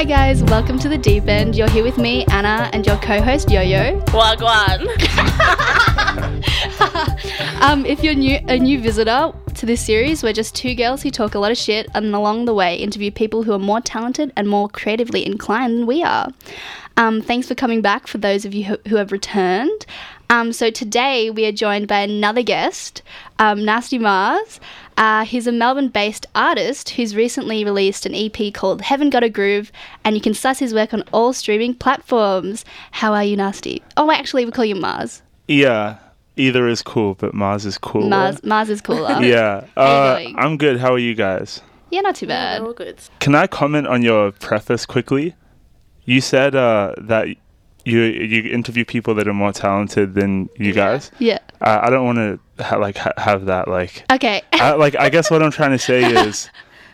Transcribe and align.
Hi 0.00 0.04
guys, 0.04 0.42
welcome 0.44 0.78
to 0.78 0.88
the 0.88 0.96
Deep 0.96 1.28
End. 1.28 1.54
You're 1.54 1.68
here 1.68 1.84
with 1.84 1.98
me, 1.98 2.24
Anna, 2.30 2.70
and 2.72 2.86
your 2.86 2.96
co-host 3.00 3.50
Yo-Yo. 3.50 4.00
Wagwan. 4.06 4.88
Um, 7.60 7.84
if 7.84 8.02
you're 8.02 8.14
new, 8.14 8.38
a 8.48 8.58
new 8.58 8.80
visitor 8.80 9.32
to 9.54 9.66
this 9.66 9.84
series, 9.84 10.22
we're 10.22 10.32
just 10.32 10.54
two 10.54 10.74
girls 10.74 11.02
who 11.02 11.10
talk 11.10 11.34
a 11.34 11.38
lot 11.38 11.52
of 11.52 11.58
shit 11.58 11.86
and 11.94 12.14
along 12.14 12.46
the 12.46 12.54
way 12.54 12.76
interview 12.76 13.10
people 13.10 13.42
who 13.42 13.52
are 13.52 13.58
more 13.58 13.82
talented 13.82 14.32
and 14.34 14.48
more 14.48 14.66
creatively 14.66 15.26
inclined 15.26 15.80
than 15.80 15.86
we 15.86 16.02
are. 16.02 16.30
Um, 16.96 17.20
thanks 17.20 17.46
for 17.46 17.54
coming 17.54 17.82
back 17.82 18.06
for 18.06 18.16
those 18.16 18.46
of 18.46 18.54
you 18.54 18.64
who, 18.64 18.78
who 18.88 18.96
have 18.96 19.12
returned. 19.12 19.84
Um, 20.30 20.54
so 20.54 20.70
today 20.70 21.28
we 21.28 21.44
are 21.44 21.52
joined 21.52 21.86
by 21.86 22.00
another 22.00 22.42
guest, 22.42 23.02
um, 23.38 23.64
Nasty 23.64 23.98
Mars. 23.98 24.58
Uh, 25.00 25.24
he's 25.24 25.46
a 25.46 25.52
Melbourne 25.52 25.88
based 25.88 26.26
artist 26.34 26.90
who's 26.90 27.16
recently 27.16 27.64
released 27.64 28.04
an 28.04 28.14
EP 28.14 28.52
called 28.52 28.82
Heaven 28.82 29.08
Got 29.08 29.24
a 29.24 29.30
Groove, 29.30 29.72
and 30.04 30.14
you 30.14 30.20
can 30.20 30.34
suss 30.34 30.58
his 30.58 30.74
work 30.74 30.92
on 30.92 31.02
all 31.10 31.32
streaming 31.32 31.72
platforms. 31.74 32.66
How 32.90 33.14
are 33.14 33.24
you, 33.24 33.34
Nasty? 33.34 33.82
Oh, 33.96 34.10
actually, 34.10 34.44
we 34.44 34.50
call 34.50 34.66
you 34.66 34.74
Mars. 34.74 35.22
Yeah, 35.48 35.96
either 36.36 36.68
is 36.68 36.82
cool, 36.82 37.14
but 37.14 37.32
Mars 37.32 37.64
is 37.64 37.78
cooler. 37.78 38.10
Mars, 38.10 38.44
Mars 38.44 38.68
is 38.68 38.82
cooler. 38.82 39.18
Yeah, 39.22 39.64
uh. 39.74 40.22
I'm 40.36 40.58
good. 40.58 40.78
How 40.78 40.92
are 40.92 40.98
you 40.98 41.14
guys? 41.14 41.62
Yeah, 41.90 42.02
not 42.02 42.16
too 42.16 42.26
Yeah, 42.26 42.58
bad. 42.58 42.62
all 42.66 42.74
good. 42.74 43.00
Can 43.20 43.34
I 43.34 43.46
comment 43.46 43.86
on 43.86 44.02
your 44.02 44.32
preface 44.32 44.84
quickly? 44.84 45.34
You 46.04 46.20
said 46.20 46.54
uh, 46.54 46.92
that 46.98 47.26
you 47.84 48.00
you 48.00 48.50
interview 48.52 48.84
people 48.84 49.14
that 49.14 49.26
are 49.28 49.34
more 49.34 49.52
talented 49.52 50.14
than 50.14 50.48
you 50.56 50.68
Yeah. 50.68 50.72
guys. 50.74 51.10
Yeah. 51.18 51.38
Uh, 51.60 51.80
I 51.82 51.90
don't 51.90 52.04
want 52.04 52.18
to 52.18 52.62
ha- 52.64 52.76
like 52.76 52.96
ha- 52.96 53.12
have 53.16 53.46
that 53.46 53.68
like. 53.68 54.04
Okay. 54.12 54.42
I, 54.52 54.72
like 54.72 54.94
I 54.96 55.08
guess 55.10 55.30
what 55.30 55.42
I'm 55.42 55.50
trying 55.50 55.72
to 55.72 55.78
say 55.78 56.02
is, 56.28 56.50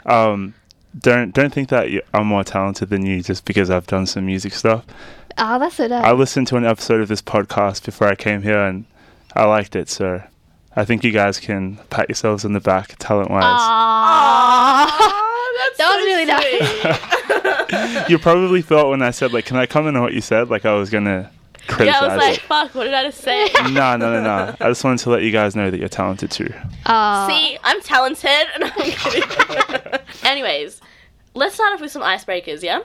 um, 0.06 0.54
don't 0.98 1.32
don't 1.34 1.52
think 1.52 1.68
that 1.70 1.90
you, 1.90 2.02
I'm 2.14 2.26
more 2.26 2.44
talented 2.44 2.88
than 2.88 3.04
you 3.04 3.22
just 3.22 3.44
because 3.44 3.70
I've 3.70 3.86
done 3.86 4.06
some 4.06 4.26
music 4.26 4.52
stuff. 4.54 4.84
oh, 5.38 5.58
that's 5.58 5.74
so 5.76 5.86
nice. 5.86 6.04
I 6.04 6.12
listened 6.12 6.46
to 6.48 6.56
an 6.56 6.64
episode 6.64 7.00
of 7.00 7.08
this 7.08 7.22
podcast 7.22 7.84
before 7.84 8.08
I 8.08 8.14
came 8.14 8.42
here 8.42 8.58
and 8.58 8.86
I 9.34 9.44
liked 9.44 9.76
it, 9.76 9.88
so 9.88 10.22
I 10.74 10.84
think 10.84 11.04
you 11.04 11.12
guys 11.12 11.38
can 11.40 11.76
pat 11.90 12.08
yourselves 12.08 12.44
on 12.44 12.52
the 12.54 12.60
back 12.60 12.96
talent 12.98 13.30
wise. 13.30 15.22
That's 15.66 15.78
That 15.78 15.88
was 15.88 16.00
so 16.00 16.04
really 16.04 16.24
nice. 18.00 18.08
you 18.10 18.18
probably 18.18 18.62
thought 18.62 18.88
when 18.90 19.02
I 19.02 19.10
said 19.10 19.32
like, 19.32 19.44
"Can 19.46 19.56
I 19.56 19.66
comment 19.66 19.96
on 19.96 20.02
what 20.02 20.12
you 20.14 20.20
said?" 20.20 20.48
Like 20.50 20.64
I 20.64 20.74
was 20.74 20.90
gonna 20.90 21.30
criticize 21.66 21.86
yeah, 21.86 21.98
I 22.00 22.14
was 22.14 22.22
like, 22.24 22.36
it. 22.36 22.40
fuck, 22.42 22.74
what 22.74 22.84
did 22.84 22.94
I 22.94 23.02
just 23.04 23.20
say? 23.20 23.48
No, 23.72 23.96
no, 23.96 24.12
no, 24.12 24.22
no. 24.22 24.54
I 24.60 24.68
just 24.68 24.84
wanted 24.84 25.00
to 25.04 25.10
let 25.10 25.22
you 25.22 25.32
guys 25.32 25.56
know 25.56 25.70
that 25.70 25.78
you're 25.78 25.88
talented 25.88 26.30
too. 26.30 26.52
Aw. 26.86 27.26
See, 27.28 27.58
I'm 27.64 27.80
talented. 27.82 28.30
And 28.54 28.64
I'm 28.64 28.70
kidding. 28.72 30.00
Anyways, 30.24 30.80
let's 31.34 31.54
start 31.56 31.72
off 31.74 31.80
with 31.80 31.90
some 31.90 32.02
icebreakers, 32.02 32.62
yeah? 32.62 32.80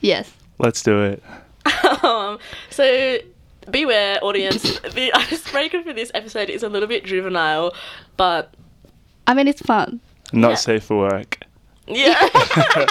Yes. 0.00 0.32
Let's 0.58 0.82
do 0.82 1.02
it. 1.02 1.22
um, 2.02 2.38
so 2.70 3.18
beware, 3.70 4.18
audience. 4.22 4.80
The 4.80 5.12
icebreaker 5.14 5.82
for 5.82 5.92
this 5.92 6.10
episode 6.14 6.48
is 6.48 6.62
a 6.62 6.68
little 6.68 6.88
bit 6.88 7.04
juvenile, 7.04 7.74
but 8.16 8.54
I 9.26 9.34
mean, 9.34 9.46
it's 9.48 9.60
fun. 9.62 10.00
Not 10.32 10.50
Yeah. 10.50 10.54
safe 10.56 10.84
for 10.84 10.96
work. 10.98 11.38
Yeah. 11.88 12.28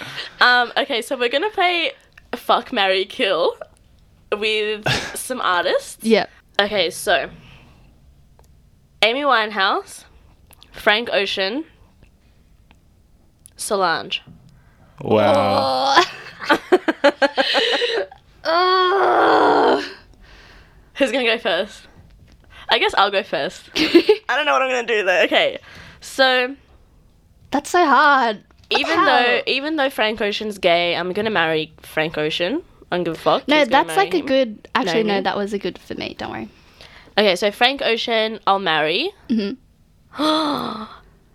um, 0.40 0.72
okay, 0.76 1.02
so 1.02 1.16
we're 1.16 1.28
gonna 1.28 1.50
play 1.50 1.92
Fuck 2.34 2.72
Marry 2.72 3.04
Kill 3.04 3.56
with 4.36 4.88
some 5.16 5.40
artists. 5.40 6.04
Yeah. 6.04 6.26
Okay, 6.60 6.90
so 6.90 7.30
Amy 9.02 9.22
Winehouse, 9.22 10.04
Frank 10.70 11.08
Ocean, 11.12 11.64
Solange. 13.56 14.22
Wow. 15.00 16.02
Oh. 18.44 19.84
Who's 20.94 21.12
gonna 21.12 21.24
go 21.24 21.38
first? 21.38 21.86
I 22.68 22.78
guess 22.78 22.94
I'll 22.96 23.10
go 23.10 23.22
first. 23.22 23.70
I 23.76 24.20
don't 24.28 24.46
know 24.46 24.52
what 24.52 24.62
I'm 24.62 24.70
gonna 24.70 24.86
do 24.86 25.04
though. 25.04 25.22
Okay, 25.22 25.58
so 26.00 26.56
That's 27.52 27.70
so 27.70 27.84
hard. 27.86 28.42
even 28.70 29.04
though 29.04 29.42
even 29.46 29.76
though 29.76 29.90
Frank 29.90 30.20
Ocean's 30.20 30.58
gay, 30.58 30.96
I'm 30.96 31.12
gonna 31.12 31.30
marry 31.30 31.72
Frank 31.82 32.18
Ocean. 32.18 32.62
I 32.90 32.96
don't 32.96 33.04
give 33.04 33.14
a 33.14 33.18
fuck. 33.18 33.46
No, 33.48 33.58
He's 33.58 33.68
gonna 33.68 33.84
that's 33.86 33.96
marry 33.96 34.06
like 34.06 34.14
a 34.14 34.18
him. 34.18 34.26
good. 34.26 34.68
Actually, 34.74 35.02
no, 35.04 35.20
that 35.20 35.36
was 35.36 35.52
a 35.52 35.58
good 35.58 35.78
for 35.78 35.94
me. 35.94 36.14
Don't 36.18 36.30
worry. 36.30 36.48
Okay, 37.16 37.36
so 37.36 37.50
Frank 37.50 37.82
Ocean, 37.82 38.40
I'll 38.46 38.58
marry. 38.58 39.10
Mhm. 39.28 39.56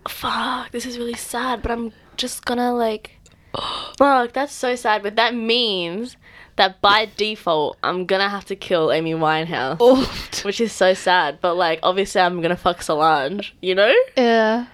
Fuck, 0.08 0.70
this 0.70 0.86
is 0.86 0.98
really 0.98 1.14
sad, 1.14 1.62
but 1.62 1.70
I'm 1.70 1.92
just 2.16 2.44
gonna 2.44 2.72
like. 2.74 3.12
Fuck, 3.98 4.32
that's 4.32 4.52
so 4.52 4.74
sad, 4.74 5.02
but 5.02 5.16
that 5.16 5.34
means 5.34 6.16
that 6.56 6.80
by 6.80 7.08
default, 7.16 7.76
I'm 7.82 8.06
gonna 8.06 8.28
have 8.28 8.44
to 8.46 8.56
kill 8.56 8.90
Amy 8.92 9.12
Winehouse. 9.14 9.78
Which 10.44 10.60
is 10.60 10.72
so 10.72 10.94
sad, 10.94 11.40
but 11.40 11.54
like, 11.54 11.80
obviously, 11.82 12.20
I'm 12.20 12.40
gonna 12.40 12.56
fuck 12.56 12.82
Solange, 12.82 13.54
you 13.60 13.74
know? 13.74 13.94
Yeah. 14.16 14.66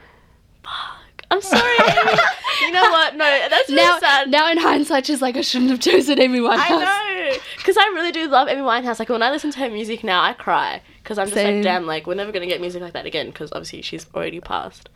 I'm 1.30 1.40
sorry, 1.40 1.76
Amy. 1.80 2.12
you 2.62 2.72
know 2.72 2.82
what? 2.90 3.16
No, 3.16 3.24
that's 3.48 3.68
really 3.68 3.82
Now, 3.82 3.98
sad. 3.98 4.30
now 4.30 4.50
in 4.50 4.58
hindsight, 4.58 5.06
she's 5.06 5.22
like, 5.22 5.36
I 5.36 5.40
shouldn't 5.40 5.70
have 5.70 5.80
chosen 5.80 6.20
Amy 6.20 6.38
Winehouse. 6.40 6.58
I 6.58 7.28
know, 7.30 7.36
because 7.56 7.76
I 7.76 7.84
really 7.94 8.12
do 8.12 8.28
love 8.28 8.48
Amy 8.48 8.60
Winehouse. 8.62 8.98
Like 8.98 9.08
when 9.08 9.22
I 9.22 9.30
listen 9.30 9.50
to 9.52 9.58
her 9.60 9.70
music 9.70 10.04
now, 10.04 10.22
I 10.22 10.32
cry 10.34 10.82
because 11.02 11.18
I'm 11.18 11.26
just 11.26 11.34
Same. 11.34 11.56
like, 11.56 11.64
damn, 11.64 11.86
like 11.86 12.06
we're 12.06 12.14
never 12.14 12.32
gonna 12.32 12.46
get 12.46 12.60
music 12.60 12.82
like 12.82 12.92
that 12.92 13.06
again. 13.06 13.26
Because 13.28 13.50
obviously 13.52 13.82
she's 13.82 14.06
already 14.14 14.40
passed. 14.40 14.88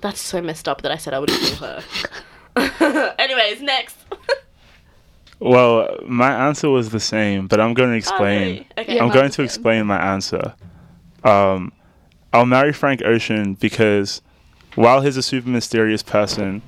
That's 0.00 0.20
so 0.20 0.40
messed 0.40 0.68
up 0.68 0.82
that 0.82 0.92
I 0.92 0.96
said 0.96 1.12
I 1.14 1.18
would 1.18 1.28
kill 1.30 1.56
her. 1.56 1.82
Anyways, 3.18 3.60
next. 3.62 3.96
Well, 5.40 5.98
my 6.04 6.48
answer 6.48 6.68
was 6.68 6.90
the 6.90 6.98
same, 6.98 7.46
but 7.46 7.60
I'm 7.60 7.72
going 7.72 7.90
to 7.90 7.96
explain. 7.96 8.18
Oh, 8.18 8.44
really? 8.44 8.68
Okay. 8.78 8.96
Yeah, 8.96 9.04
I'm 9.04 9.10
going 9.12 9.30
to 9.30 9.42
explain 9.42 9.86
my 9.86 9.96
answer. 10.14 10.52
Um, 11.22 11.72
I'll 12.32 12.44
marry 12.46 12.72
Frank 12.72 13.02
Ocean 13.04 13.54
because 13.54 14.20
while 14.78 15.00
he's 15.00 15.16
a 15.16 15.22
super 15.22 15.48
mysterious 15.48 16.02
person, 16.02 16.62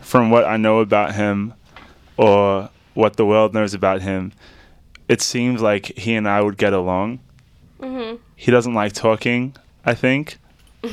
from 0.00 0.30
what 0.30 0.44
I 0.44 0.56
know 0.56 0.80
about 0.80 1.14
him 1.14 1.54
or 2.16 2.68
what 2.94 3.16
the 3.16 3.24
world 3.26 3.54
knows 3.54 3.74
about 3.74 4.02
him, 4.02 4.32
it 5.08 5.20
seems 5.20 5.60
like 5.62 5.86
he 5.98 6.14
and 6.14 6.28
I 6.28 6.40
would 6.40 6.56
get 6.56 6.72
along. 6.72 7.20
Mhm. 7.80 8.18
He 8.36 8.50
doesn't 8.50 8.74
like 8.74 8.92
talking, 8.92 9.54
I 9.84 9.94
think. 9.94 10.38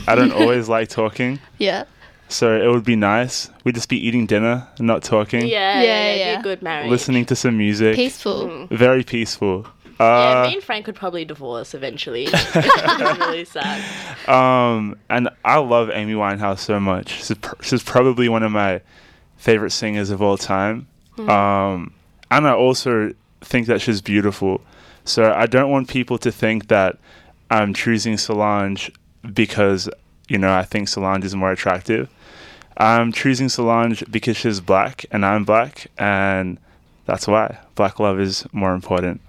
I 0.08 0.16
don't 0.16 0.32
always 0.42 0.68
like 0.70 0.90
talking. 0.90 1.40
Yeah. 1.58 1.84
So 2.28 2.46
it 2.62 2.68
would 2.72 2.84
be 2.86 2.96
nice. 2.96 3.50
We'd 3.64 3.74
just 3.76 3.90
be 3.90 3.98
eating 4.08 4.28
dinner 4.28 4.68
and 4.78 4.86
not 4.86 5.02
talking, 5.04 5.48
Yeah, 5.48 5.82
Yeah, 5.82 5.82
yeah, 5.82 5.84
yeah. 5.84 6.16
yeah. 6.16 6.36
Be 6.36 6.40
a 6.40 6.44
good 6.44 6.62
marriage. 6.62 6.90
listening 6.90 7.26
to 7.26 7.36
some 7.36 7.58
music. 7.58 7.96
Peaceful. 7.96 8.46
Mm. 8.48 8.70
Very 8.70 9.04
peaceful. 9.04 9.66
Yeah, 10.00 10.42
Uh, 10.44 10.48
me 10.48 10.56
and 10.56 10.64
Frank 10.64 10.88
would 10.88 10.96
probably 10.96 11.26
divorce 11.26 11.74
eventually. 11.74 12.24
it's 12.32 13.20
really 13.20 13.46
sad. 13.46 13.84
Um, 14.30 14.98
and 15.10 15.30
I 15.44 15.58
love 15.58 15.90
Amy 15.94 16.14
Winehouse 16.14 16.60
so 16.60 16.80
much. 16.80 17.10
She's, 17.24 17.38
pr- 17.38 17.62
she's 17.62 17.84
probably 17.84 18.30
one 18.30 18.44
of 18.44 18.52
my 18.52 18.82
favorite 19.38 19.72
singers 19.72 20.10
of 20.10 20.22
all 20.22 20.38
time. 20.38 20.88
Um, 21.18 21.94
and 22.32 22.48
I 22.48 22.54
also 22.54 23.14
think 23.42 23.68
that 23.68 23.82
she's 23.82 24.02
beautiful. 24.02 24.62
So 25.04 25.34
I 25.34 25.48
don't 25.48 25.70
want 25.70 25.90
people 25.90 26.18
to 26.20 26.32
think 26.32 26.70
that 26.70 26.98
I'm 27.52 27.74
choosing 27.74 28.18
Solange 28.18 28.90
because, 29.34 29.90
you 30.30 30.38
know, 30.38 30.54
I 30.54 30.64
think 30.64 30.88
Solange 30.88 31.26
is 31.26 31.36
more 31.36 31.52
attractive. 31.52 32.10
I'm 32.78 33.12
choosing 33.12 33.50
Solange 33.50 34.04
because 34.10 34.38
she's 34.38 34.62
black 34.62 35.06
and 35.12 35.26
I'm 35.26 35.44
black, 35.44 35.88
and 35.98 36.58
that's 37.06 37.28
why. 37.28 37.58
Black 37.76 38.00
love 38.00 38.18
is 38.20 38.46
more 38.54 38.74
important. 38.74 39.20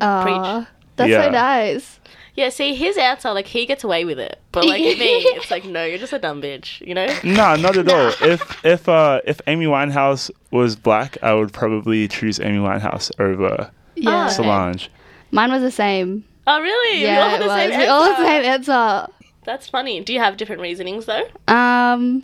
Aw, 0.00 0.66
That's 0.96 1.10
Yeah. 1.10 1.24
so 1.24 1.30
nice. 1.30 1.98
Yeah, 2.34 2.48
see, 2.48 2.74
his 2.74 2.96
answer, 2.96 3.30
like, 3.32 3.46
he 3.46 3.66
gets 3.66 3.84
away 3.84 4.06
with 4.06 4.18
it. 4.18 4.40
But, 4.52 4.64
like, 4.64 4.80
me, 4.80 4.90
it's 5.36 5.50
like, 5.50 5.64
no, 5.66 5.84
you're 5.84 5.98
just 5.98 6.14
a 6.14 6.18
dumb 6.18 6.40
bitch, 6.40 6.80
you 6.86 6.94
know? 6.94 7.06
No, 7.22 7.56
not 7.56 7.76
at 7.76 7.90
all. 7.90 8.08
If 8.26 8.64
if 8.64 8.88
uh 8.88 9.20
if 9.26 9.40
Amy 9.46 9.66
Winehouse 9.66 10.30
was 10.50 10.74
black, 10.76 11.18
I 11.22 11.34
would 11.34 11.52
probably 11.52 12.08
choose 12.08 12.40
Amy 12.40 12.58
Winehouse 12.58 13.10
over 13.20 13.70
Yeah. 13.96 14.26
Oh, 14.26 14.32
Solange. 14.32 14.90
Mine 15.30 15.50
was 15.52 15.62
the 15.62 15.70
same. 15.70 16.24
Oh, 16.46 16.60
really? 16.60 17.02
Yeah, 17.02 17.16
we 17.16 17.22
all 17.22 17.30
had 17.30 17.40
the 17.42 17.46
was. 17.46 17.56
same 17.56 17.78
We 17.78 17.86
all 17.86 18.04
had 18.04 18.18
the 18.18 18.26
same 18.26 18.44
answer. 18.44 19.12
That's 19.44 19.68
funny. 19.68 20.00
Do 20.00 20.12
you 20.14 20.18
have 20.20 20.36
different 20.38 20.62
reasonings, 20.62 21.04
though? 21.06 21.24
Um, 21.48 22.22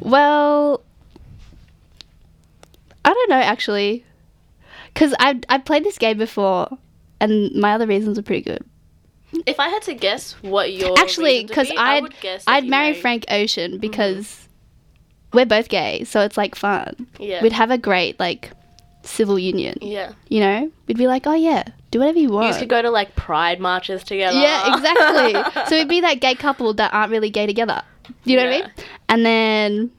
well, 0.00 0.80
I 3.04 3.12
don't 3.12 3.30
know 3.30 3.36
actually, 3.36 4.04
because 4.96 5.14
I 5.20 5.38
I 5.50 5.58
played 5.58 5.84
this 5.84 5.98
game 5.98 6.16
before, 6.16 6.68
and 7.20 7.54
my 7.54 7.74
other 7.74 7.86
reasons 7.86 8.18
are 8.18 8.22
pretty 8.22 8.42
good. 8.42 8.64
If 9.44 9.60
I 9.60 9.68
had 9.68 9.82
to 9.82 9.94
guess 9.94 10.32
what 10.40 10.72
your 10.72 10.98
Actually, 10.98 11.44
because 11.44 11.68
be, 11.68 11.76
I 11.76 11.96
I'd 11.96 12.02
would 12.02 12.14
guess 12.20 12.44
I'd 12.46 12.64
marry 12.64 12.94
Frank 12.94 13.26
Ocean 13.28 13.72
mm-hmm. 13.72 13.80
because 13.80 14.48
we're 15.34 15.44
both 15.44 15.68
gay, 15.68 16.04
so 16.04 16.22
it's 16.22 16.38
like 16.38 16.54
fun. 16.54 17.06
Yeah. 17.20 17.42
We'd 17.42 17.52
have 17.52 17.70
a 17.70 17.76
great 17.76 18.18
like 18.18 18.52
civil 19.02 19.38
union. 19.38 19.76
yeah. 19.82 20.12
You 20.28 20.40
know, 20.40 20.72
we'd 20.86 20.96
be 20.96 21.06
like, 21.06 21.26
oh 21.26 21.34
yeah, 21.34 21.64
do 21.90 21.98
whatever 21.98 22.18
you 22.18 22.28
You 22.28 22.34
want. 22.34 22.52
guys 22.52 22.60
could 22.60 22.70
go 22.70 22.80
to 22.80 22.90
like 22.90 23.14
pride 23.16 23.60
marches 23.60 24.02
together. 24.02 24.38
Yeah, 24.38 24.74
exactly. 24.74 25.62
so 25.68 25.76
we'd 25.76 25.88
be 25.88 26.00
that 26.00 26.20
gay 26.20 26.34
couple 26.34 26.72
that 26.74 26.94
aren't 26.94 27.10
really 27.12 27.30
gay 27.30 27.46
together. 27.46 27.82
You 28.24 28.36
know 28.36 28.44
what 28.44 28.54
I 28.54 28.60
mean? 28.60 28.72
And 29.08 29.26
then 29.26 29.90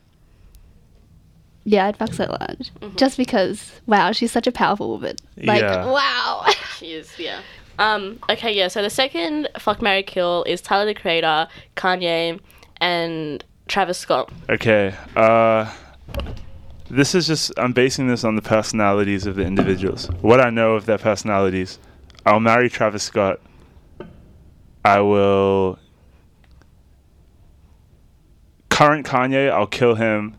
Yeah, 1.70 1.88
I'd 1.88 1.98
fuck 1.98 2.14
Solange. 2.14 2.72
Just 2.96 3.18
because, 3.18 3.74
wow, 3.88 4.14
she's 4.14 4.32
such 4.32 4.48
a 4.48 4.54
powerful 4.54 4.88
woman. 4.90 5.18
Like, 5.36 5.62
Yeah. 5.62 5.86
wow. 5.86 6.46
She 6.78 6.94
is, 6.94 7.12
yeah. 7.20 7.42
Um, 7.78 8.20
okay, 8.30 8.54
yeah, 8.56 8.70
so 8.70 8.82
the 8.82 8.90
second 8.90 9.50
fuck 9.60 9.82
Marry 9.82 10.02
Kill 10.04 10.44
is 10.48 10.62
Tyler 10.62 10.86
the 10.86 10.94
Creator, 10.94 11.48
Kanye, 11.76 12.40
and 12.80 13.44
Travis 13.68 13.98
Scott. 13.98 14.32
Okay. 14.50 14.94
Uh, 15.16 15.70
this 16.90 17.14
is 17.16 17.28
just 17.28 17.52
I'm 17.58 17.74
basing 17.74 18.08
this 18.08 18.24
on 18.24 18.36
the 18.36 18.42
personalities 18.42 19.26
of 19.26 19.36
the 19.36 19.44
individuals. 19.44 20.06
What 20.22 20.40
I 20.40 20.50
know 20.52 20.76
of 20.76 20.86
their 20.86 20.98
personalities. 20.98 21.80
I'll 22.26 22.40
marry 22.40 22.70
Travis 22.70 23.04
Scott. 23.04 23.42
I 24.86 25.02
will. 25.02 25.80
Current 28.70 29.06
Kanye, 29.06 29.52
I'll 29.52 29.66
kill 29.68 29.96
him, 29.96 30.36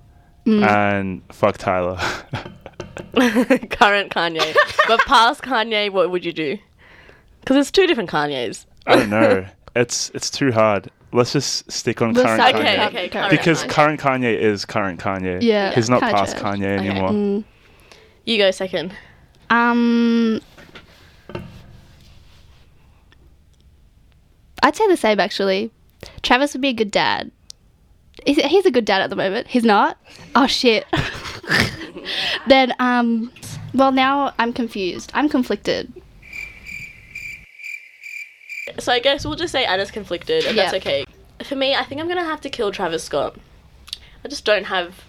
and 0.49 1.23
fuck 1.33 1.59
Tyler. 1.59 1.97
Current 3.15 4.11
Kanye. 4.13 4.55
but 4.89 5.01
past 5.07 5.43
Kanye, 5.43 5.91
what 5.91 6.11
would 6.11 6.25
you 6.25 6.33
do? 6.33 6.59
Because 7.41 7.55
there's 7.55 7.71
two 7.71 7.87
different 7.87 8.11
Kanyes. 8.11 8.67
I 8.87 8.97
don't 8.97 9.11
know. 9.11 9.47
It's 9.77 10.11
it's 10.15 10.31
too 10.31 10.51
hard. 10.53 10.91
Let's 11.13 11.33
just 11.33 11.71
stick 11.71 12.03
on 12.03 12.13
We'll 12.13 12.25
current 12.25 12.41
start 12.41 12.55
Kanye. 12.57 12.61
Okay, 12.61 12.87
okay, 12.87 13.09
current 13.09 13.31
Because 13.31 13.63
Kanye. 13.65 13.69
current 13.71 14.01
Kanye 14.01 14.39
is 14.39 14.65
current 14.65 15.01
Kanye. 15.01 15.41
Yeah, 15.43 15.73
He's 15.75 15.89
not 15.89 16.01
kinda 16.01 16.15
past 16.15 16.37
trash. 16.37 16.57
Kanye 16.59 16.79
Okay. 16.79 16.89
anymore. 16.89 17.11
Mm. 17.11 17.45
You 18.25 18.39
go 18.39 18.51
second. 18.51 18.93
Um, 19.51 20.41
I'd 24.63 24.77
say 24.77 24.87
the 24.89 24.97
same 24.97 25.21
actually. 25.21 25.71
Travis 26.23 26.53
would 26.53 26.61
be 26.63 26.69
a 26.69 26.73
good 26.75 26.91
dad. 26.91 27.31
He's, 28.27 28.37
he's 28.37 28.67
a 28.67 28.71
good 28.71 28.85
dad 28.85 29.01
at 29.01 29.11
the 29.11 29.17
moment. 29.17 29.47
He's 29.49 29.65
not. 29.65 29.99
Oh 30.35 30.47
shit. 30.47 30.87
then 32.47 32.75
um, 32.79 33.33
well 33.75 33.93
now 33.93 34.35
I'm 34.39 34.53
confused. 34.53 35.11
I'm 35.15 35.29
conflicted. 35.29 35.93
So 38.79 38.93
I 38.93 38.99
guess 38.99 39.25
we'll 39.25 39.37
just 39.37 39.53
say 39.53 39.65
Anna's 39.65 39.91
conflicted, 39.91 40.45
and 40.45 40.57
that's 40.57 40.75
okay. 40.75 41.05
For 41.43 41.57
me, 41.57 41.75
I 41.75 41.85
think 41.85 42.01
I'm 42.01 42.09
gonna 42.09 42.25
have 42.25 42.41
to 42.43 42.51
kill 42.51 42.71
Travis 42.71 43.03
Scott. 43.03 43.37
I 44.25 44.29
just 44.29 44.45
don't 44.45 44.65
have, 44.65 45.05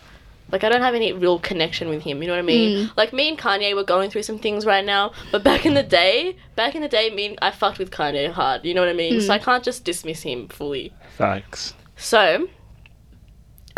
like, 0.52 0.64
I 0.64 0.70
don't 0.70 0.82
have 0.82 0.96
any 0.96 1.12
real 1.14 1.40
connection 1.40 1.90
with 1.90 2.04
him. 2.04 2.22
You 2.22 2.28
know 2.28 2.34
what 2.34 2.40
I 2.40 2.44
mean? 2.44 2.88
Mm. 2.88 2.98
Like 2.98 3.12
me 3.12 3.28
and 3.30 3.38
Kanye 3.38 3.76
were 3.76 3.84
going 3.84 4.10
through 4.10 4.24
some 4.24 4.40
things 4.40 4.66
right 4.66 4.86
now, 4.86 5.12
but 5.32 5.44
back 5.44 5.66
in 5.66 5.74
the 5.74 5.84
day, 5.84 6.38
back 6.56 6.76
in 6.76 6.82
the 6.82 6.88
day, 6.88 7.10
me 7.10 7.28
and, 7.28 7.40
I 7.42 7.52
fucked 7.52 7.80
with 7.80 7.92
Kanye 7.92 8.32
hard. 8.32 8.66
You 8.66 8.74
know 8.74 8.82
what 8.82 8.90
I 8.90 8.94
mean? 8.94 9.16
Mm. 9.16 9.28
So 9.28 9.34
I 9.34 9.40
can't 9.40 9.64
just 9.64 9.84
dismiss 9.84 10.22
him 10.22 10.48
fully. 10.48 10.94
Thanks. 11.18 11.74
So, 11.98 12.48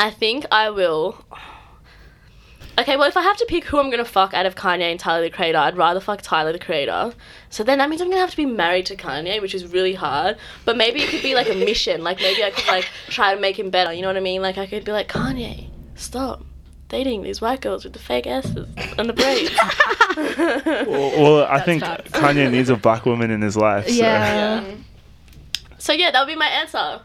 I 0.01 0.09
think 0.09 0.48
I 0.51 0.71
will. 0.71 1.24
Okay, 2.80 2.98
well, 2.98 3.07
if 3.07 3.15
I 3.15 3.21
have 3.21 3.38
to 3.38 3.45
pick 3.45 3.65
who 3.65 3.77
I'm 3.77 3.92
gonna 3.92 4.03
fuck 4.03 4.33
out 4.33 4.48
of 4.48 4.56
Kanye 4.56 4.89
and 4.89 5.00
Tyler 5.00 5.21
the 5.21 5.30
Creator, 5.30 5.59
I'd 5.59 5.77
rather 5.77 6.00
fuck 6.00 6.24
Tyler 6.24 6.51
the 6.51 6.57
Creator. 6.57 7.13
So 7.51 7.63
then 7.63 7.77
that 7.77 7.88
means 7.88 8.01
I'm 8.01 8.09
gonna 8.09 8.19
have 8.19 8.31
to 8.31 8.38
be 8.38 8.48
married 8.48 8.88
to 8.88 8.95
Kanye, 8.95 9.39
which 9.39 9.53
is 9.53 9.71
really 9.71 9.94
hard. 9.94 10.38
But 10.65 10.75
maybe 10.75 11.01
it 11.03 11.09
could 11.09 11.21
be 11.21 11.36
like 11.36 11.51
a 11.51 11.53
mission. 11.53 12.03
Like 12.03 12.18
maybe 12.19 12.44
I 12.44 12.50
could 12.50 12.65
like 12.68 12.89
try 13.09 13.36
to 13.36 13.39
make 13.39 13.59
him 13.59 13.69
better. 13.69 13.94
You 13.94 14.01
know 14.01 14.07
what 14.07 14.18
I 14.18 14.21
mean? 14.21 14.42
Like 14.42 14.57
I 14.57 14.65
could 14.65 14.83
be 14.83 14.92
like 14.92 15.07
Kanye, 15.07 15.69
stop 15.94 16.44
dating 16.89 17.21
these 17.21 17.39
white 17.39 17.62
girls 17.62 17.83
with 17.83 17.94
the 17.94 18.00
fake 18.00 18.25
asses 18.25 18.68
and 18.97 19.07
the 19.07 19.13
braids. 19.13 19.51
Well, 20.18 21.12
well 21.21 21.45
I 21.45 21.57
That's 21.57 21.65
think 21.65 21.83
facts. 21.83 22.12
Kanye 22.12 22.51
needs 22.51 22.69
a 22.69 22.75
black 22.75 23.06
woman 23.06 23.31
in 23.31 23.42
his 23.42 23.56
life. 23.56 23.88
So. 23.88 23.94
Yeah. 23.94 24.62
Yeah. 24.62 24.75
So 25.77 25.94
yeah, 25.94 26.12
that 26.12 26.19
would 26.19 26.31
be 26.31 26.38
my 26.38 26.47
answer. 26.47 27.01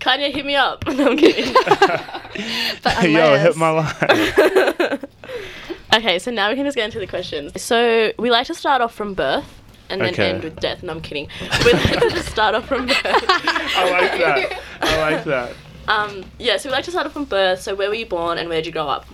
Kanye, 0.00 0.32
hit 0.32 0.46
me 0.46 0.54
up. 0.56 0.86
No, 0.94 1.10
I'm 1.10 1.16
kidding. 1.16 1.54
But 2.82 3.02
Yo, 3.10 3.36
hit 3.38 3.56
my 3.56 3.70
line. 3.70 4.98
Okay, 5.94 6.18
so 6.18 6.30
now 6.30 6.50
we 6.50 6.54
can 6.54 6.64
just 6.66 6.76
get 6.76 6.84
into 6.84 6.98
the 6.98 7.06
questions. 7.06 7.60
So 7.62 8.12
we 8.18 8.30
like 8.30 8.46
to 8.48 8.54
start 8.54 8.82
off 8.82 8.94
from 8.94 9.14
birth 9.14 9.46
and 9.88 10.02
then 10.02 10.10
Okay. 10.12 10.30
end 10.32 10.44
with 10.44 10.60
death. 10.60 10.82
No, 10.82 10.92
I'm 10.92 11.00
kidding. 11.00 11.28
We 11.64 11.72
like 11.72 12.00
to 12.00 12.10
just 12.10 12.28
start 12.28 12.54
off 12.54 12.68
from 12.68 12.86
birth. 12.88 13.00
I 13.04 13.90
like 13.90 14.18
that. 14.20 14.60
I 14.82 14.98
like 15.10 15.24
that. 15.24 15.52
Um, 15.88 16.24
yeah, 16.38 16.58
so 16.58 16.68
we 16.68 16.74
like 16.74 16.84
to 16.84 16.90
start 16.90 17.06
off 17.06 17.14
from 17.14 17.24
birth. 17.24 17.62
So 17.62 17.74
where 17.74 17.88
were 17.88 17.94
you 17.94 18.04
born 18.04 18.36
and 18.36 18.50
where 18.50 18.58
did 18.58 18.66
you 18.66 18.72
grow 18.72 18.86
up? 18.86 19.06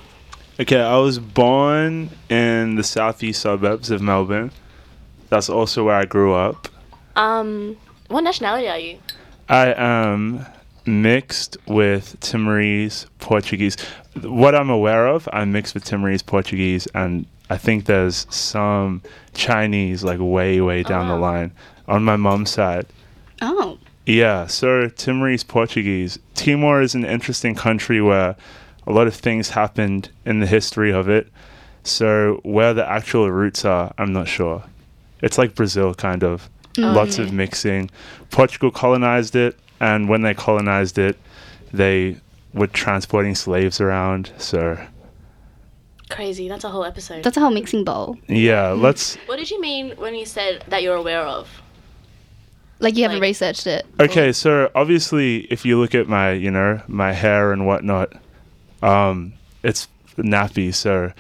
Okay, 0.59 0.81
I 0.81 0.97
was 0.97 1.21
born 1.21 2.11
in 2.29 2.75
the 2.75 2.83
southeast 2.83 3.41
suburbs 3.43 3.91
of 3.93 4.03
Melbourne. 4.03 4.51
That's 5.29 5.49
also 5.49 5.85
where 5.85 5.95
I 5.97 6.05
grew 6.07 6.35
up. 6.35 6.67
Um, 7.15 7.77
what 8.09 8.23
nationality 8.23 8.69
are 8.69 8.79
you? 8.79 8.99
I 9.49 9.73
am 9.77 10.45
mixed 10.87 11.57
with 11.67 12.19
Timorese, 12.21 13.07
Portuguese. 13.19 13.77
What 14.23 14.55
I'm 14.55 14.71
aware 14.71 15.07
of, 15.07 15.29
I'm 15.33 15.53
mixed 15.53 15.75
with 15.75 15.85
Timorese, 15.85 16.23
Portuguese, 16.23 16.87
and 16.95 17.27
I 17.51 17.57
think 17.57 17.87
there's 17.87 18.27
some 18.31 19.03
Chinese, 19.35 20.05
like 20.05 20.19
way, 20.21 20.61
way 20.61 20.83
down 20.83 21.09
the 21.09 21.15
Oh. 21.17 21.21
line 21.21 21.53
on 21.89 22.05
my 22.05 22.17
mom's 22.17 22.51
side. 22.51 22.87
Oh. 23.43 23.79
Yeah, 24.07 24.47
so 24.47 24.89
Timorese 24.89 25.45
Portuguese. 25.45 26.19
Timor 26.35 26.81
is 26.83 26.95
an 26.95 27.05
interesting 27.05 27.55
country 27.55 28.01
where 28.01 28.37
a 28.87 28.93
lot 28.93 29.07
of 29.07 29.15
things 29.15 29.51
happened 29.51 30.11
in 30.27 30.41
the 30.41 30.47
history 30.47 30.93
of 30.93 31.09
it. 31.09 31.29
So 31.83 32.41
where 32.45 32.75
the 32.75 32.89
actual 32.89 33.31
roots 33.31 33.65
are, 33.65 33.93
I'm 33.99 34.13
not 34.13 34.29
sure. 34.29 34.63
It's 35.23 35.39
like 35.39 35.55
Brazil, 35.55 35.95
kind 35.95 36.23
of. 36.23 36.49
Oh, 36.77 36.83
Lots 36.93 37.19
of 37.19 37.33
mixing. 37.33 37.91
Portugal 38.31 38.71
colonized 38.71 39.37
it, 39.37 39.57
and 39.81 40.09
when 40.09 40.23
they 40.23 40.35
colonized 40.35 40.99
it, 40.99 41.19
they 41.73 42.17
were 42.53 42.67
transporting 42.69 43.35
slaves 43.35 43.81
around. 43.81 44.33
So 44.39 44.79
Crazy. 46.11 46.49
That's 46.49 46.65
a 46.65 46.69
whole 46.69 46.85
episode. 46.85 47.25
That's 47.25 47.37
a 47.37 47.41
whole 47.41 47.51
mixing 47.51 47.83
bowl. 47.85 48.19
yeah, 48.29 48.71
let's. 48.71 49.17
what 49.27 49.37
did 49.39 49.51
you 49.51 49.61
mean 49.61 49.93
when 49.97 50.15
you 50.15 50.27
said 50.27 50.63
that 50.69 50.83
you're 50.83 50.97
aware 50.97 51.23
of? 51.23 51.49
Like 52.79 52.97
you 52.97 53.03
haven't 53.05 53.19
Like- 53.21 53.29
researched 53.29 53.67
it. 53.67 53.87
Okay, 53.99 54.33
so 54.33 54.71
obviously, 54.75 55.39
if 55.51 55.65
you 55.65 55.79
look 55.81 55.95
at 55.95 56.07
my, 56.09 56.33
you 56.33 56.51
know, 56.51 56.81
my 56.89 57.13
hair 57.13 57.53
and 57.53 57.67
whatnot, 57.67 58.13
um, 58.83 59.33
it's 59.63 59.89
nappy. 60.19 60.75
So 60.75 61.13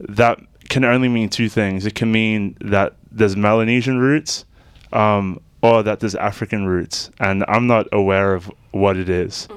that 0.00 0.38
can 0.70 0.84
only 0.84 1.08
mean 1.08 1.28
two 1.28 1.48
things. 1.48 1.84
It 1.84 1.94
can 1.94 2.10
mean 2.10 2.56
that 2.62 2.94
there's 3.12 3.36
Melanesian 3.36 3.98
roots, 3.98 4.44
um, 4.92 5.40
or 5.62 5.82
that 5.82 6.00
there's 6.00 6.14
African 6.14 6.66
roots, 6.66 7.10
and 7.18 7.44
I'm 7.48 7.66
not 7.66 7.86
aware 7.92 8.34
of 8.34 8.50
what 8.70 8.96
it 8.96 9.08
is. 9.08 9.48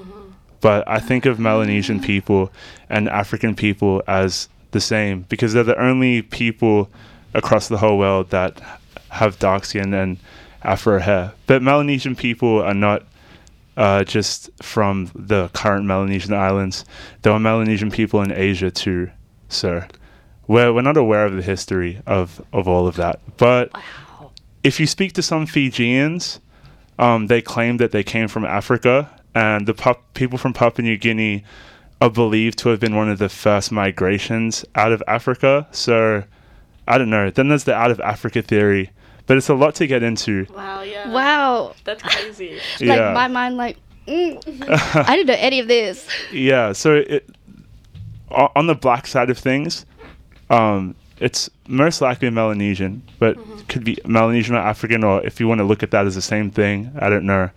But 0.61 0.87
I 0.87 0.99
think 0.99 1.25
of 1.25 1.39
Melanesian 1.39 1.99
people 1.99 2.51
and 2.89 3.09
African 3.09 3.55
people 3.55 4.01
as 4.07 4.47
the 4.71 4.79
same 4.79 5.23
because 5.23 5.53
they're 5.53 5.63
the 5.63 5.79
only 5.79 6.21
people 6.21 6.89
across 7.33 7.67
the 7.67 7.77
whole 7.77 7.97
world 7.97 8.29
that 8.29 8.61
have 9.09 9.39
dark 9.39 9.65
skin 9.65 9.93
and 9.93 10.17
afro 10.63 10.99
hair. 10.99 11.33
But 11.47 11.61
Melanesian 11.61 12.15
people 12.15 12.61
are 12.61 12.73
not 12.73 13.03
uh, 13.75 14.03
just 14.03 14.49
from 14.61 15.11
the 15.15 15.49
current 15.49 15.85
Melanesian 15.85 16.33
islands. 16.33 16.85
There 17.21 17.33
are 17.33 17.39
Melanesian 17.39 17.91
people 17.91 18.21
in 18.21 18.31
Asia 18.31 18.71
too. 18.71 19.09
So 19.49 19.83
we're, 20.47 20.73
we're 20.73 20.81
not 20.81 20.97
aware 20.97 21.25
of 21.25 21.35
the 21.35 21.41
history 21.41 22.01
of, 22.05 22.41
of 22.51 22.67
all 22.67 22.87
of 22.87 22.95
that. 22.97 23.19
But 23.37 23.71
if 24.63 24.79
you 24.79 24.87
speak 24.87 25.13
to 25.13 25.21
some 25.21 25.45
Fijians, 25.45 26.39
um, 26.97 27.27
they 27.27 27.41
claim 27.41 27.77
that 27.77 27.91
they 27.91 28.03
came 28.03 28.27
from 28.27 28.45
Africa, 28.45 29.09
and 29.35 29.67
the 29.67 29.73
Pap- 29.73 30.13
people 30.13 30.37
from 30.37 30.53
Papua 30.53 30.85
New 30.85 30.97
Guinea 30.97 31.43
are 32.01 32.09
believed 32.09 32.57
to 32.59 32.69
have 32.69 32.79
been 32.79 32.95
one 32.95 33.09
of 33.09 33.19
the 33.19 33.29
first 33.29 33.71
migrations 33.71 34.65
out 34.75 34.91
of 34.91 35.01
Africa. 35.07 35.67
So 35.71 36.23
I 36.87 36.97
don't 36.97 37.09
know. 37.09 37.29
Then 37.29 37.49
there's 37.49 37.63
the 37.63 37.73
out 37.73 37.91
of 37.91 37.99
Africa 38.01 38.41
theory, 38.41 38.91
but 39.25 39.37
it's 39.37 39.49
a 39.49 39.53
lot 39.53 39.75
to 39.75 39.87
get 39.87 40.03
into. 40.03 40.45
Wow. 40.53 40.81
Yeah. 40.81 41.11
Wow. 41.11 41.75
That's 41.83 42.03
crazy. 42.03 42.55
Like 42.79 42.99
yeah. 42.99 43.13
my 43.13 43.27
mind, 43.27 43.57
like 43.57 43.77
mm, 44.07 44.37
I 45.07 45.15
didn't 45.15 45.27
know 45.27 45.35
any 45.37 45.59
of 45.59 45.67
this. 45.67 46.07
Yeah, 46.31 46.73
so 46.73 46.95
it 46.95 47.29
on 48.31 48.65
the 48.67 48.75
black 48.75 49.05
side 49.05 49.29
of 49.29 49.37
things, 49.37 49.85
um, 50.49 50.95
it's 51.19 51.49
most 51.67 52.01
likely 52.01 52.29
Melanesian, 52.29 53.01
but 53.19 53.37
it 53.37 53.67
could 53.69 53.83
be 53.83 53.97
Melanesian 54.05 54.55
or 54.55 54.59
African, 54.59 55.03
or 55.03 55.25
if 55.25 55.39
you 55.39 55.47
want 55.47 55.59
to 55.59 55.63
look 55.65 55.83
at 55.83 55.91
that 55.91 56.05
as 56.05 56.15
the 56.15 56.21
same 56.21 56.49
thing, 56.51 56.91
I 56.99 57.09
don't 57.09 57.25
know. 57.25 57.49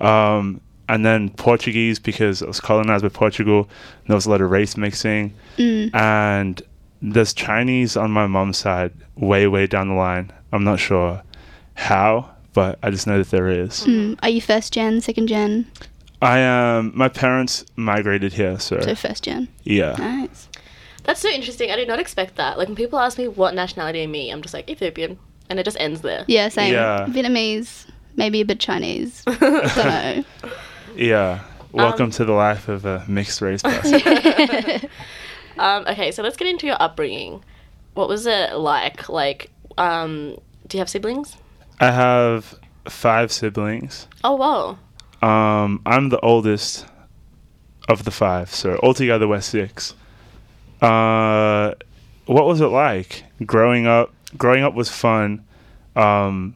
Um, 0.00 0.60
and 0.88 1.04
then 1.06 1.30
Portuguese 1.30 1.98
because 1.98 2.42
it 2.42 2.48
was 2.48 2.60
colonized 2.60 3.02
by 3.02 3.08
Portugal. 3.08 3.60
And 4.00 4.08
there 4.08 4.14
was 4.16 4.26
a 4.26 4.30
lot 4.30 4.40
of 4.42 4.50
race 4.50 4.76
mixing, 4.76 5.32
Mm. 5.56 5.94
and 5.94 6.60
there's 7.00 7.32
Chinese 7.32 7.96
on 7.96 8.10
my 8.10 8.26
mom's 8.26 8.58
side, 8.58 8.92
way 9.16 9.46
way 9.46 9.66
down 9.66 9.88
the 9.88 9.94
line. 9.94 10.30
I'm 10.52 10.64
not 10.64 10.78
sure 10.80 11.22
how, 11.74 12.30
but 12.52 12.78
I 12.82 12.90
just 12.90 13.06
know 13.06 13.18
that 13.18 13.30
there 13.30 13.48
is. 13.48 13.84
Mm. 13.86 14.18
Are 14.22 14.28
you 14.28 14.40
first 14.40 14.72
gen, 14.72 15.00
second 15.00 15.26
gen? 15.28 15.66
I 16.22 16.38
am. 16.38 16.92
my 16.94 17.08
parents 17.08 17.64
migrated 17.76 18.32
here, 18.34 18.58
so 18.58 18.80
So 18.80 18.94
first 18.94 19.24
gen. 19.24 19.48
yeah. 19.64 19.94
Nice. 19.98 20.48
That's 21.04 21.20
so 21.20 21.28
interesting. 21.28 21.70
I 21.70 21.76
did 21.76 21.88
not 21.88 21.98
expect 22.00 22.36
that. 22.36 22.58
Like 22.58 22.68
when 22.68 22.76
people 22.76 22.98
ask 22.98 23.18
me 23.18 23.28
what 23.28 23.54
nationality 23.54 24.02
I'm 24.02 24.10
me, 24.10 24.30
I'm 24.30 24.42
just 24.42 24.54
like 24.54 24.68
Ethiopian, 24.68 25.18
and 25.48 25.58
it 25.60 25.64
just 25.64 25.78
ends 25.78 26.00
there. 26.00 26.24
Yeah, 26.26 26.48
same. 26.48 26.72
Yeah. 26.72 27.06
Vietnamese, 27.08 27.86
maybe 28.16 28.40
a 28.40 28.44
bit 28.44 28.58
Chinese. 28.60 29.22
Don't 29.40 29.40
know. 29.76 30.24
Yeah. 30.96 31.40
Welcome 31.72 32.04
Um, 32.06 32.10
to 32.12 32.24
the 32.24 32.32
life 32.32 32.68
of 32.68 32.84
a 32.84 33.04
mixed 33.08 33.40
race 33.40 33.62
person. 33.64 34.00
Um, 35.56 35.84
okay, 35.86 36.10
so 36.10 36.20
let's 36.24 36.36
get 36.36 36.48
into 36.48 36.66
your 36.66 36.76
upbringing. 36.82 37.44
What 37.94 38.08
was 38.08 38.26
it 38.26 38.54
like? 38.56 39.08
Like, 39.08 39.50
um, 39.78 40.36
do 40.66 40.76
you 40.76 40.80
have 40.80 40.88
siblings? 40.88 41.36
I 41.78 41.92
have 41.92 42.58
five 42.88 43.30
siblings. 43.30 44.08
Oh 44.24 44.34
wow. 44.34 44.78
Um, 45.22 45.80
I'm 45.86 46.08
the 46.08 46.18
oldest 46.20 46.86
of 47.88 48.04
the 48.04 48.10
five, 48.10 48.52
so 48.52 48.80
altogether 48.82 49.28
we're 49.28 49.40
six. 49.40 49.94
Uh, 50.80 51.74
what 52.26 52.46
was 52.46 52.60
it 52.60 52.66
like 52.66 53.24
growing 53.44 53.86
up? 53.86 54.12
Growing 54.36 54.64
up 54.64 54.74
was 54.74 54.88
fun. 54.88 55.44
Um, 55.96 56.54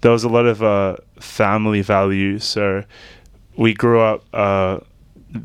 there 0.00 0.10
was 0.10 0.24
a 0.24 0.28
lot 0.28 0.46
of 0.46 0.62
uh, 0.62 0.96
family 1.20 1.82
values, 1.82 2.44
so 2.44 2.84
we 3.56 3.74
grew 3.74 4.00
up 4.00 4.24
uh, 4.32 4.80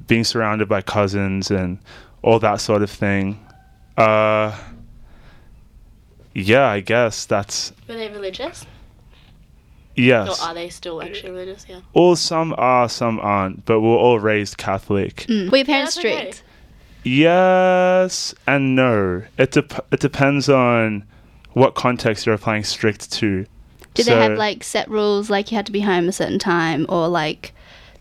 being 0.07 0.23
surrounded 0.23 0.67
by 0.67 0.81
cousins 0.81 1.51
and 1.51 1.79
all 2.21 2.39
that 2.39 2.61
sort 2.61 2.81
of 2.81 2.89
thing. 2.89 3.39
Uh, 3.97 4.57
yeah, 6.33 6.67
I 6.67 6.79
guess 6.81 7.25
that's 7.25 7.73
Were 7.87 7.95
they 7.95 8.09
religious? 8.09 8.65
yes. 9.95 10.39
Or 10.39 10.47
are 10.47 10.53
they 10.53 10.69
still 10.69 11.01
actually 11.01 11.31
religious? 11.31 11.65
Yeah. 11.67 11.81
All 11.93 12.15
some 12.15 12.53
are, 12.57 12.87
some 12.89 13.19
aren't, 13.19 13.65
but 13.65 13.81
we're 13.81 13.97
all 13.97 14.19
raised 14.19 14.57
Catholic. 14.57 15.25
Mm. 15.27 15.51
Were 15.51 15.57
your 15.57 15.65
parents 15.65 15.95
that's 15.95 16.05
okay. 16.05 16.31
Yes 17.07 18.33
and 18.45 18.75
no. 18.75 19.23
It 19.37 19.51
dep- 19.51 19.87
it 19.91 19.99
depends 19.99 20.49
on 20.49 21.05
what 21.53 21.75
context 21.75 22.25
you're 22.25 22.35
applying 22.35 22.63
strict 22.63 23.11
to. 23.13 23.45
Did 23.93 24.05
they 24.05 24.15
have 24.15 24.37
like 24.37 24.63
set 24.63 24.89
rules, 24.89 25.29
like 25.29 25.51
you 25.51 25.55
had 25.55 25.65
to 25.65 25.71
be 25.71 25.79
home 25.81 26.07
a 26.07 26.11
certain 26.11 26.37
time, 26.37 26.85
or 26.87 27.07
like 27.07 27.53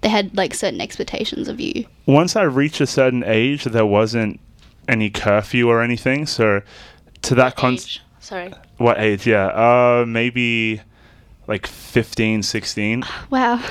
they 0.03 0.09
had 0.11 0.37
like 0.37 0.53
certain 0.53 0.81
expectations 0.81 1.49
of 1.49 1.59
you? 1.59 1.87
Once 2.05 2.37
I 2.37 2.43
reached 2.43 2.81
a 2.83 2.87
certain 2.87 3.25
age, 3.25 3.65
there 3.65 3.87
wasn't 3.87 4.41
any 4.89 5.09
curfew 5.09 5.69
or 5.69 5.83
anything. 5.83 6.27
So, 6.27 6.61
to 7.23 7.35
that 7.37 7.57
con, 7.57 7.75
Age. 7.75 8.03
Sorry. 8.21 8.53
what 8.77 9.01
age? 9.01 9.27
Yeah, 9.27 9.47
uh, 9.47 10.05
maybe 10.07 10.83
like 11.47 11.67
15, 11.67 12.43
16. 12.43 13.05
Wow. 13.31 13.63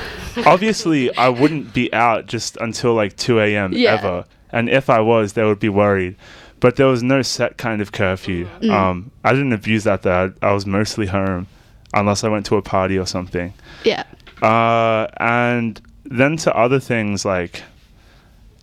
Obviously, 0.45 1.15
I 1.15 1.29
wouldn't 1.29 1.73
be 1.73 1.93
out 1.93 2.25
just 2.25 2.57
until 2.57 2.93
like 2.95 3.15
2 3.17 3.39
a.m. 3.39 3.73
Yeah. 3.75 3.93
ever. 3.93 4.25
And 4.55 4.69
if 4.69 4.89
I 4.89 5.01
was, 5.01 5.33
they 5.33 5.43
would 5.43 5.59
be 5.59 5.69
worried. 5.69 6.15
But 6.61 6.77
there 6.77 6.87
was 6.87 7.03
no 7.03 7.21
set 7.21 7.57
kind 7.57 7.81
of 7.81 7.91
curfew. 7.91 8.47
Mm. 8.61 8.71
Um, 8.71 9.11
I 9.23 9.33
didn't 9.33 9.51
abuse 9.51 9.83
that 9.83 10.03
though. 10.03 10.33
I, 10.41 10.47
I 10.47 10.53
was 10.53 10.65
mostly 10.65 11.07
home, 11.07 11.47
unless 11.93 12.23
I 12.23 12.29
went 12.29 12.45
to 12.47 12.55
a 12.55 12.61
party 12.61 12.97
or 12.97 13.05
something. 13.05 13.53
yeah. 13.83 14.03
Uh, 14.41 15.07
and 15.17 15.81
then 16.05 16.37
to 16.37 16.55
other 16.55 16.79
things 16.79 17.25
like 17.25 17.63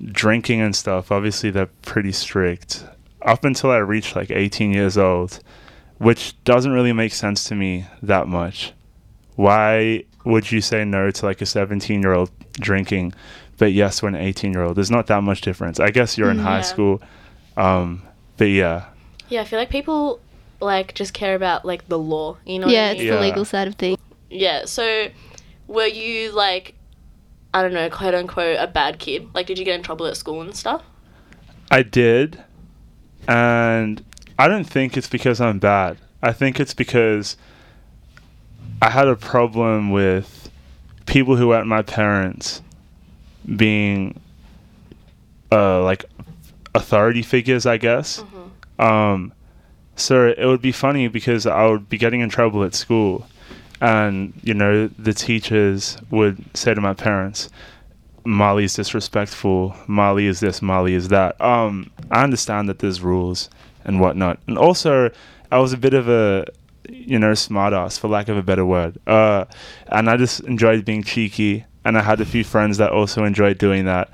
drinking 0.02 0.62
and 0.62 0.75
stuff, 0.75 1.12
obviously 1.12 1.50
they're 1.50 1.66
pretty 1.82 2.12
strict. 2.12 2.84
Up 3.20 3.44
until 3.44 3.70
I 3.70 3.76
reached 3.76 4.16
like 4.16 4.30
18 4.30 4.72
years 4.72 4.96
old, 4.96 5.40
which 5.99 6.42
doesn't 6.44 6.72
really 6.72 6.92
make 6.92 7.12
sense 7.12 7.44
to 7.44 7.54
me 7.54 7.84
that 8.02 8.28
much. 8.28 8.72
Why 9.37 10.04
would 10.25 10.50
you 10.50 10.62
say 10.62 10.84
no 10.84 11.11
to 11.11 11.26
like 11.26 11.42
a 11.42 11.46
17 11.46 12.00
year 12.00 12.14
old 12.14 12.30
drinking, 12.54 13.12
but 13.62 13.73
yes 13.73 14.00
to 14.00 14.07
an 14.07 14.16
18 14.16 14.52
year 14.52 14.64
old? 14.64 14.76
There's 14.76 14.90
not 14.90 15.07
that 15.07 15.23
much 15.23 15.40
difference. 15.40 15.78
I 15.78 15.90
guess 15.92 16.19
you're 16.19 16.33
in 16.33 16.38
Mm, 16.38 16.42
high 16.42 16.62
school. 16.62 17.00
Um, 17.57 18.02
but 18.37 18.47
yeah. 18.47 18.87
Yeah, 19.28 19.42
I 19.42 19.45
feel 19.45 19.57
like 19.61 19.71
people 19.71 20.19
like 20.59 20.95
just 20.95 21.14
care 21.14 21.37
about 21.37 21.64
like 21.64 21.87
the 21.87 21.97
law. 21.97 22.38
You 22.45 22.59
know? 22.59 22.66
What 22.66 22.73
yeah, 22.75 22.87
I 22.87 22.90
it's 22.90 22.99
mean? 22.99 23.07
Yeah. 23.07 23.14
the 23.14 23.21
legal 23.21 23.45
side 23.45 23.69
of 23.69 23.76
things. 23.76 23.99
Yeah. 24.31 24.64
So, 24.64 25.07
were 25.69 25.87
you 25.87 26.33
like, 26.33 26.75
I 27.54 27.62
don't 27.62 27.73
know, 27.73 27.88
quote 27.88 28.14
unquote, 28.14 28.57
a 28.59 28.66
bad 28.66 28.99
kid? 28.99 29.28
Like, 29.33 29.47
did 29.47 29.61
you 29.61 29.64
get 29.64 29.76
in 29.76 29.85
trouble 29.85 30.07
at 30.07 30.16
school 30.16 30.40
and 30.42 30.57
stuff? 30.57 30.83
I 31.71 31.85
did, 31.85 32.42
and 33.28 34.04
I 34.40 34.49
don't 34.49 34.64
think 34.64 34.97
it's 34.97 35.09
because 35.09 35.40
I'm 35.40 35.61
bad. 35.61 35.99
I 36.21 36.33
think 36.33 36.59
it's 36.59 36.75
because 36.75 37.37
I 38.83 38.90
had 38.90 39.07
a 39.07 39.14
problem 39.14 39.92
with 39.92 40.50
people 41.07 41.37
who 41.37 41.47
weren't 41.47 41.69
my 41.69 41.83
parents 41.83 42.61
being 43.56 44.20
uh, 45.50 45.82
like 45.82 46.04
authority 46.75 47.22
figures, 47.22 47.66
I 47.66 47.76
guess. 47.76 48.22
Um, 48.78 49.32
so 49.96 50.28
it 50.28 50.46
would 50.46 50.62
be 50.62 50.72
funny 50.72 51.08
because 51.08 51.46
I 51.46 51.66
would 51.66 51.88
be 51.88 51.99
getting 51.99 52.20
in 52.20 52.30
trouble 52.30 52.64
at 52.64 52.75
school, 52.75 53.26
and 53.80 54.32
you 54.42 54.54
know 54.54 54.88
the 54.88 55.12
teachers 55.12 55.99
would 56.11 56.44
say 56.56 56.75
to 56.75 56.80
my 56.80 56.94
parents, 56.94 57.50
"Molly 58.25 58.64
is 58.64 58.75
disrespectful. 58.75 59.76
Molly 59.87 60.26
is 60.26 60.40
this. 60.40 60.62
Molly 60.62 60.94
is 60.94 61.08
that." 61.08 61.38
Um, 61.40 61.90
I 62.11 62.22
understand 62.25 62.68
that 62.68 62.78
there's 62.78 63.02
rules 63.02 63.50
and 63.84 64.00
whatnot, 64.00 64.38
and 64.46 64.56
also 64.56 65.11
I 65.50 65.58
was 65.58 65.72
a 65.72 65.78
bit 65.78 65.94
of 65.94 66.08
a 66.08 66.46
you 66.88 67.18
know 67.18 67.32
smartass 67.32 67.99
for 67.99 68.08
lack 68.08 68.28
of 68.28 68.37
a 68.37 68.42
better 68.42 68.64
word, 68.64 68.99
uh, 69.06 69.44
and 69.88 70.08
I 70.08 70.16
just 70.16 70.40
enjoyed 70.40 70.84
being 70.84 71.02
cheeky, 71.02 71.66
and 71.84 71.98
I 71.98 72.02
had 72.02 72.20
a 72.20 72.24
few 72.24 72.44
friends 72.44 72.78
that 72.78 72.92
also 72.92 73.24
enjoyed 73.24 73.58
doing 73.58 73.84
that. 73.86 74.10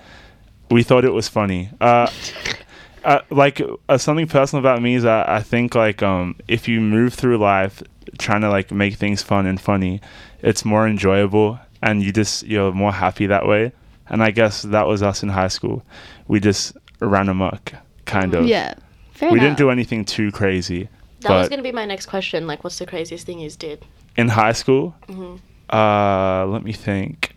We 0.70 0.82
thought 0.82 1.04
it 1.04 1.12
was 1.12 1.28
funny. 1.28 1.70
Uh, 1.80 2.10
uh, 3.04 3.20
like 3.30 3.60
uh, 3.88 3.98
something 3.98 4.26
personal 4.26 4.60
about 4.60 4.82
me 4.82 4.94
is 4.94 5.02
that 5.04 5.28
I 5.28 5.40
think 5.42 5.74
like 5.74 6.02
um 6.02 6.36
if 6.48 6.68
you 6.68 6.80
move 6.80 7.14
through 7.14 7.38
life 7.38 7.82
trying 8.18 8.40
to 8.42 8.50
like 8.50 8.70
make 8.70 8.94
things 8.94 9.22
fun 9.22 9.46
and 9.46 9.60
funny, 9.60 10.00
it's 10.42 10.64
more 10.64 10.86
enjoyable 10.86 11.58
and 11.82 12.02
you 12.02 12.12
just 12.12 12.44
you're 12.46 12.72
more 12.72 12.92
happy 12.92 13.26
that 13.26 13.46
way. 13.46 13.72
And 14.08 14.22
I 14.22 14.30
guess 14.30 14.62
that 14.62 14.86
was 14.86 15.02
us 15.02 15.22
in 15.22 15.28
high 15.28 15.48
school. 15.48 15.82
We 16.28 16.40
just 16.40 16.76
ran 17.00 17.28
amok, 17.28 17.74
kind 18.06 18.34
of. 18.34 18.46
Yeah. 18.46 18.74
Fair 19.12 19.30
We 19.30 19.38
enough. 19.38 19.48
didn't 19.48 19.58
do 19.58 19.70
anything 19.70 20.04
too 20.04 20.30
crazy. 20.32 20.88
That 21.20 21.30
was 21.30 21.48
gonna 21.48 21.62
be 21.62 21.72
my 21.72 21.84
next 21.84 22.06
question. 22.06 22.46
Like, 22.46 22.62
what's 22.64 22.78
the 22.78 22.86
craziest 22.86 23.26
thing 23.26 23.40
you 23.40 23.50
did? 23.50 23.84
In 24.16 24.28
high 24.28 24.52
school, 24.52 24.94
hmm 25.06 25.36
uh, 25.70 26.46
let 26.46 26.62
me 26.62 26.72
think. 26.72 27.36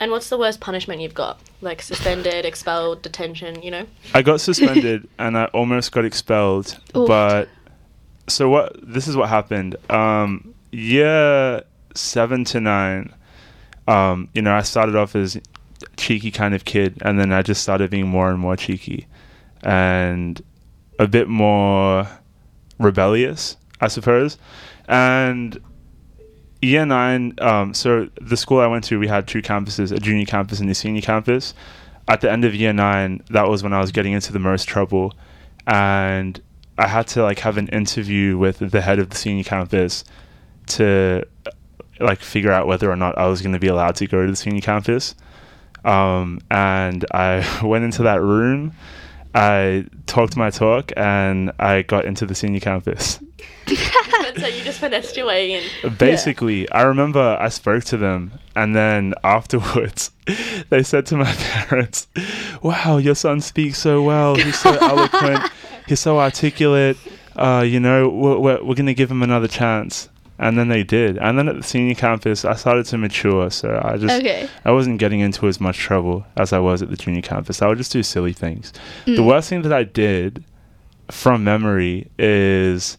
And 0.00 0.10
what's 0.12 0.28
the 0.28 0.38
worst 0.38 0.60
punishment 0.60 1.00
you've 1.00 1.14
got? 1.14 1.40
Like 1.60 1.82
suspended, 1.82 2.44
expelled, 2.44 3.02
detention. 3.02 3.62
You 3.62 3.70
know? 3.70 3.86
I 4.14 4.22
got 4.22 4.40
suspended 4.40 5.08
and 5.18 5.36
I 5.36 5.46
almost 5.46 5.92
got 5.92 6.04
expelled. 6.04 6.78
But 6.92 7.48
so 8.28 8.48
what? 8.48 8.76
This 8.82 9.08
is 9.08 9.16
what 9.16 9.28
happened. 9.28 9.76
Um, 9.90 10.54
year 10.70 11.62
seven 11.94 12.44
to 12.44 12.60
nine. 12.60 13.12
Um, 13.86 14.28
you 14.34 14.42
know, 14.42 14.52
I 14.52 14.62
started 14.62 14.96
off 14.96 15.16
as 15.16 15.40
cheeky 15.96 16.30
kind 16.30 16.54
of 16.54 16.64
kid, 16.64 16.98
and 17.02 17.18
then 17.18 17.32
I 17.32 17.42
just 17.42 17.62
started 17.62 17.90
being 17.90 18.06
more 18.06 18.30
and 18.30 18.38
more 18.38 18.56
cheeky, 18.56 19.06
and 19.62 20.40
a 20.98 21.06
bit 21.06 21.28
more 21.28 22.06
rebellious, 22.78 23.56
I 23.80 23.88
suppose. 23.88 24.38
And 24.88 25.60
year 26.60 26.84
nine, 26.84 27.34
um, 27.40 27.74
so 27.74 28.08
the 28.20 28.36
school 28.36 28.60
I 28.60 28.66
went 28.66 28.84
to, 28.84 28.98
we 28.98 29.08
had 29.08 29.26
two 29.26 29.42
campuses, 29.42 29.92
a 29.92 29.98
junior 29.98 30.26
campus 30.26 30.60
and 30.60 30.68
a 30.70 30.74
senior 30.74 31.02
campus. 31.02 31.54
At 32.08 32.20
the 32.20 32.30
end 32.30 32.44
of 32.44 32.54
year 32.54 32.72
nine, 32.72 33.22
that 33.30 33.48
was 33.48 33.62
when 33.62 33.72
I 33.72 33.80
was 33.80 33.92
getting 33.92 34.12
into 34.12 34.32
the 34.32 34.38
most 34.38 34.66
trouble, 34.66 35.14
and 35.66 36.40
I 36.78 36.86
had 36.86 37.06
to 37.08 37.22
like 37.22 37.40
have 37.40 37.58
an 37.58 37.68
interview 37.68 38.38
with 38.38 38.58
the 38.58 38.80
head 38.80 38.98
of 38.98 39.10
the 39.10 39.16
senior 39.16 39.44
campus 39.44 40.04
to 40.68 41.24
like 42.00 42.20
figure 42.20 42.52
out 42.52 42.66
whether 42.66 42.90
or 42.90 42.96
not 42.96 43.18
I 43.18 43.26
was 43.26 43.42
going 43.42 43.52
to 43.52 43.58
be 43.58 43.66
allowed 43.66 43.96
to 43.96 44.06
go 44.06 44.24
to 44.24 44.30
the 44.30 44.36
senior 44.36 44.60
campus. 44.60 45.14
Um, 45.84 46.40
and 46.50 47.04
I 47.12 47.60
went 47.64 47.84
into 47.84 48.02
that 48.04 48.20
room. 48.20 48.72
I 49.34 49.86
talked 50.06 50.36
my 50.36 50.50
talk, 50.50 50.92
and 50.96 51.52
I 51.58 51.82
got 51.82 52.06
into 52.06 52.26
the 52.26 52.34
senior 52.34 52.60
campus. 52.60 53.20
so 54.40 54.46
you 54.46 54.62
just 54.64 54.78
finessed 54.80 55.16
your 55.16 55.26
way 55.26 55.52
in. 55.52 55.96
Basically, 55.98 56.68
I 56.70 56.82
remember 56.82 57.36
I 57.40 57.48
spoke 57.48 57.84
to 57.84 57.96
them, 57.96 58.32
and 58.56 58.74
then 58.74 59.14
afterwards, 59.24 60.10
they 60.70 60.82
said 60.82 61.06
to 61.06 61.16
my 61.16 61.32
parents, 61.38 62.06
"Wow, 62.62 62.98
your 62.98 63.14
son 63.14 63.40
speaks 63.40 63.78
so 63.78 64.02
well. 64.02 64.34
He's 64.36 64.58
so 64.58 64.70
eloquent. 64.76 65.50
He's 65.86 66.00
so 66.00 66.18
articulate. 66.18 66.96
Uh, 67.36 67.64
you 67.66 67.78
know, 67.80 68.08
we're, 68.08 68.38
we're, 68.38 68.64
we're 68.64 68.74
gonna 68.74 68.94
give 68.94 69.10
him 69.10 69.22
another 69.22 69.48
chance." 69.48 70.08
And 70.40 70.56
then 70.56 70.68
they 70.68 70.84
did. 70.84 71.18
And 71.18 71.36
then 71.36 71.48
at 71.48 71.56
the 71.56 71.64
senior 71.64 71.96
campus, 71.96 72.44
I 72.44 72.54
started 72.54 72.86
to 72.86 72.96
mature, 72.98 73.50
so 73.50 73.80
I 73.84 73.96
just 73.96 74.20
Okay. 74.20 74.48
I 74.64 74.70
wasn't 74.70 75.00
getting 75.00 75.18
into 75.18 75.48
as 75.48 75.60
much 75.60 75.78
trouble 75.78 76.24
as 76.36 76.52
I 76.52 76.60
was 76.60 76.80
at 76.80 76.90
the 76.90 76.96
junior 76.96 77.22
campus. 77.22 77.60
I 77.60 77.66
would 77.66 77.76
just 77.78 77.90
do 77.90 78.04
silly 78.04 78.32
things. 78.32 78.72
The 79.04 79.16
Mm. 79.16 79.26
worst 79.26 79.48
thing 79.48 79.62
that 79.62 79.72
I 79.72 79.82
did 79.82 80.44
from 81.10 81.42
memory 81.42 82.08
is 82.20 82.98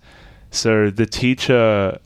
so 0.52 0.90
the 0.90 1.06
teacher 1.06 2.00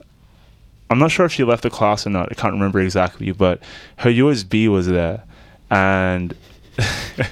I'm 0.90 0.98
not 0.98 1.10
sure 1.10 1.26
if 1.26 1.32
she 1.32 1.44
left 1.44 1.62
the 1.62 1.70
class 1.70 2.06
or 2.06 2.10
not. 2.10 2.28
I 2.30 2.34
can't 2.34 2.52
remember 2.52 2.80
exactly, 2.80 3.32
but 3.32 3.60
her 3.96 4.10
USB 4.10 4.68
was 4.68 4.86
there 4.86 5.24
and 5.70 6.36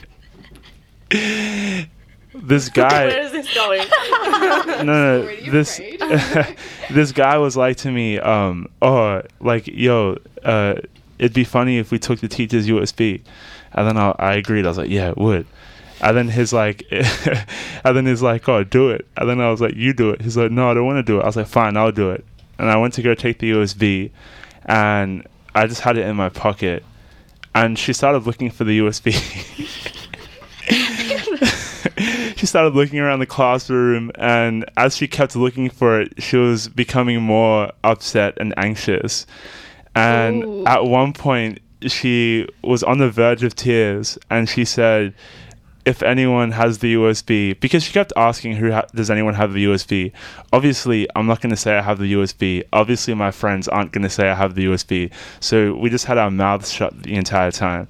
this 2.34 2.68
guy 2.70 3.06
Where 3.06 3.22
is 3.22 3.32
this 3.32 3.54
going? 3.54 3.86
no, 4.78 4.82
no, 4.82 5.22
Already 5.22 5.50
this 5.50 5.80
this 6.90 7.12
guy 7.12 7.38
was 7.38 7.56
like 7.56 7.76
to 7.78 7.90
me, 7.90 8.18
um, 8.18 8.68
oh, 8.80 9.22
like 9.40 9.66
yo, 9.66 10.18
uh, 10.44 10.74
it'd 11.18 11.34
be 11.34 11.44
funny 11.44 11.78
if 11.78 11.90
we 11.90 11.98
took 11.98 12.20
the 12.20 12.28
teacher's 12.28 12.66
USB, 12.66 13.20
and 13.72 13.86
then 13.86 13.96
I, 13.96 14.14
I 14.18 14.34
agreed. 14.34 14.64
I 14.64 14.68
was 14.68 14.78
like, 14.78 14.90
yeah, 14.90 15.10
it 15.10 15.18
would, 15.18 15.46
And 16.02 16.16
then 16.16 16.28
he's 16.28 16.52
like, 16.52 16.84
and 16.90 17.96
then 17.96 18.06
he's 18.06 18.22
like, 18.22 18.48
oh, 18.48 18.64
do 18.64 18.90
it. 18.90 19.06
And 19.16 19.30
then 19.30 19.40
I 19.40 19.50
was 19.50 19.60
like, 19.60 19.76
you 19.76 19.92
do 19.92 20.10
it. 20.10 20.20
He's 20.20 20.36
like, 20.36 20.50
no, 20.50 20.70
I 20.70 20.74
don't 20.74 20.84
want 20.84 20.98
to 20.98 21.02
do 21.02 21.20
it. 21.20 21.22
I 21.22 21.26
was 21.26 21.36
like, 21.36 21.46
fine, 21.46 21.76
I'll 21.76 21.92
do 21.92 22.10
it. 22.10 22.24
And 22.58 22.68
I 22.68 22.76
went 22.76 22.94
to 22.94 23.02
go 23.02 23.14
take 23.14 23.38
the 23.38 23.52
USB, 23.52 24.10
and 24.66 25.26
I 25.54 25.66
just 25.66 25.80
had 25.80 25.96
it 25.96 26.06
in 26.06 26.16
my 26.16 26.28
pocket. 26.28 26.84
And 27.54 27.78
she 27.78 27.92
started 27.92 28.26
looking 28.26 28.50
for 28.50 28.64
the 28.64 28.80
USB. 28.80 29.12
she 32.36 32.46
started 32.46 32.74
looking 32.74 32.98
around 32.98 33.20
the 33.20 33.26
classroom, 33.26 34.10
and 34.16 34.64
as 34.76 34.96
she 34.96 35.06
kept 35.06 35.36
looking 35.36 35.70
for 35.70 36.00
it, 36.00 36.22
she 36.22 36.36
was 36.36 36.68
becoming 36.68 37.22
more 37.22 37.70
upset 37.84 38.34
and 38.38 38.54
anxious. 38.56 39.26
And 39.94 40.42
Ooh. 40.42 40.66
at 40.66 40.84
one 40.84 41.12
point, 41.12 41.60
she 41.86 42.48
was 42.62 42.82
on 42.82 42.98
the 42.98 43.10
verge 43.10 43.44
of 43.44 43.54
tears, 43.54 44.18
and 44.30 44.48
she 44.48 44.64
said, 44.64 45.14
"If 45.84 46.02
anyone 46.02 46.52
has 46.52 46.78
the 46.78 46.94
USB," 46.94 47.58
because 47.60 47.82
she 47.82 47.92
kept 47.92 48.12
asking, 48.16 48.56
"Who 48.56 48.70
ha- 48.72 48.86
does 48.94 49.10
anyone 49.10 49.34
have 49.34 49.52
the 49.52 49.64
USB?" 49.64 50.12
Obviously, 50.52 51.08
I'm 51.16 51.26
not 51.26 51.40
going 51.40 51.50
to 51.50 51.56
say 51.56 51.76
I 51.76 51.82
have 51.82 51.98
the 51.98 52.12
USB. 52.12 52.62
Obviously, 52.72 53.14
my 53.14 53.30
friends 53.30 53.68
aren't 53.68 53.92
going 53.92 54.02
to 54.02 54.10
say 54.10 54.28
I 54.28 54.34
have 54.34 54.54
the 54.54 54.66
USB. 54.66 55.10
So 55.40 55.74
we 55.74 55.90
just 55.90 56.04
had 56.04 56.18
our 56.18 56.30
mouths 56.30 56.70
shut 56.70 57.02
the 57.02 57.14
entire 57.14 57.50
time. 57.50 57.88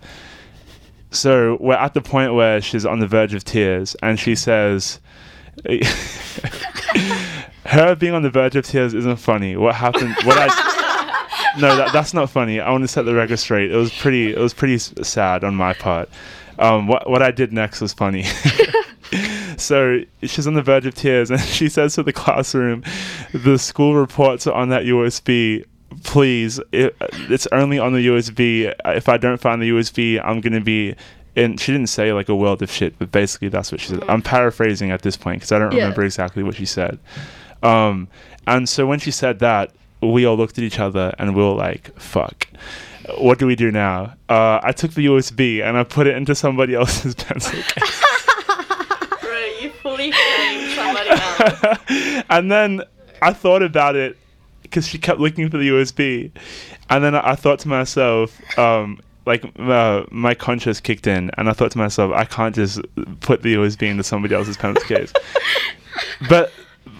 So 1.11 1.59
we're 1.61 1.75
at 1.75 1.93
the 1.95 2.01
point 2.01 2.35
where 2.35 2.61
she's 2.63 2.87
on 2.87 2.99
the 2.99 3.07
verge 3.07 3.35
of 3.35 3.45
tears, 3.45 3.95
and 4.03 4.19
she 4.19 4.35
says, 4.35 5.01
"Her 7.67 7.95
being 7.95 8.15
on 8.15 8.23
the 8.23 8.31
verge 8.31 8.57
of 8.57 8.65
tears 8.65 8.95
isn't 8.95 9.17
funny. 9.17 9.57
What 9.57 9.75
happened? 9.75 10.17
What 10.25 10.39
I 10.39 10.49
no, 11.59 11.77
that, 11.77 11.93
that's 11.93 12.15
not 12.15 12.31
funny. 12.31 12.61
I 12.61 12.71
want 12.71 12.83
to 12.83 12.89
set 12.89 13.05
the 13.05 13.15
record 13.15 13.39
straight. 13.39 13.71
It 13.71 13.77
was 13.77 13.93
pretty. 13.93 14.33
It 14.33 14.39
was 14.39 14.55
pretty 14.55 14.79
sad 14.79 15.45
on 15.45 15.55
my 15.55 15.75
part. 15.75 16.09
Um, 16.59 16.87
what 16.87 17.09
what 17.09 17.23
I 17.23 17.31
did 17.31 17.53
next 17.53 17.81
was 17.81 17.93
funny. 17.93 18.25
so 19.57 20.01
she's 20.23 20.47
on 20.47 20.55
the 20.55 20.63
verge 20.63 20.87
of 20.87 20.95
tears, 20.95 21.31
and 21.31 21.41
she 21.41 21.69
says 21.69 21.95
to 21.95 22.03
the 22.03 22.13
classroom, 22.13 22.83
"The 23.33 23.59
school 23.59 23.95
reports 23.95 24.47
are 24.47 24.55
on 24.55 24.69
that 24.71 24.85
USB." 24.85 25.65
Please, 26.05 26.59
it, 26.73 26.97
it's 27.29 27.47
only 27.53 27.79
on 27.79 27.93
the 27.93 28.07
USB. 28.07 28.75
If 28.87 29.09
I 29.11 29.19
don't 29.19 29.39
find 29.41 29.61
the 29.61 29.69
USB, 29.71 30.19
I'm 30.25 30.41
gonna 30.41 30.61
be 30.63 30.95
and 31.37 31.59
She 31.61 31.73
didn't 31.73 31.89
say 31.89 32.13
like 32.13 32.29
a 32.29 32.35
world 32.35 32.63
of 32.63 32.71
shit, 32.71 32.99
but 32.99 33.11
basically 33.13 33.49
that's 33.49 33.71
what 33.73 33.81
she 33.81 33.89
said. 33.89 34.03
I'm 34.09 34.21
paraphrasing 34.23 34.91
at 34.91 35.03
this 35.03 35.17
point 35.17 35.41
because 35.41 35.53
I 35.53 35.59
don't 35.59 35.73
Yeah. 35.73 35.83
remember 35.85 36.03
exactly 36.03 36.43
what 36.43 36.57
she 36.57 36.67
said. 36.67 36.99
Um, 37.63 38.09
and 38.47 38.69
so 38.69 38.87
when 38.87 38.99
she 38.99 39.11
said 39.11 39.39
that, 39.41 39.71
we 40.03 40.25
all 40.27 40.37
looked 40.37 40.59
at 40.59 40.65
each 40.65 40.79
other 40.79 41.15
and 41.19 41.35
we 41.35 41.43
were 41.43 41.55
like, 41.55 41.91
"Fuck." 41.99 42.49
What 43.19 43.39
do 43.39 43.47
we 43.47 43.57
do 43.57 43.71
now? 43.71 44.15
Uh, 44.29 44.61
I 44.63 44.73
took 44.73 44.93
the 44.93 45.07
USB 45.07 45.63
and 45.63 45.77
I 45.77 45.85
put 45.85 46.07
it 46.07 46.17
into 46.17 46.35
somebody 46.35 46.75
else's 46.75 47.15
pencil 47.17 47.61
case. 47.63 48.03
Bro, 49.21 49.39
you 49.61 49.71
fully 49.71 50.13
framed 50.13 50.71
somebody 50.75 51.11
else. 51.11 52.25
and 52.31 52.51
then 52.51 52.83
I 53.21 53.33
thought 53.33 53.63
about 53.63 53.97
it 53.97 54.17
because 54.63 54.87
she 54.87 54.99
kept 54.99 55.21
looking 55.21 55.51
for 55.51 55.59
the 55.59 55.69
USB, 55.69 56.31
and 56.89 57.05
then 57.05 57.15
I, 57.15 57.33
I 57.33 57.35
thought 57.35 57.59
to 57.61 57.69
myself, 57.69 58.41
um, 58.59 59.01
like 59.27 59.45
uh, 59.59 60.05
my 60.11 60.35
conscience 60.35 60.81
kicked 60.81 61.07
in, 61.07 61.31
and 61.37 61.49
I 61.49 61.53
thought 61.53 61.73
to 61.73 61.79
myself, 61.79 62.13
I 62.15 62.25
can't 62.25 62.55
just 62.55 62.81
put 63.21 63.43
the 63.43 63.55
USB 63.55 63.89
into 63.89 64.03
somebody 64.03 64.35
else's 64.35 64.57
pencil 64.57 64.83
case. 64.85 65.13
but 66.29 66.53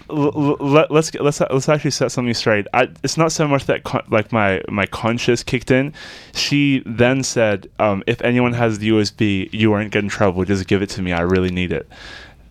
l- 0.09 0.31
l- 0.35 0.57
let, 0.59 0.91
let's 0.91 1.13
let's 1.15 1.39
let's 1.39 1.69
actually 1.69 1.91
set 1.91 2.11
something 2.11 2.33
straight. 2.33 2.67
I, 2.73 2.89
it's 3.03 3.17
not 3.17 3.31
so 3.31 3.47
much 3.47 3.65
that 3.65 3.83
con- 3.83 4.05
like 4.09 4.31
my 4.31 4.61
my 4.69 4.85
conscience 4.85 5.43
kicked 5.43 5.71
in. 5.71 5.93
She 6.33 6.83
then 6.85 7.23
said, 7.23 7.69
um, 7.79 8.03
"If 8.07 8.21
anyone 8.21 8.53
has 8.53 8.79
the 8.79 8.89
USB, 8.89 9.49
you 9.51 9.71
won't 9.71 9.91
get 9.91 10.03
in 10.03 10.09
trouble. 10.09 10.45
Just 10.45 10.67
give 10.67 10.81
it 10.81 10.89
to 10.91 11.01
me. 11.01 11.13
I 11.13 11.21
really 11.21 11.51
need 11.51 11.71
it." 11.71 11.87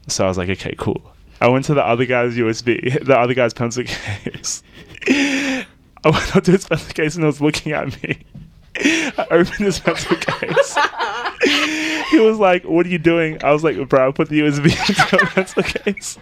So 0.09 0.25
I 0.25 0.29
was 0.29 0.39
like, 0.39 0.49
"Okay, 0.49 0.75
cool." 0.79 1.03
I 1.41 1.49
went 1.49 1.65
to 1.65 1.75
the 1.75 1.85
other 1.85 2.07
guy's 2.07 2.37
USB, 2.37 3.05
the 3.05 3.19
other 3.19 3.35
guy's 3.35 3.53
pencil 3.53 3.85
case. 3.87 4.63
I 5.09 5.65
went 6.05 6.37
up 6.37 6.45
to 6.45 6.53
his 6.53 6.69
pencil 6.69 6.93
case 6.93 7.17
and 7.17 7.25
he 7.25 7.27
was 7.27 7.41
looking 7.41 7.73
at 7.73 8.03
me. 8.03 8.19
I 8.77 9.27
opened 9.31 9.59
his 9.59 9.79
pencil 9.81 10.17
case. 10.17 10.77
he 12.11 12.19
was 12.21 12.39
like, 12.39 12.65
"What 12.65 12.87
are 12.87 12.89
you 12.89 12.99
doing?" 12.99 13.43
I 13.43 13.53
was 13.53 13.65
like, 13.65 13.89
"Bro, 13.89 14.09
I 14.09 14.13
put 14.13 14.29
the 14.29 14.41
USB 14.41 14.67
into 14.89 15.23
a 15.23 15.27
pencil 15.27 15.63
case." 15.63 16.19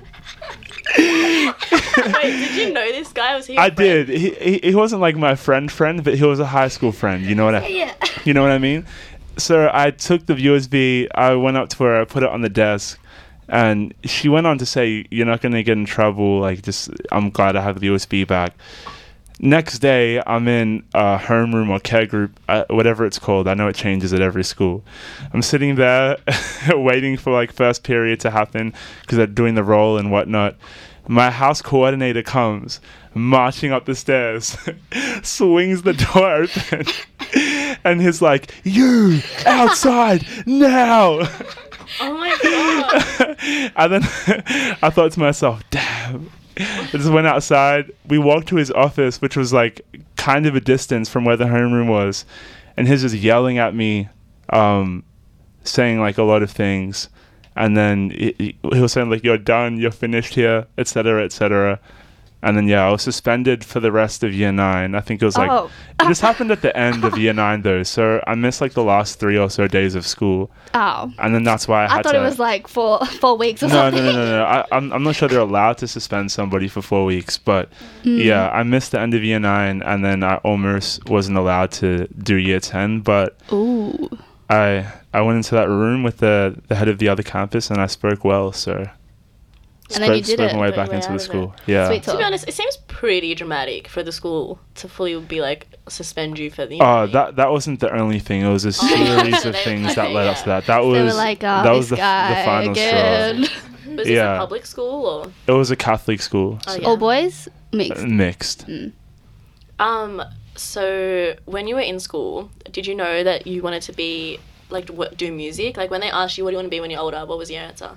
Wait, 0.99 2.23
did 2.23 2.55
you 2.57 2.73
know 2.73 2.87
this 2.93 3.13
guy? 3.13 3.37
Was 3.37 3.47
he? 3.47 3.55
your 3.55 3.63
I 3.63 3.71
friend? 3.71 4.07
did. 4.07 4.09
He, 4.09 4.31
he 4.31 4.61
he 4.71 4.75
wasn't 4.75 5.01
like 5.01 5.17
my 5.17 5.35
friend 5.35 5.71
friend, 5.71 6.03
but 6.05 6.15
he 6.17 6.25
was 6.25 6.41
a 6.41 6.47
high 6.47 6.69
school 6.69 6.93
friend. 6.93 7.25
You 7.25 7.35
know 7.35 7.45
what 7.45 7.55
I 7.55 7.67
Yeah. 7.67 7.95
you 8.25 8.35
know 8.35 8.43
what 8.43 8.51
I 8.53 8.59
mean? 8.59 8.87
So 9.37 9.71
I 9.73 9.91
took 9.91 10.27
the 10.27 10.35
USB, 10.35 11.09
I 11.15 11.35
went 11.35 11.57
up 11.57 11.69
to 11.71 11.85
her, 11.85 12.01
I 12.01 12.05
put 12.05 12.23
it 12.23 12.29
on 12.29 12.43
the 12.43 12.49
desk, 12.49 12.99
and 13.49 13.95
she 14.05 14.29
went 14.29 14.47
on 14.47 14.59
to 14.59 14.67
say, 14.67 15.07
You're 15.11 15.27
not 15.27 15.41
gonna 15.41 15.63
get 15.63 15.79
in 15.79 15.85
trouble, 15.87 16.41
like 16.41 16.63
just 16.63 16.91
I'm 17.13 17.31
glad 17.31 17.57
I 17.57 17.63
have 17.63 17.81
the 17.81 17.89
USB 17.89 18.27
back. 18.27 18.55
Next 19.43 19.79
day, 19.79 20.23
I'm 20.27 20.47
in 20.49 20.85
a 20.93 21.17
homeroom 21.17 21.71
or 21.71 21.81
care 21.81 22.05
group, 22.05 22.39
uh, 22.47 22.65
whatever 22.69 23.07
it's 23.07 23.19
called. 23.19 23.49
I 23.49 23.55
know 23.55 23.69
it 23.69 23.75
changes 23.75 24.13
at 24.13 24.21
every 24.21 24.45
school. 24.45 24.85
I'm 25.33 25.41
sitting 25.41 25.77
there 25.77 26.19
waiting 26.69 27.17
for 27.17 27.33
like 27.33 27.51
first 27.51 27.83
period 27.83 28.21
to 28.21 28.31
happen 28.31 28.75
because 29.01 29.17
they're 29.17 29.27
doing 29.27 29.55
the 29.55 29.65
roll 29.65 29.97
and 29.97 30.13
whatnot. 30.13 30.57
My 31.09 31.31
house 31.31 31.63
coordinator 31.63 32.23
comes 32.23 32.81
marching 33.15 33.73
up 33.73 33.87
the 33.87 33.95
stairs, 33.95 34.59
swings 35.23 35.83
the 35.83 35.95
door 35.95 36.35
open, 36.43 36.85
and 37.83 38.03
he's 38.03 38.21
like, 38.21 38.55
You 38.63 39.21
outside 39.47 40.27
now! 40.45 41.27
Oh 41.99 42.13
my 42.15 42.37
god. 42.43 43.73
and 43.75 43.93
then 43.93 44.03
I 44.83 44.91
thought 44.91 45.13
to 45.13 45.21
myself, 45.21 45.63
damn. 45.71 46.31
I 46.61 46.87
just 46.93 47.11
went 47.11 47.27
outside. 47.27 47.93
We 48.09 48.19
walked 48.19 48.49
to 48.49 48.57
his 48.57 48.71
office, 48.71 49.21
which 49.21 49.37
was 49.37 49.53
like 49.53 49.81
kind 50.17 50.47
of 50.47 50.55
a 50.55 50.61
distance 50.61 51.09
from 51.09 51.25
where 51.25 51.37
the 51.37 51.45
homeroom 51.45 51.89
was. 51.89 52.25
And 52.77 52.89
he's 52.89 53.03
just 53.03 53.15
yelling 53.15 53.59
at 53.59 53.75
me, 53.75 54.09
um, 54.51 55.05
saying 55.65 56.01
like 56.01 56.19
a 56.19 56.23
lot 56.23 56.43
of 56.43 56.51
things. 56.51 57.09
And 57.57 57.77
then 57.77 58.11
he, 58.11 58.35
he 58.39 58.59
he 58.73 58.81
was 58.81 58.93
saying 58.93 59.11
like, 59.11 59.25
you're 59.25 59.39
done, 59.39 59.79
you're 59.79 59.91
finished 59.91 60.35
here, 60.35 60.67
etc., 60.79 61.25
etc. 61.25 61.81
And 62.43 62.57
then 62.57 62.67
yeah, 62.69 62.87
I 62.87 62.91
was 62.91 63.03
suspended 63.03 63.65
for 63.65 63.81
the 63.81 63.93
rest 63.93 64.25
of 64.25 64.33
year 64.33 64.51
nine. 64.51 64.95
I 64.95 65.01
think 65.01 65.21
it 65.21 65.25
was 65.27 65.37
like 65.37 65.51
Oh. 65.51 65.71
it 66.01 66.07
just 66.09 66.23
happened 66.23 66.51
at 66.51 66.63
the 66.63 66.75
end 66.75 67.05
of 67.05 67.19
year 67.19 67.35
nine 67.35 67.61
though, 67.63 67.83
so 67.83 68.23
I 68.27 68.35
missed 68.35 68.61
like 68.63 68.73
the 68.73 68.83
last 68.83 69.21
three 69.21 69.37
or 69.37 69.51
so 69.51 69.67
days 69.69 69.95
of 69.95 70.07
school, 70.07 70.51
Oh. 70.73 71.13
and 71.19 71.35
then 71.35 71.45
that's 71.45 71.69
why 71.69 71.83
I, 71.83 71.87
I 71.87 71.89
had 71.97 72.05
thought 72.05 72.13
to. 72.13 72.19
it 72.21 72.23
was 72.23 72.39
like 72.39 72.67
four 72.67 73.05
four 73.07 73.37
weeks 73.37 73.63
or 73.63 73.67
no, 73.69 73.75
something. 73.75 74.05
no, 74.05 74.13
no, 74.13 74.25
no, 74.25 74.31
no. 74.39 74.45
I, 74.45 74.65
I'm, 74.73 74.91
I'm 74.93 75.03
not 75.03 75.17
sure 75.17 75.29
they're 75.29 75.41
allowed 75.41 75.77
to 75.79 75.87
suspend 75.87 76.33
somebody 76.33 76.67
for 76.69 76.81
four 76.81 77.05
weeks, 77.05 77.37
but 77.37 77.69
Mm. 78.05 78.25
yeah, 78.25 78.49
I 78.51 78.63
missed 78.63 78.93
the 78.93 79.01
end 79.01 79.13
of 79.13 79.23
year 79.23 79.39
nine, 79.39 79.83
and 79.83 80.03
then 80.03 80.23
I 80.23 80.37
almost 80.37 81.07
wasn't 81.11 81.37
allowed 81.37 81.73
to 81.73 82.07
do 82.23 82.37
year 82.37 82.61
ten. 82.61 83.01
But 83.01 83.37
Ooh. 83.53 84.09
I 84.49 84.87
I 85.13 85.21
went 85.21 85.37
into 85.37 85.55
that 85.57 85.69
room 85.69 86.03
with 86.03 86.19
the 86.19 86.57
the 86.69 86.75
head 86.77 86.89
of 86.89 86.99
the 86.99 87.09
other 87.09 87.23
campus, 87.23 87.71
and 87.71 87.79
I 87.81 87.87
spoke 87.87 88.25
well, 88.25 88.53
so. 88.53 88.89
And 89.95 90.03
then 90.05 90.15
you 90.15 90.23
did 90.23 90.39
spoke 90.39 90.53
it. 90.53 90.55
my 90.57 90.61
way 90.63 90.71
back 90.71 90.91
way 90.91 90.97
into 90.97 91.13
the 91.13 91.19
school. 91.19 91.55
it. 91.67 91.73
Yeah. 91.73 91.89
Sweet 91.89 92.03
To 92.05 92.17
be 92.17 92.23
honest, 92.23 92.47
it 92.49 92.55
seems 92.55 92.77
pretty 92.89 93.35
dramatic 93.35 93.89
for 93.89 94.03
the 94.03 94.13
school 94.13 94.59
to 94.77 94.89
fully 94.89 95.19
be 95.21 95.41
like 95.41 95.67
suspend 95.89 96.39
you 96.39 96.51
for 96.51 96.67
the. 96.67 96.79
Oh, 96.81 97.05
evening. 97.05 97.13
that 97.15 97.37
that 97.37 97.51
wasn't 97.51 97.81
the 97.81 97.93
only 97.95 98.19
thing. 98.21 98.43
It 98.43 98.49
was 98.49 98.65
a 98.65 98.69
Oh, 98.69 98.73
series 98.73 99.45
of 99.45 99.57
things 99.65 99.95
that 99.95 100.07
okay, 100.07 100.15
led 100.15 100.29
up 100.29 100.39
to 100.39 100.45
that. 100.47 100.67
That 100.67 100.85
was 100.85 101.17
like, 101.17 101.39
oh, 101.43 101.63
that 101.63 101.73
was 101.73 101.89
the, 101.91 101.97
guy 101.97 102.39
the 102.41 102.45
final 102.45 102.71
again. 102.73 103.45
straw. 103.45 103.57
Was 103.89 103.97
this 103.97 104.09
yeah. 104.17 104.35
a 104.37 104.39
public 104.39 104.67
school 104.67 105.07
or? 105.07 105.33
It 105.47 105.53
was 105.57 105.71
a 105.71 105.77
Catholic 105.77 106.21
school, 106.23 106.59
Oh, 106.67 106.77
yeah. 106.77 106.87
All 106.87 106.97
boys 106.97 107.49
uh, 107.49 107.51
mixed. 107.77 108.07
mixed. 108.07 108.67
Um. 109.79 110.23
So 110.57 111.35
when 111.47 111.67
you 111.67 111.75
were 111.75 111.81
in 111.81 111.99
school, 112.01 112.51
did 112.71 112.87
you 112.87 112.95
know 112.95 113.25
that 113.25 113.47
you 113.47 113.63
wanted 113.63 113.83
to 113.83 113.93
be 113.93 114.39
like 114.69 114.91
do 115.17 115.33
music? 115.33 115.77
Like 115.77 115.91
when 115.91 116.01
they 116.03 116.11
asked 116.11 116.37
you 116.37 116.45
what 116.45 116.51
do 116.51 116.55
you 116.55 116.59
want 116.59 116.67
to 116.67 116.71
be 116.71 116.81
when 116.81 116.91
you're 116.91 117.01
older, 117.01 117.25
what 117.25 117.39
was 117.39 117.51
your 117.51 117.63
answer? 117.63 117.97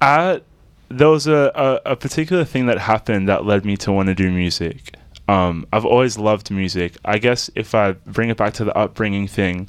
I 0.00 0.40
there 0.88 1.08
was 1.08 1.26
a, 1.26 1.50
a, 1.54 1.92
a 1.92 1.96
particular 1.96 2.44
thing 2.44 2.66
that 2.66 2.78
happened 2.78 3.28
that 3.28 3.44
led 3.44 3.64
me 3.64 3.76
to 3.78 3.92
want 3.92 4.08
to 4.08 4.14
do 4.14 4.30
music. 4.30 4.94
Um, 5.28 5.66
I've 5.72 5.84
always 5.84 6.18
loved 6.18 6.50
music. 6.50 6.96
I 7.04 7.18
guess 7.18 7.50
if 7.54 7.74
I 7.74 7.92
bring 7.92 8.30
it 8.30 8.36
back 8.36 8.54
to 8.54 8.64
the 8.64 8.76
upbringing 8.76 9.26
thing, 9.26 9.68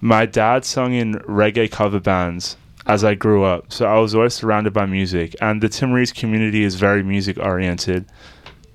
my 0.00 0.26
dad 0.26 0.64
sung 0.64 0.94
in 0.94 1.14
reggae 1.20 1.70
cover 1.70 2.00
bands 2.00 2.56
as 2.86 3.02
I 3.04 3.14
grew 3.14 3.42
up, 3.44 3.72
so 3.72 3.86
I 3.86 3.98
was 3.98 4.14
always 4.14 4.34
surrounded 4.34 4.72
by 4.72 4.86
music. 4.86 5.34
And 5.40 5.60
the 5.60 5.68
Timorese 5.68 6.12
community 6.12 6.62
is 6.62 6.76
very 6.76 7.02
music 7.02 7.38
oriented. 7.38 8.06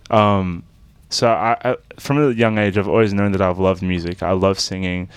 Um, 0.10 0.64
so 1.10 1.30
I, 1.30 1.58
I, 1.64 1.78
from 1.98 2.20
a 2.20 2.32
young 2.32 2.58
age, 2.58 2.78
I've 2.78 2.88
always 2.88 3.14
known 3.14 3.32
that 3.34 3.42
I've 3.42 3.60
loved 3.60 3.82
music. 3.82 4.24
I 4.24 4.32
love 4.32 4.60
singing, 4.60 5.10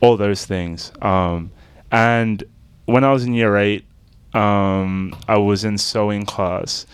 all 0.00 0.16
those 0.16 0.44
things. 0.44 0.92
Um, 1.02 1.50
and 1.90 2.42
when 2.86 3.04
I 3.04 3.12
was 3.12 3.24
in 3.24 3.34
year 3.34 3.56
eight, 3.56 3.84
um, 4.36 5.16
I 5.28 5.38
was 5.38 5.64
in 5.64 5.78
sewing 5.78 6.26
class, 6.26 6.86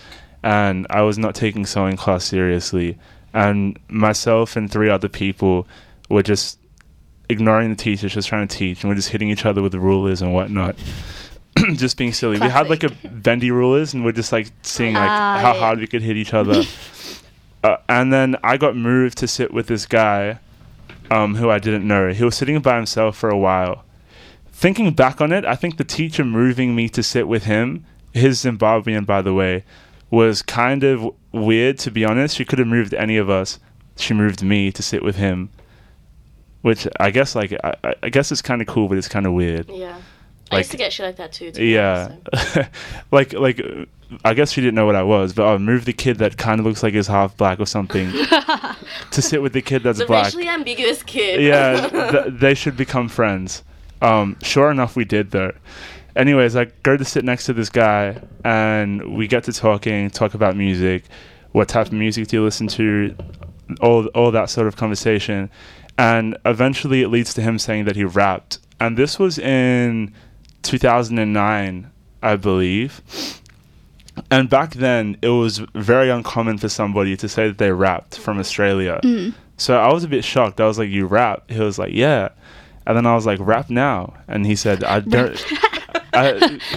and 0.42 0.86
I 0.90 1.02
was 1.02 1.18
not 1.18 1.34
taking 1.34 1.66
sewing 1.66 1.96
class 1.96 2.24
seriously. 2.24 2.96
And 3.34 3.78
myself 3.88 4.56
and 4.56 4.70
three 4.70 4.88
other 4.90 5.08
people 5.08 5.66
were 6.08 6.22
just 6.22 6.58
ignoring 7.28 7.70
the 7.70 7.76
teachers, 7.76 8.12
just 8.12 8.28
trying 8.28 8.46
to 8.46 8.56
teach, 8.56 8.82
and 8.82 8.90
we're 8.90 8.94
just 8.94 9.08
hitting 9.08 9.30
each 9.30 9.44
other 9.46 9.62
with 9.62 9.72
the 9.72 9.80
rulers 9.80 10.22
and 10.22 10.32
whatnot. 10.32 10.76
just 11.74 11.96
being 11.96 12.12
silly. 12.12 12.38
We 12.38 12.48
had 12.48 12.68
like 12.70 12.84
a 12.84 12.90
bendy 13.08 13.50
rulers, 13.50 13.94
and 13.94 14.04
we're 14.04 14.12
just 14.12 14.32
like 14.32 14.48
seeing 14.62 14.94
like 14.94 15.08
Ah, 15.08 15.38
how 15.40 15.52
yeah. 15.54 15.60
hard 15.60 15.78
we 15.80 15.86
could 15.86 16.02
hit 16.02 16.16
each 16.16 16.34
other. 16.34 16.62
uh, 17.64 17.76
and 17.88 18.12
then 18.12 18.36
I 18.44 18.56
got 18.56 18.76
moved 18.76 19.18
to 19.18 19.26
sit 19.28 19.52
with 19.52 19.66
this 19.66 19.86
guy, 19.86 20.38
um, 21.10 21.34
who 21.34 21.50
I 21.50 21.58
didn't 21.58 21.86
know. 21.86 22.12
He 22.12 22.24
was 22.24 22.36
sitting 22.36 22.60
by 22.60 22.76
himself 22.76 23.16
for 23.16 23.30
a 23.30 23.38
while. 23.38 23.84
Thinking 24.62 24.92
back 24.92 25.20
on 25.20 25.32
it, 25.32 25.44
I 25.44 25.56
think 25.56 25.76
the 25.76 25.82
teacher 25.84 26.24
moving 26.24 26.76
me 26.76 26.88
to 26.90 27.02
sit 27.02 27.26
with 27.26 27.44
him, 27.46 27.84
his 28.12 28.44
Zimbabwean 28.44 29.04
by 29.04 29.20
the 29.20 29.34
way, 29.34 29.64
was 30.08 30.40
kind 30.40 30.84
of 30.84 31.10
weird 31.32 31.78
to 31.80 31.90
be 31.90 32.04
honest. 32.04 32.36
She 32.36 32.44
could 32.44 32.60
have 32.60 32.68
moved 32.68 32.94
any 32.94 33.16
of 33.16 33.28
us. 33.28 33.58
She 33.96 34.14
moved 34.14 34.42
me 34.42 34.70
to 34.70 34.80
sit 34.80 35.02
with 35.02 35.16
him, 35.16 35.50
which 36.60 36.86
I 37.00 37.10
guess 37.10 37.34
like 37.34 37.52
I, 37.64 37.74
I- 37.82 37.94
I 38.04 38.08
guess 38.08 38.30
it's 38.30 38.40
kind 38.42 38.60
of 38.62 38.68
cool, 38.68 38.86
but 38.88 38.98
it's 38.98 39.08
kind 39.08 39.26
of 39.26 39.32
weird. 39.32 39.68
Yeah. 39.68 39.96
I 40.50 40.56
Like- 40.56 40.60
used 40.60 40.70
to 40.72 40.76
get 40.76 40.92
shit 40.92 41.06
like 41.06 41.16
that 41.16 41.32
too. 41.32 41.50
to 41.50 41.64
Yeah, 41.64 42.14
honest, 42.32 42.54
so. 42.54 42.62
like 43.10 43.32
like 43.32 43.60
I 44.24 44.34
guess 44.34 44.52
she 44.52 44.60
didn't 44.60 44.74
know 44.76 44.86
what 44.86 44.94
I 44.96 45.02
was, 45.02 45.32
but 45.32 45.44
I'll 45.44 45.58
move 45.58 45.86
the 45.86 45.92
kid 45.92 46.18
that 46.18 46.36
kind 46.36 46.60
of 46.60 46.66
looks 46.66 46.82
like 46.84 46.94
he's 46.94 47.08
half 47.08 47.36
black 47.36 47.58
or 47.58 47.66
something 47.66 48.12
to 49.10 49.22
sit 49.22 49.42
with 49.42 49.54
the 49.54 49.62
kid 49.62 49.82
that's 49.82 49.98
The 49.98 50.06
black. 50.06 50.26
racially 50.26 50.46
ambiguous 50.48 51.02
kid. 51.02 51.40
Yeah, 51.40 51.88
th- 52.12 52.26
they 52.38 52.54
should 52.54 52.76
become 52.76 53.08
friends. 53.08 53.64
Um, 54.02 54.36
sure 54.42 54.70
enough, 54.70 54.96
we 54.96 55.04
did 55.04 55.30
though. 55.30 55.52
Anyways, 56.14 56.56
I 56.56 56.66
go 56.82 56.96
to 56.96 57.04
sit 57.04 57.24
next 57.24 57.46
to 57.46 57.54
this 57.54 57.70
guy, 57.70 58.20
and 58.44 59.16
we 59.16 59.26
get 59.26 59.44
to 59.44 59.52
talking, 59.52 60.10
talk 60.10 60.34
about 60.34 60.56
music. 60.56 61.04
What 61.52 61.68
type 61.68 61.86
of 61.86 61.92
music 61.94 62.28
do 62.28 62.36
you 62.36 62.44
listen 62.44 62.66
to? 62.68 63.16
All 63.80 64.06
all 64.08 64.30
that 64.32 64.50
sort 64.50 64.66
of 64.66 64.76
conversation, 64.76 65.50
and 65.96 66.36
eventually 66.44 67.00
it 67.02 67.08
leads 67.08 67.32
to 67.34 67.40
him 67.42 67.58
saying 67.58 67.84
that 67.86 67.96
he 67.96 68.04
rapped. 68.04 68.58
And 68.80 68.96
this 68.98 69.18
was 69.18 69.38
in 69.38 70.12
2009, 70.62 71.90
I 72.22 72.36
believe. 72.36 73.00
And 74.30 74.50
back 74.50 74.74
then, 74.74 75.16
it 75.22 75.28
was 75.28 75.58
very 75.74 76.10
uncommon 76.10 76.58
for 76.58 76.68
somebody 76.68 77.16
to 77.16 77.28
say 77.28 77.46
that 77.46 77.58
they 77.58 77.72
rapped 77.72 78.18
from 78.18 78.38
Australia. 78.38 79.00
So 79.56 79.78
I 79.78 79.90
was 79.92 80.04
a 80.04 80.08
bit 80.08 80.24
shocked. 80.24 80.60
I 80.60 80.66
was 80.66 80.78
like, 80.78 80.90
"You 80.90 81.06
rap?" 81.06 81.50
He 81.50 81.60
was 81.60 81.78
like, 81.78 81.92
"Yeah," 81.94 82.30
and 82.86 82.96
then 82.96 83.06
I 83.06 83.14
was 83.14 83.26
like, 83.26 83.38
"Rap 83.40 83.70
now," 83.70 84.14
and 84.28 84.46
he 84.46 84.56
said, 84.56 84.84
"I 84.84 85.00
don't." 85.00 85.42
I, 86.14 86.32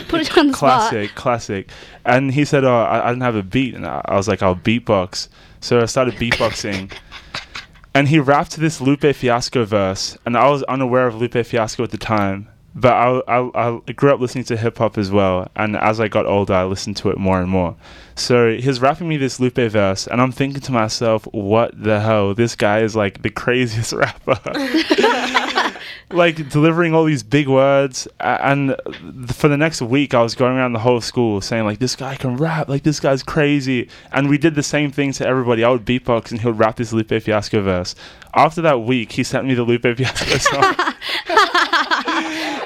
Put 0.08 0.22
it 0.22 0.38
on 0.38 0.48
the 0.48 0.54
spot. 0.54 0.90
classic, 0.90 1.14
classic. 1.16 1.70
And 2.06 2.34
he 2.34 2.46
said, 2.46 2.64
"Oh, 2.64 2.74
I, 2.74 3.06
I 3.06 3.10
didn't 3.10 3.24
have 3.24 3.36
a 3.36 3.44
beat," 3.44 3.76
and 3.76 3.86
I, 3.86 4.02
I 4.06 4.16
was 4.16 4.28
like, 4.30 4.42
"I'll 4.42 4.56
beatbox." 4.56 5.28
So 5.60 5.82
I 5.82 5.86
started 5.86 6.14
beatboxing, 6.16 6.94
and 7.94 8.08
he 8.08 8.20
rapped 8.20 8.56
this 8.56 8.80
Lupe 8.80 9.02
Fiasco 9.16 9.66
verse, 9.66 10.18
and 10.26 10.38
I 10.38 10.48
was 10.50 10.64
unaware 10.64 11.08
of 11.08 11.16
Lupe 11.16 11.46
Fiasco 11.46 11.84
at 11.84 11.92
the 11.92 11.98
time. 11.98 12.48
But 12.78 12.92
I, 12.92 13.22
I, 13.28 13.78
I 13.88 13.92
grew 13.94 14.14
up 14.14 14.20
listening 14.20 14.44
to 14.46 14.58
hip 14.58 14.78
hop 14.80 14.98
as 14.98 15.10
well, 15.10 15.50
and 15.56 15.78
as 15.78 16.02
I 16.02 16.10
got 16.10 16.26
older, 16.26 16.54
I 16.54 16.66
listened 16.66 16.98
to 16.98 17.10
it 17.10 17.18
more 17.18 17.40
and 17.40 17.50
more. 17.50 17.78
So 18.16 18.54
he's 18.56 18.82
rapping 18.82 19.08
me 19.08 19.16
this 19.16 19.40
Lupe 19.40 19.56
verse, 19.56 20.08
and 20.08 20.22
I'm 20.22 20.32
thinking 20.34 20.60
to 20.62 20.72
myself, 20.74 21.26
"What 21.32 21.72
the 21.82 22.00
hell? 22.02 22.34
This 22.34 22.56
guy 22.56 22.82
is 22.82 22.96
like 22.96 23.22
the 23.22 23.30
craziest 23.30 23.92
rapper." 24.02 24.40
Like 26.12 26.50
delivering 26.50 26.94
all 26.94 27.04
these 27.06 27.24
big 27.24 27.48
words 27.48 28.08
and 28.20 28.76
for 29.28 29.48
the 29.48 29.58
next 29.58 29.82
week 29.82 30.14
i 30.14 30.22
was 30.22 30.36
going 30.36 30.56
around 30.56 30.72
the 30.74 30.80
whole 30.80 31.02
school 31.02 31.42
saying 31.42 31.66
like 31.66 31.80
this 31.80 31.96
guy 31.96 32.16
can 32.16 32.38
rap 32.38 32.70
like 32.70 32.84
this 32.84 33.00
guy's 33.00 33.24
crazy 33.24 33.90
and 34.12 34.30
we 34.30 34.38
did 34.38 34.54
the 34.54 34.62
same 34.64 34.92
thing 34.92 35.12
to 35.12 35.26
everybody 35.28 35.64
i 35.64 35.70
would 35.70 35.84
beatbox 35.84 36.30
and 36.32 36.42
he 36.42 36.48
would 36.48 36.60
rap 36.60 36.76
this 36.76 36.94
lupe 36.94 37.10
fiasco 37.24 37.60
verse 37.62 37.96
after 38.36 38.62
that 38.62 38.82
week 38.82 39.14
he 39.14 39.24
sent 39.24 39.48
me 39.48 39.56
the 39.56 39.64
lupe 39.64 39.82
fiasco 39.82 40.38
song 40.38 40.64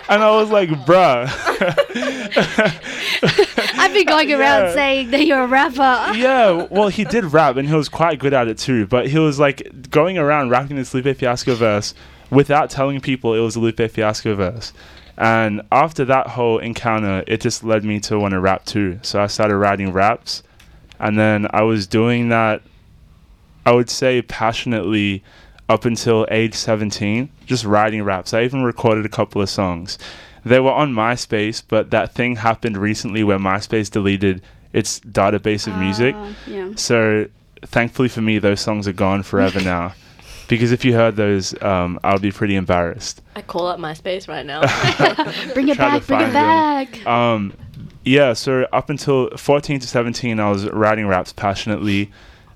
and 0.10 0.22
i 0.22 0.30
was 0.32 0.50
like 0.52 0.70
bruh 0.86 1.26
I've 3.82 3.94
been 3.94 4.06
going 4.06 4.32
around 4.32 4.64
Yeah. 4.66 4.74
saying 4.74 5.12
that 5.12 5.26
you're 5.26 5.44
a 5.44 5.48
rapper. 5.48 6.14
yeah, 6.18 6.68
well, 6.70 6.90
he 6.90 7.04
did 7.06 7.26
rap 7.26 7.56
and 7.58 7.68
he 7.68 7.74
was 7.74 7.90
quite 7.90 8.20
good 8.20 8.34
at 8.34 8.48
it 8.48 8.58
too. 8.58 8.86
But 8.86 9.08
he 9.08 9.18
was 9.18 9.40
like 9.40 9.90
going 9.90 10.18
around 10.18 10.50
rapping 10.50 10.76
this 10.76 10.94
Lupe 10.94 11.16
Fiasco 11.18 11.56
verse 11.56 11.94
without 12.30 12.70
telling 12.70 13.02
people 13.02 13.34
it 13.34 13.40
was 13.40 13.56
a 13.56 13.60
Lupe 13.60 13.90
Fiasco 13.92 14.36
verse. 14.36 14.74
And 15.18 15.62
after 15.72 16.06
that 16.06 16.28
whole 16.28 16.60
encounter, 16.60 17.24
it 17.28 17.42
just 17.42 17.64
led 17.64 17.84
me 17.84 18.00
to 18.02 18.18
want 18.18 18.32
to 18.32 18.40
rap 18.40 18.66
too. 18.66 19.00
So 19.02 19.22
I 19.22 19.28
started 19.28 19.58
writing 19.58 19.92
raps. 19.92 20.44
And 21.00 21.20
then 21.20 21.48
I 21.52 21.64
was 21.64 21.88
doing 21.88 22.30
that, 22.30 22.62
I 23.66 23.74
would 23.74 23.90
say 23.90 24.22
passionately 24.22 25.24
up 25.68 25.86
until 25.86 26.26
age 26.32 26.56
17, 26.56 27.30
just 27.46 27.66
writing 27.66 28.04
raps. 28.04 28.34
I 28.34 28.44
even 28.44 28.64
recorded 28.64 29.06
a 29.06 29.10
couple 29.10 29.42
of 29.42 29.50
songs. 29.50 29.98
They 30.46 30.60
were 30.60 30.72
on 30.72 30.94
MySpace, 30.94 31.62
but 31.68 31.92
that 31.92 32.14
thing 32.14 32.38
happened 32.38 32.78
recently 32.78 33.24
where 33.24 33.38
MySpace 33.38 33.92
deleted 33.92 34.42
its 34.74 35.00
database 35.02 35.68
of 35.68 35.78
music. 35.78 36.16
Ah, 36.18 36.34
yeah. 36.48 36.72
So 36.76 37.28
thankfully 37.66 38.08
for 38.08 38.22
me, 38.22 38.40
those 38.40 38.62
songs 38.62 38.88
are 38.88 38.94
gone 38.94 39.24
forever 39.24 39.62
now. 39.64 39.94
Because 40.50 40.72
if 40.72 40.84
you 40.84 40.94
heard 40.94 41.16
those, 41.16 41.60
um, 41.62 42.00
I 42.04 42.12
would 42.12 42.24
be 42.24 42.32
pretty 42.32 42.56
embarrassed. 42.56 43.22
I 43.36 43.42
call 43.44 43.68
up 43.68 43.80
MySpace 43.80 44.28
right 44.28 44.46
now. 44.46 44.62
Bring 45.54 45.70
it 45.70 45.76
Try 45.76 46.00
back, 46.00 46.08
bring 46.08 46.22
it 46.22 46.34
back. 46.34 47.06
Um, 47.06 47.54
yeah, 48.04 48.34
so 48.34 48.66
up 48.74 48.90
until 48.90 49.30
14 49.38 49.80
to 49.80 49.88
17, 49.88 50.40
I 50.40 50.50
was 50.50 50.68
writing 50.72 51.06
raps 51.06 51.32
passionately. 51.32 52.12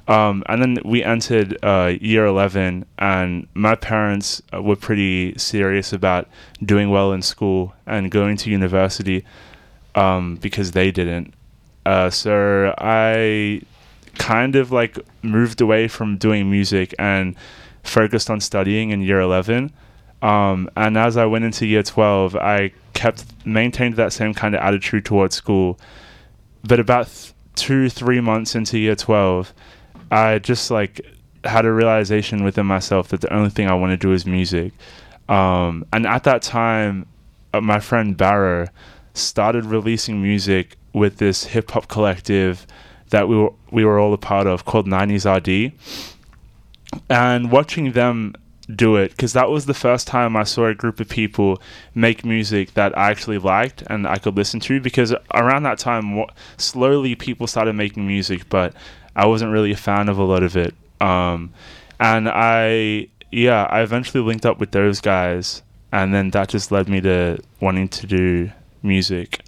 Um, 0.07 0.43
and 0.47 0.61
then 0.61 0.77
we 0.83 1.03
entered 1.03 1.57
uh, 1.63 1.93
year 2.01 2.25
11, 2.25 2.85
and 2.97 3.47
my 3.53 3.75
parents 3.75 4.41
uh, 4.51 4.61
were 4.61 4.75
pretty 4.75 5.37
serious 5.37 5.93
about 5.93 6.27
doing 6.63 6.89
well 6.89 7.13
in 7.13 7.21
school 7.21 7.73
and 7.85 8.09
going 8.09 8.37
to 8.37 8.49
university 8.49 9.23
um, 9.93 10.37
because 10.37 10.71
they 10.71 10.91
didn't. 10.91 11.33
Uh, 11.85 12.09
so 12.09 12.73
I 12.77 13.61
kind 14.15 14.55
of 14.55 14.71
like 14.71 14.97
moved 15.21 15.61
away 15.61 15.87
from 15.87 16.17
doing 16.17 16.49
music 16.49 16.93
and 16.99 17.35
focused 17.83 18.29
on 18.29 18.39
studying 18.39 18.89
in 18.89 19.01
year 19.01 19.21
11. 19.21 19.71
Um, 20.21 20.69
and 20.77 20.97
as 20.97 21.17
I 21.17 21.25
went 21.25 21.45
into 21.45 21.65
year 21.65 21.83
12, 21.83 22.35
I 22.35 22.71
kept 22.93 23.25
maintained 23.45 23.95
that 23.95 24.13
same 24.13 24.33
kind 24.33 24.55
of 24.55 24.61
attitude 24.61 25.05
towards 25.05 25.35
school. 25.35 25.79
But 26.63 26.79
about 26.79 27.07
th- 27.07 27.33
two, 27.55 27.89
three 27.89 28.21
months 28.21 28.55
into 28.55 28.79
year 28.79 28.95
12, 28.95 29.53
I 30.11 30.39
just 30.39 30.71
like 30.71 31.01
had 31.43 31.65
a 31.65 31.71
realization 31.71 32.43
within 32.43 32.65
myself 32.65 33.09
that 33.09 33.21
the 33.21 33.33
only 33.33 33.49
thing 33.49 33.67
I 33.67 33.73
want 33.73 33.91
to 33.91 33.97
do 33.97 34.13
is 34.13 34.25
music. 34.25 34.71
Um, 35.27 35.85
and 35.91 36.07
at 36.07 36.23
that 36.23 36.41
time, 36.41 37.05
uh, 37.53 37.61
my 37.61 37.79
friend 37.79 38.15
Barrow 38.15 38.67
started 39.13 39.65
releasing 39.65 40.21
music 40.21 40.77
with 40.93 41.17
this 41.17 41.43
hip 41.45 41.71
hop 41.71 41.87
collective 41.87 42.65
that 43.09 43.27
we 43.27 43.37
were 43.37 43.53
we 43.71 43.85
were 43.85 43.99
all 43.99 44.13
a 44.13 44.17
part 44.17 44.47
of 44.47 44.65
called 44.65 44.87
90s 44.87 45.25
RD. 45.25 45.73
And 47.09 47.51
watching 47.51 47.91
them 47.91 48.35
do 48.73 48.95
it 48.95 49.11
because 49.11 49.33
that 49.33 49.49
was 49.49 49.65
the 49.65 49.73
first 49.73 50.07
time 50.07 50.37
I 50.37 50.43
saw 50.43 50.67
a 50.67 50.73
group 50.73 50.99
of 50.99 51.09
people 51.09 51.61
make 51.93 52.23
music 52.23 52.73
that 52.75 52.97
I 52.97 53.11
actually 53.11 53.37
liked 53.37 53.83
and 53.87 54.07
I 54.07 54.17
could 54.17 54.37
listen 54.37 54.59
to 54.61 54.79
because 54.79 55.13
around 55.33 55.63
that 55.63 55.79
time 55.79 56.23
slowly 56.57 57.15
people 57.15 57.45
started 57.45 57.73
making 57.73 58.07
music 58.07 58.47
but 58.49 58.73
I 59.15 59.27
wasn't 59.27 59.51
really 59.51 59.71
a 59.71 59.77
fan 59.77 60.07
of 60.07 60.17
a 60.17 60.23
lot 60.23 60.43
of 60.43 60.55
it. 60.55 60.73
Um, 61.01 61.53
and 61.99 62.29
I 62.29 63.07
yeah 63.31 63.67
I 63.69 63.81
eventually 63.81 64.23
linked 64.23 64.45
up 64.45 64.59
with 64.59 64.71
those 64.71 65.01
guys 65.01 65.61
and 65.91 66.13
then 66.13 66.31
that 66.31 66.49
just 66.49 66.71
led 66.71 66.87
me 66.87 67.01
to 67.01 67.39
wanting 67.59 67.89
to 67.89 68.07
do 68.07 68.51
music 68.81 69.43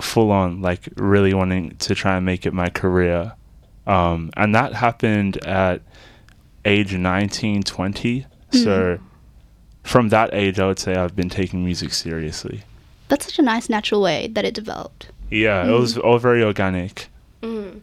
full 0.00 0.30
on 0.30 0.60
like 0.62 0.88
really 0.96 1.32
wanting 1.32 1.76
to 1.76 1.94
try 1.94 2.16
and 2.16 2.26
make 2.26 2.46
it 2.46 2.52
my 2.52 2.68
career. 2.68 3.32
Um, 3.86 4.30
and 4.36 4.54
that 4.54 4.74
happened 4.74 5.44
at 5.46 5.80
age 6.66 6.92
19 6.94 7.62
20 7.62 8.26
so 8.52 8.98
from 9.82 10.08
that 10.10 10.30
age 10.32 10.58
i 10.58 10.66
would 10.66 10.78
say 10.78 10.94
i've 10.96 11.14
been 11.16 11.28
taking 11.30 11.64
music 11.64 11.92
seriously 11.92 12.62
That's 13.08 13.24
such 13.26 13.38
a 13.38 13.42
nice 13.42 13.68
natural 13.68 14.00
way 14.02 14.26
that 14.28 14.44
it 14.44 14.54
developed. 14.54 15.10
yeah 15.30 15.66
it 15.66 15.72
was 15.72 15.96
all 15.98 16.18
very 16.18 16.42
organic 16.42 17.08
Mm. 17.42 17.82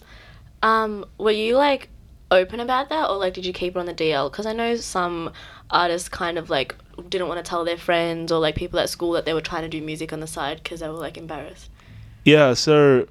Um, 0.63 1.05
were 1.17 1.31
you 1.31 1.55
like 1.57 1.89
open 2.31 2.59
about 2.59 2.89
that, 2.89 3.09
or 3.09 3.17
like 3.17 3.33
did 3.33 3.45
you 3.45 3.53
keep 3.53 3.75
it 3.75 3.79
on 3.79 3.85
the 3.85 3.93
DL? 3.93 4.29
Because 4.31 4.45
I 4.45 4.53
know 4.53 4.75
some 4.75 5.31
artists 5.69 6.09
kind 6.09 6.37
of 6.37 6.49
like 6.49 6.75
didn't 7.07 7.27
want 7.27 7.37
to 7.43 7.47
tell 7.49 7.63
their 7.63 7.77
friends 7.77 8.31
or 8.31 8.39
like 8.39 8.55
people 8.55 8.79
at 8.79 8.89
school 8.89 9.11
that 9.11 9.25
they 9.25 9.33
were 9.33 9.41
trying 9.41 9.61
to 9.61 9.69
do 9.69 9.81
music 9.81 10.11
on 10.11 10.19
the 10.19 10.27
side 10.27 10.57
because 10.63 10.79
they 10.81 10.87
were 10.87 10.93
like 11.07 11.17
embarrassed. 11.17 11.69
yeah 12.25 12.53
so 12.53 13.07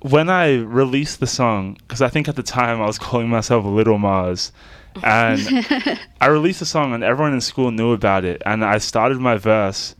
when 0.00 0.28
i 0.30 0.54
released 0.56 1.20
the 1.20 1.26
song 1.26 1.74
because 1.86 2.00
i 2.02 2.08
think 2.08 2.28
at 2.28 2.36
the 2.36 2.42
time 2.42 2.80
i 2.80 2.86
was 2.86 2.98
calling 3.06 3.28
myself 3.28 3.64
little 3.64 3.98
mars 3.98 4.52
and 5.02 5.40
i 6.20 6.26
released 6.26 6.60
the 6.60 6.66
song 6.66 6.92
and 6.92 7.02
everyone 7.04 7.32
in 7.32 7.40
school 7.40 7.70
knew 7.70 7.92
about 7.92 8.24
it 8.24 8.42
and 8.46 8.64
i 8.64 8.78
started 8.78 9.18
my 9.18 9.36
verse 9.36 9.94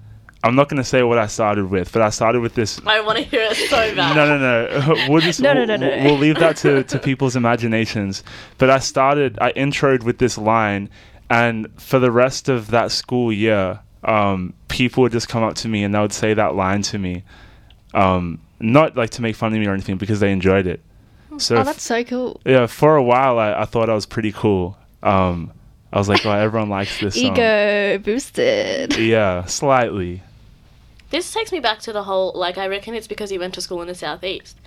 i'm 0.44 0.54
not 0.54 0.68
going 0.68 0.76
to 0.76 0.84
say 0.84 1.02
what 1.02 1.18
i 1.18 1.26
started 1.26 1.68
with 1.68 1.92
but 1.92 2.00
i 2.00 2.11
started 2.11 2.40
with 2.40 2.54
this 2.54 2.80
I 2.87 3.00
want 3.00 3.18
to 3.18 3.24
hear 3.24 3.42
it 3.42 3.56
so 3.56 3.76
bad. 3.96 4.14
No, 4.16 4.24
no, 4.26 4.38
no. 4.38 5.08
We'll 5.11 5.20
just 5.20 5.40
No, 5.40 5.52
no, 5.52 5.61
we'll, 5.61 5.66
no, 5.66 5.76
no. 5.76 5.88
we'll- 5.88 6.04
we'll 6.04 6.18
leave 6.18 6.37
that 6.37 6.56
to, 6.58 6.84
to 6.84 6.98
people's 7.00 7.34
imaginations. 7.37 8.22
But 8.56 8.70
I 8.70 8.78
started, 8.78 9.37
I 9.40 9.52
introed 9.52 10.04
with 10.04 10.18
this 10.18 10.38
line, 10.38 10.88
and 11.28 11.66
for 11.80 11.98
the 11.98 12.11
rest 12.12 12.48
of 12.48 12.68
that 12.70 12.92
school 12.92 13.32
year, 13.32 13.80
um, 14.04 14.54
people 14.68 15.02
would 15.02 15.12
just 15.12 15.28
come 15.28 15.42
up 15.42 15.54
to 15.56 15.68
me 15.68 15.82
and 15.84 15.92
they 15.94 15.98
would 15.98 16.12
say 16.12 16.34
that 16.34 16.54
line 16.54 16.82
to 16.82 16.98
me. 16.98 17.24
Um, 17.94 18.40
not 18.60 18.96
like 18.96 19.10
to 19.10 19.22
make 19.22 19.36
fun 19.36 19.52
of 19.52 19.58
me 19.60 19.66
or 19.66 19.72
anything 19.74 19.96
because 19.96 20.20
they 20.20 20.32
enjoyed 20.32 20.66
it. 20.66 20.80
So 21.38 21.56
Oh, 21.56 21.60
f- 21.60 21.66
that's 21.66 21.82
so 21.82 22.02
cool. 22.04 22.40
yeah, 22.44 22.66
for 22.66 22.96
a 22.96 23.02
while 23.02 23.38
I, 23.38 23.52
I 23.62 23.64
thought 23.64 23.88
I 23.90 23.94
was 23.94 24.06
pretty 24.06 24.32
cool. 24.32 24.76
Um, 25.02 25.52
I 25.92 25.98
was 25.98 26.08
like, 26.08 26.26
oh, 26.26 26.32
everyone 26.32 26.68
likes 26.68 26.98
this 27.00 27.14
song. 27.14 27.32
Ego 27.32 27.98
boosted. 27.98 28.96
Yeah, 28.98 29.44
slightly. 29.46 30.22
This 31.10 31.32
takes 31.32 31.52
me 31.52 31.60
back 31.60 31.78
to 31.80 31.92
the 31.92 32.02
whole 32.02 32.32
like 32.34 32.58
I 32.58 32.66
reckon 32.66 32.94
it's 32.94 33.06
because 33.06 33.30
he 33.30 33.38
went 33.38 33.54
to 33.54 33.60
school 33.60 33.80
in 33.82 33.88
the 33.88 33.94
southeast. 33.94 34.58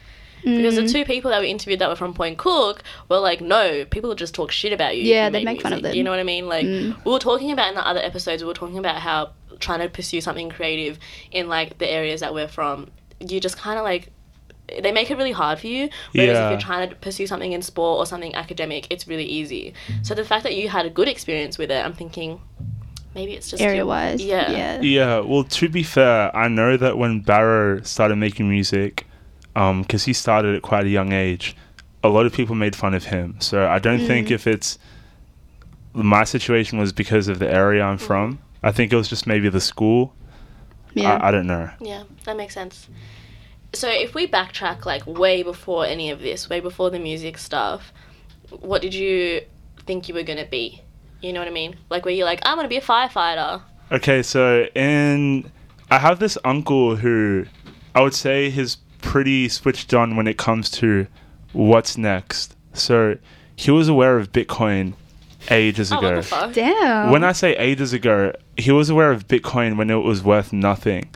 Because 0.43 0.73
Mm. 0.75 0.87
the 0.87 0.91
two 0.91 1.05
people 1.05 1.29
that 1.29 1.39
we 1.41 1.49
interviewed 1.49 1.77
that 1.79 1.89
were 1.89 1.95
from 1.95 2.15
Point 2.15 2.39
Cook 2.39 2.81
were 3.09 3.19
like, 3.19 3.41
no, 3.41 3.85
people 3.85 4.15
just 4.15 4.33
talk 4.33 4.51
shit 4.51 4.73
about 4.73 4.97
you. 4.97 5.03
Yeah, 5.03 5.27
you 5.27 5.31
they 5.33 5.43
make 5.43 5.61
fun 5.61 5.71
of 5.73 5.77
music." 5.77 5.91
them. 5.91 5.97
You 5.97 6.03
know 6.03 6.09
what 6.09 6.19
I 6.19 6.23
mean? 6.23 6.47
Like 6.47 6.65
Mm. 6.65 7.05
we 7.05 7.11
were 7.11 7.19
talking 7.19 7.51
about 7.51 7.69
in 7.69 7.75
the 7.75 7.85
other 7.87 7.99
episodes, 7.99 8.41
we 8.41 8.47
were 8.47 8.55
talking 8.55 8.79
about 8.79 8.95
how 8.95 9.31
trying 9.59 9.81
to 9.81 9.89
pursue 9.89 10.19
something 10.21 10.49
creative 10.49 10.97
in 11.31 11.47
like 11.47 11.77
the 11.77 11.87
areas 11.87 12.21
that 12.21 12.33
we're 12.33 12.47
from, 12.47 12.89
you 13.29 13.39
just 13.39 13.57
kind 13.57 13.77
of 13.77 13.83
like 13.83 14.09
they 14.81 14.91
make 14.93 15.11
it 15.11 15.17
really 15.17 15.31
hard 15.33 15.59
for 15.59 15.67
you. 15.67 15.89
Whereas 16.13 16.37
Yeah. 16.37 16.45
if 16.45 16.51
you're 16.51 16.59
trying 16.61 16.89
to 16.89 16.95
pursue 16.95 17.27
something 17.27 17.51
in 17.51 17.61
sport 17.61 17.99
or 17.99 18.05
something 18.05 18.33
academic, 18.35 18.87
it's 18.89 19.05
really 19.07 19.25
easy. 19.25 19.73
So 20.01 20.15
the 20.15 20.23
fact 20.23 20.43
that 20.43 20.55
you 20.55 20.69
had 20.69 20.85
a 20.85 20.89
good 20.89 21.09
experience 21.09 21.57
with 21.57 21.71
it, 21.71 21.85
I'm 21.85 21.93
thinking 21.93 22.39
maybe 23.13 23.33
it's 23.33 23.49
just 23.49 23.61
Area 23.61 23.85
wise. 23.85 24.21
Yeah. 24.23 24.49
Yeah. 24.49 24.81
Yeah, 24.81 25.19
well, 25.19 25.43
to 25.43 25.67
be 25.67 25.83
fair, 25.83 26.33
I 26.35 26.47
know 26.47 26.77
that 26.77 26.97
when 26.97 27.19
Barrow 27.19 27.81
started 27.81 28.15
making 28.15 28.49
music, 28.49 29.05
because 29.53 30.05
he 30.05 30.13
started 30.13 30.55
at 30.55 30.61
quite 30.61 30.85
a 30.85 30.89
young 30.89 31.11
age, 31.11 31.53
a 32.03 32.07
lot 32.07 32.25
of 32.25 32.31
people 32.31 32.55
made 32.55 32.73
fun 32.75 32.93
of 32.93 33.03
him. 33.05 33.35
So 33.39 33.67
I 33.67 33.77
don't 33.79 33.99
think 34.07 34.29
Mm. 34.29 34.31
if 34.31 34.47
it's 34.47 34.79
my 35.93 36.23
situation 36.23 36.79
was 36.79 36.93
because 36.93 37.27
of 37.27 37.39
the 37.39 37.51
area 37.51 37.83
I'm 37.83 37.97
from. 37.97 38.39
I 38.63 38.71
think 38.71 38.93
it 38.93 38.95
was 38.95 39.09
just 39.09 39.27
maybe 39.27 39.49
the 39.49 39.59
school. 39.59 40.13
Yeah. 40.93 41.15
I, 41.17 41.27
I 41.29 41.31
don't 41.31 41.47
know. 41.47 41.69
Yeah, 41.79 42.03
that 42.25 42.35
makes 42.37 42.53
sense. 42.53 42.87
So 43.73 43.87
if 43.89 44.13
we 44.13 44.27
backtrack 44.27 44.85
like 44.85 45.05
way 45.07 45.43
before 45.43 45.85
any 45.85 46.09
of 46.11 46.19
this, 46.19 46.49
way 46.49 46.59
before 46.59 46.89
the 46.89 46.99
music 46.99 47.37
stuff, 47.37 47.93
what 48.49 48.81
did 48.81 48.93
you 48.93 49.41
think 49.85 50.07
you 50.09 50.13
were 50.13 50.23
gonna 50.23 50.45
be? 50.45 50.81
You 51.21 51.31
know 51.33 51.39
what 51.39 51.47
I 51.47 51.51
mean? 51.51 51.77
Like 51.89 52.03
were 52.05 52.11
you're 52.11 52.25
like, 52.25 52.41
I'm 52.43 52.57
gonna 52.57 52.67
be 52.67 52.77
a 52.77 52.81
firefighter? 52.81 53.61
Okay, 53.91 54.23
so 54.23 54.65
in 54.75 55.49
I 55.89 55.99
have 55.99 56.19
this 56.19 56.37
uncle 56.43 56.95
who 56.97 57.45
I 57.95 58.01
would 58.01 58.13
say 58.13 58.47
is 58.47 58.77
pretty 59.01 59.47
switched 59.49 59.93
on 59.93 60.15
when 60.15 60.27
it 60.27 60.37
comes 60.37 60.69
to 60.71 61.07
what's 61.53 61.97
next. 61.97 62.55
So 62.73 63.17
he 63.55 63.71
was 63.71 63.87
aware 63.89 64.17
of 64.17 64.31
Bitcoin 64.31 64.93
ages 65.49 65.91
Oh, 65.91 65.97
ago. 65.97 66.07
what 66.07 66.15
the 66.15 66.21
fuck? 66.23 66.53
Damn. 66.53 67.11
When 67.11 67.23
I 67.23 67.31
say 67.31 67.55
ages 67.57 67.93
ago, 67.93 68.33
he 68.61 68.71
was 68.71 68.89
aware 68.89 69.11
of 69.11 69.27
Bitcoin 69.27 69.77
when 69.77 69.89
it 69.89 69.95
was 69.95 70.23
worth 70.23 70.53
nothing. 70.53 71.09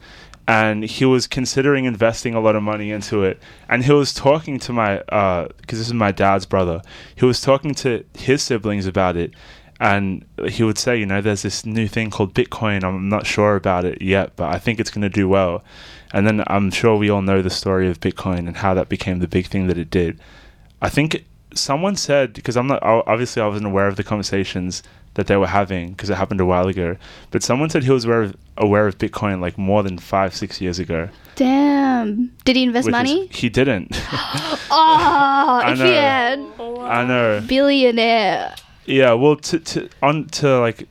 And 0.47 0.83
he 0.83 1.05
was 1.05 1.25
considering 1.25 1.85
investing 1.85 2.35
a 2.35 2.39
lot 2.39 2.55
of 2.55 2.61
money 2.61 2.91
into 2.91 3.23
it. 3.23 3.39
And 3.67 3.83
he 3.83 3.91
was 3.91 4.13
talking 4.13 4.59
to 4.59 4.73
my, 4.73 4.99
uh, 4.99 5.47
because 5.59 5.79
this 5.79 5.87
is 5.87 5.93
my 5.93 6.11
dad's 6.11 6.45
brother, 6.45 6.81
he 7.15 7.25
was 7.25 7.41
talking 7.41 7.73
to 7.75 8.05
his 8.13 8.43
siblings 8.43 8.85
about 8.85 9.17
it. 9.17 9.33
And 9.79 10.23
he 10.47 10.63
would 10.63 10.77
say, 10.77 10.97
you 10.97 11.05
know, 11.05 11.19
there's 11.19 11.41
this 11.41 11.65
new 11.65 11.87
thing 11.87 12.09
called 12.09 12.33
Bitcoin. 12.33 12.83
I'm 12.83 13.09
not 13.09 13.25
sure 13.25 13.55
about 13.55 13.85
it 13.85 14.01
yet, 14.01 14.35
but 14.35 14.53
I 14.53 14.59
think 14.59 14.79
it's 14.79 14.91
going 14.91 15.01
to 15.01 15.09
do 15.09 15.27
well. 15.27 15.63
And 16.13 16.25
then 16.25 16.43
I'm 16.47 16.71
sure 16.71 16.95
we 16.95 17.09
all 17.09 17.21
know 17.21 17.41
the 17.41 17.49
story 17.49 17.89
of 17.89 17.99
Bitcoin 17.99 18.47
and 18.47 18.55
how 18.55 18.73
that 18.75 18.87
became 18.87 19.19
the 19.19 19.27
big 19.27 19.47
thing 19.47 19.67
that 19.67 19.77
it 19.77 19.89
did. 19.89 20.19
I 20.81 20.89
think 20.89 21.25
someone 21.55 21.95
said 21.95 22.33
because 22.33 22.55
I'm 22.57 22.67
not 22.67 22.81
obviously 22.83 23.41
I 23.41 23.47
wasn't 23.47 23.65
aware 23.67 23.87
of 23.87 23.95
the 23.95 24.03
conversations 24.03 24.83
that 25.15 25.27
they 25.27 25.37
were 25.37 25.47
having 25.47 25.91
because 25.91 26.09
it 26.09 26.15
happened 26.15 26.41
a 26.41 26.45
while 26.45 26.67
ago. 26.67 26.97
But 27.31 27.41
someone 27.43 27.69
said 27.69 27.83
he 27.83 27.91
was 27.91 28.03
aware 28.05 28.23
of, 28.23 28.35
aware 28.57 28.85
of 28.87 28.97
Bitcoin 28.97 29.39
like 29.41 29.57
more 29.57 29.81
than 29.81 29.97
five 29.97 30.35
six 30.35 30.59
years 30.61 30.77
ago. 30.79 31.09
Damn. 31.35 32.31
Did 32.43 32.55
he 32.57 32.63
invest 32.63 32.85
which 32.85 32.91
is- 32.93 32.99
money? 32.99 33.27
he 33.27 33.49
didn't. 33.49 33.91
Oh, 34.77 35.61
if 35.65 35.77
he 35.79 35.85
had 35.85 36.39
I 36.59 37.05
know. 37.05 37.41
billionaire. 37.47 38.55
Yeah. 38.85 39.13
Well, 39.13 39.37
to 39.37 39.59
to 39.59 39.89
on 40.01 40.25
to 40.27 40.59
like. 40.59 40.87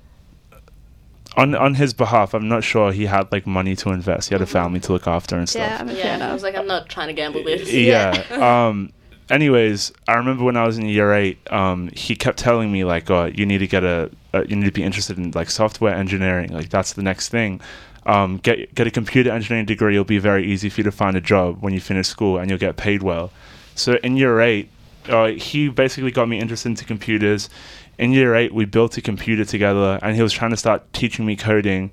On, 1.36 1.52
on 1.56 1.74
his 1.74 1.92
behalf, 1.92 2.32
I'm 2.32 2.46
not 2.46 2.62
sure 2.62 2.92
he 2.92 3.06
had 3.06 3.32
like 3.32 3.44
money 3.44 3.74
to 3.76 3.90
invest. 3.90 4.28
He 4.28 4.36
had 4.36 4.40
a 4.42 4.46
family 4.46 4.78
to 4.80 4.92
look 4.92 5.08
after 5.08 5.36
and 5.36 5.48
stuff. 5.48 5.68
Yeah, 5.68 5.78
I'm 5.80 5.88
a 5.88 5.92
Yeah, 5.92 6.30
I 6.30 6.32
was 6.32 6.44
like, 6.44 6.54
I'm 6.54 6.68
not 6.68 6.88
trying 6.88 7.08
to 7.08 7.12
gamble 7.12 7.42
this. 7.42 7.72
yeah. 7.72 8.12
um 8.68 8.92
anyways 9.30 9.92
i 10.06 10.14
remember 10.14 10.44
when 10.44 10.56
i 10.56 10.66
was 10.66 10.76
in 10.76 10.86
year 10.86 11.12
eight 11.12 11.38
um 11.50 11.88
he 11.94 12.14
kept 12.14 12.38
telling 12.38 12.70
me 12.70 12.84
like 12.84 13.10
oh 13.10 13.24
you 13.24 13.46
need 13.46 13.58
to 13.58 13.66
get 13.66 13.82
a, 13.82 14.10
you 14.42 14.56
need 14.56 14.66
to 14.66 14.72
be 14.72 14.82
interested 14.82 15.16
in 15.18 15.30
like 15.32 15.50
software 15.50 15.94
engineering. 15.94 16.52
Like 16.52 16.70
that's 16.70 16.94
the 16.94 17.02
next 17.02 17.28
thing. 17.28 17.60
Um 18.06 18.38
get 18.38 18.74
get 18.74 18.86
a 18.86 18.90
computer 18.90 19.30
engineering 19.30 19.66
degree. 19.66 19.94
It'll 19.94 20.04
be 20.04 20.18
very 20.18 20.46
easy 20.46 20.68
for 20.68 20.80
you 20.80 20.84
to 20.84 20.92
find 20.92 21.16
a 21.16 21.20
job 21.20 21.62
when 21.62 21.72
you 21.72 21.80
finish 21.80 22.08
school 22.08 22.38
and 22.38 22.50
you'll 22.50 22.58
get 22.58 22.76
paid 22.76 23.02
well. 23.02 23.30
So 23.74 23.94
in 24.02 24.16
year 24.16 24.40
eight 24.40 24.70
uh, 25.08 25.26
he 25.28 25.68
basically 25.68 26.10
got 26.10 26.28
me 26.28 26.40
interested 26.40 26.70
into 26.70 26.84
computers. 26.84 27.50
In 27.98 28.12
year 28.12 28.34
eight 28.34 28.52
we 28.54 28.64
built 28.64 28.96
a 28.96 29.02
computer 29.02 29.44
together 29.44 29.98
and 30.02 30.16
he 30.16 30.22
was 30.22 30.32
trying 30.32 30.50
to 30.50 30.56
start 30.56 30.92
teaching 30.92 31.26
me 31.26 31.36
coding 31.36 31.90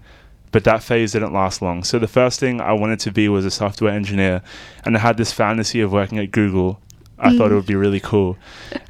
but 0.51 0.65
that 0.65 0.83
phase 0.83 1.13
didn't 1.13 1.31
last 1.31 1.61
long. 1.61 1.81
So 1.81 1.97
the 1.97 2.09
first 2.09 2.37
thing 2.37 2.59
I 2.59 2.73
wanted 2.73 2.99
to 3.01 3.11
be 3.11 3.29
was 3.29 3.45
a 3.45 3.51
software 3.51 3.93
engineer, 3.93 4.41
and 4.83 4.97
I 4.97 4.99
had 4.99 5.15
this 5.15 5.31
fantasy 5.31 5.79
of 5.79 5.93
working 5.93 6.19
at 6.19 6.31
Google. 6.31 6.81
I 7.21 7.37
thought 7.37 7.51
it 7.51 7.55
would 7.55 7.65
be 7.65 7.75
really 7.75 7.99
cool. 8.01 8.37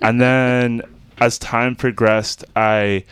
And 0.01 0.19
then 0.21 0.81
as 1.19 1.37
time 1.37 1.75
progressed, 1.75 2.43
I 2.55 3.03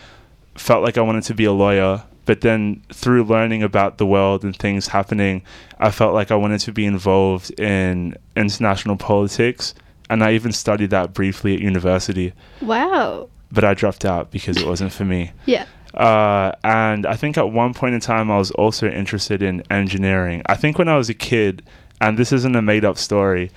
felt 0.56 0.84
like 0.84 0.98
I 0.98 1.02
wanted 1.02 1.24
to 1.26 1.34
be 1.36 1.46
a 1.46 1.52
lawyer. 1.52 2.04
But 2.26 2.42
then 2.42 2.84
through 2.94 3.24
learning 3.24 3.64
about 3.64 3.98
the 3.98 4.06
world 4.06 4.44
and 4.44 4.56
things 4.56 4.88
happening, 4.88 5.42
I 5.80 5.90
felt 5.92 6.14
like 6.14 6.30
I 6.32 6.36
wanted 6.36 6.60
to 6.62 6.72
be 6.72 6.86
involved 6.86 7.52
in 7.60 8.16
international 8.36 8.98
politics. 8.98 9.74
And 10.12 10.24
I 10.24 10.34
even 10.34 10.52
studied 10.52 10.90
that 10.92 11.14
briefly 11.14 11.54
at 11.56 11.60
university, 11.60 12.34
Wow. 12.62 13.30
but 13.52 13.64
I 13.64 13.74
dropped 13.76 14.06
out 14.06 14.32
because 14.32 14.58
it 14.58 14.66
wasn't 14.68 14.92
for 14.94 15.06
me. 15.06 15.32
Yeah. 15.46 15.66
Uh, 15.94 16.52
and 16.64 17.08
I 17.08 17.16
think 17.16 17.36
at 17.38 17.52
one 17.52 17.74
point 17.74 17.96
in 17.96 18.00
time, 18.00 18.30
I 18.30 18.38
was 18.38 18.52
also 18.52 18.88
interested 18.88 19.42
in 19.42 19.64
engineering. 19.72 20.44
I 20.46 20.56
think 20.56 20.78
when 20.78 20.88
I 20.88 20.96
was 20.98 21.10
a 21.10 21.16
kid, 21.16 21.64
and 22.00 22.16
this 22.18 22.32
isn't 22.32 22.56
a 22.56 22.62
made 22.62 22.86
up 22.86 22.98
story, 23.00 23.50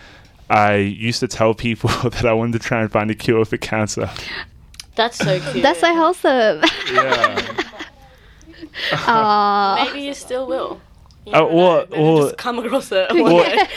I 0.51 0.75
used 0.77 1.21
to 1.21 1.29
tell 1.29 1.55
people 1.55 1.89
that 2.11 2.25
I 2.27 2.33
wanted 2.33 2.53
to 2.55 2.59
try 2.59 2.83
and 2.83 2.91
find 2.91 3.11
a 3.11 3.15
cure 3.15 3.45
for 3.45 3.57
cancer. 3.57 4.11
That's 4.97 5.17
so 5.19 5.41
cute. 5.53 5.63
That's 5.63 5.81
so 5.81 5.95
wholesome. 5.95 6.63
Yeah. 6.93 7.65
Aww. 8.91 9.85
Maybe 9.87 10.07
you 10.07 10.15
still 10.15 10.47
will. 10.47 10.81
You 11.27 11.33
uh, 11.35 11.41
never 11.41 11.55
well- 11.55 11.77
know. 11.77 11.87
Maybe 11.91 12.03
well- 12.03 12.23
just 12.25 12.37
come 12.39 12.59
across 12.59 12.93
it 12.93 13.11
one 13.13 13.23
Well- 13.35 13.69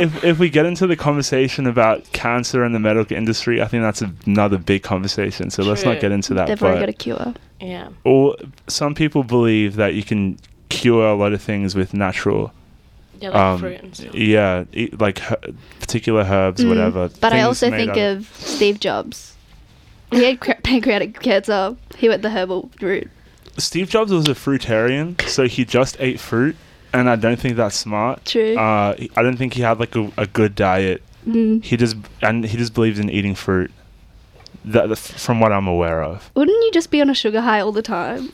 if, 0.00 0.24
if 0.24 0.38
we 0.38 0.48
get 0.50 0.66
into 0.66 0.86
the 0.86 0.96
conversation 0.96 1.66
about 1.66 2.10
cancer 2.12 2.62
and 2.64 2.74
the 2.74 2.78
medical 2.78 3.16
industry, 3.16 3.60
I 3.60 3.66
think 3.66 3.82
that's 3.82 4.02
another 4.26 4.58
big 4.58 4.82
conversation. 4.82 5.50
So 5.50 5.62
let's 5.62 5.84
not 5.84 6.00
get 6.00 6.12
into 6.12 6.34
that. 6.34 6.48
They've 6.48 6.62
already 6.62 6.80
got 6.80 6.88
a 6.88 6.92
cure. 6.92 7.34
yeah. 7.60 7.88
or 8.04 8.36
some 8.68 8.94
people 8.94 9.22
believe 9.24 9.76
that 9.76 9.94
you 9.94 10.02
can 10.02 10.38
cure 10.68 11.06
a 11.08 11.14
lot 11.14 11.32
of 11.32 11.40
things 11.42 11.74
with 11.74 11.94
natural 11.94 12.52
Yeah, 13.20 13.28
like 13.30 13.36
um, 13.38 13.58
fruit 13.60 13.80
and 13.82 13.96
stuff. 13.96 14.14
yeah 14.14 14.64
eat, 14.72 15.00
like 15.00 15.18
her- 15.20 15.40
particular 15.80 16.22
herbs 16.22 16.62
Mm. 16.64 16.68
whatever 16.68 17.10
But 17.20 17.32
I 17.32 17.42
also 17.42 17.70
think 17.70 17.90
out 17.92 17.98
of 17.98 18.30
Steve 18.36 18.80
Jobs. 18.80 19.34
He 20.12 20.22
had 20.24 20.40
cra- 20.40 20.60
pancreatic 20.62 21.20
cancer. 21.20 21.76
He 21.96 22.08
went 22.08 22.22
the 22.22 22.30
herbal 22.30 22.70
route. 22.80 23.10
steve 23.58 23.88
jobs 23.88 24.12
was 24.12 24.28
a 24.28 24.34
fruitarian 24.34 25.18
so 25.26 25.46
he 25.48 25.64
just 25.64 25.96
ate 25.98 26.20
fruit 26.20 26.54
and 26.92 27.08
i 27.08 27.16
don't 27.16 27.40
think 27.40 27.56
that's 27.56 27.74
smart 27.74 28.22
True. 28.26 28.54
uh, 28.54 28.94
i 29.16 29.22
don't 29.22 29.38
think 29.38 29.54
he 29.54 29.62
had 29.62 29.80
like 29.80 29.96
a, 29.96 30.12
a 30.18 30.26
good 30.26 30.54
diet 30.54 31.02
Mm. 31.26 31.64
he 31.64 31.74
just 31.78 31.96
and 32.22 32.44
he 32.44 32.56
just 32.58 32.74
believes 32.74 32.98
in 32.98 33.08
eating 33.10 33.34
fruit 33.34 33.70
that, 34.64 34.88
that- 34.90 34.98
from 34.98 35.40
what 35.40 35.52
i'm 35.52 35.66
aware 35.66 36.02
of 36.02 36.30
Wouldn't 36.34 36.62
you 36.66 36.70
just 36.72 36.90
be 36.90 37.00
on 37.00 37.08
a 37.08 37.14
sugar 37.14 37.40
high 37.40 37.60
all 37.60 37.72
the 37.72 37.82
time? 37.82 38.30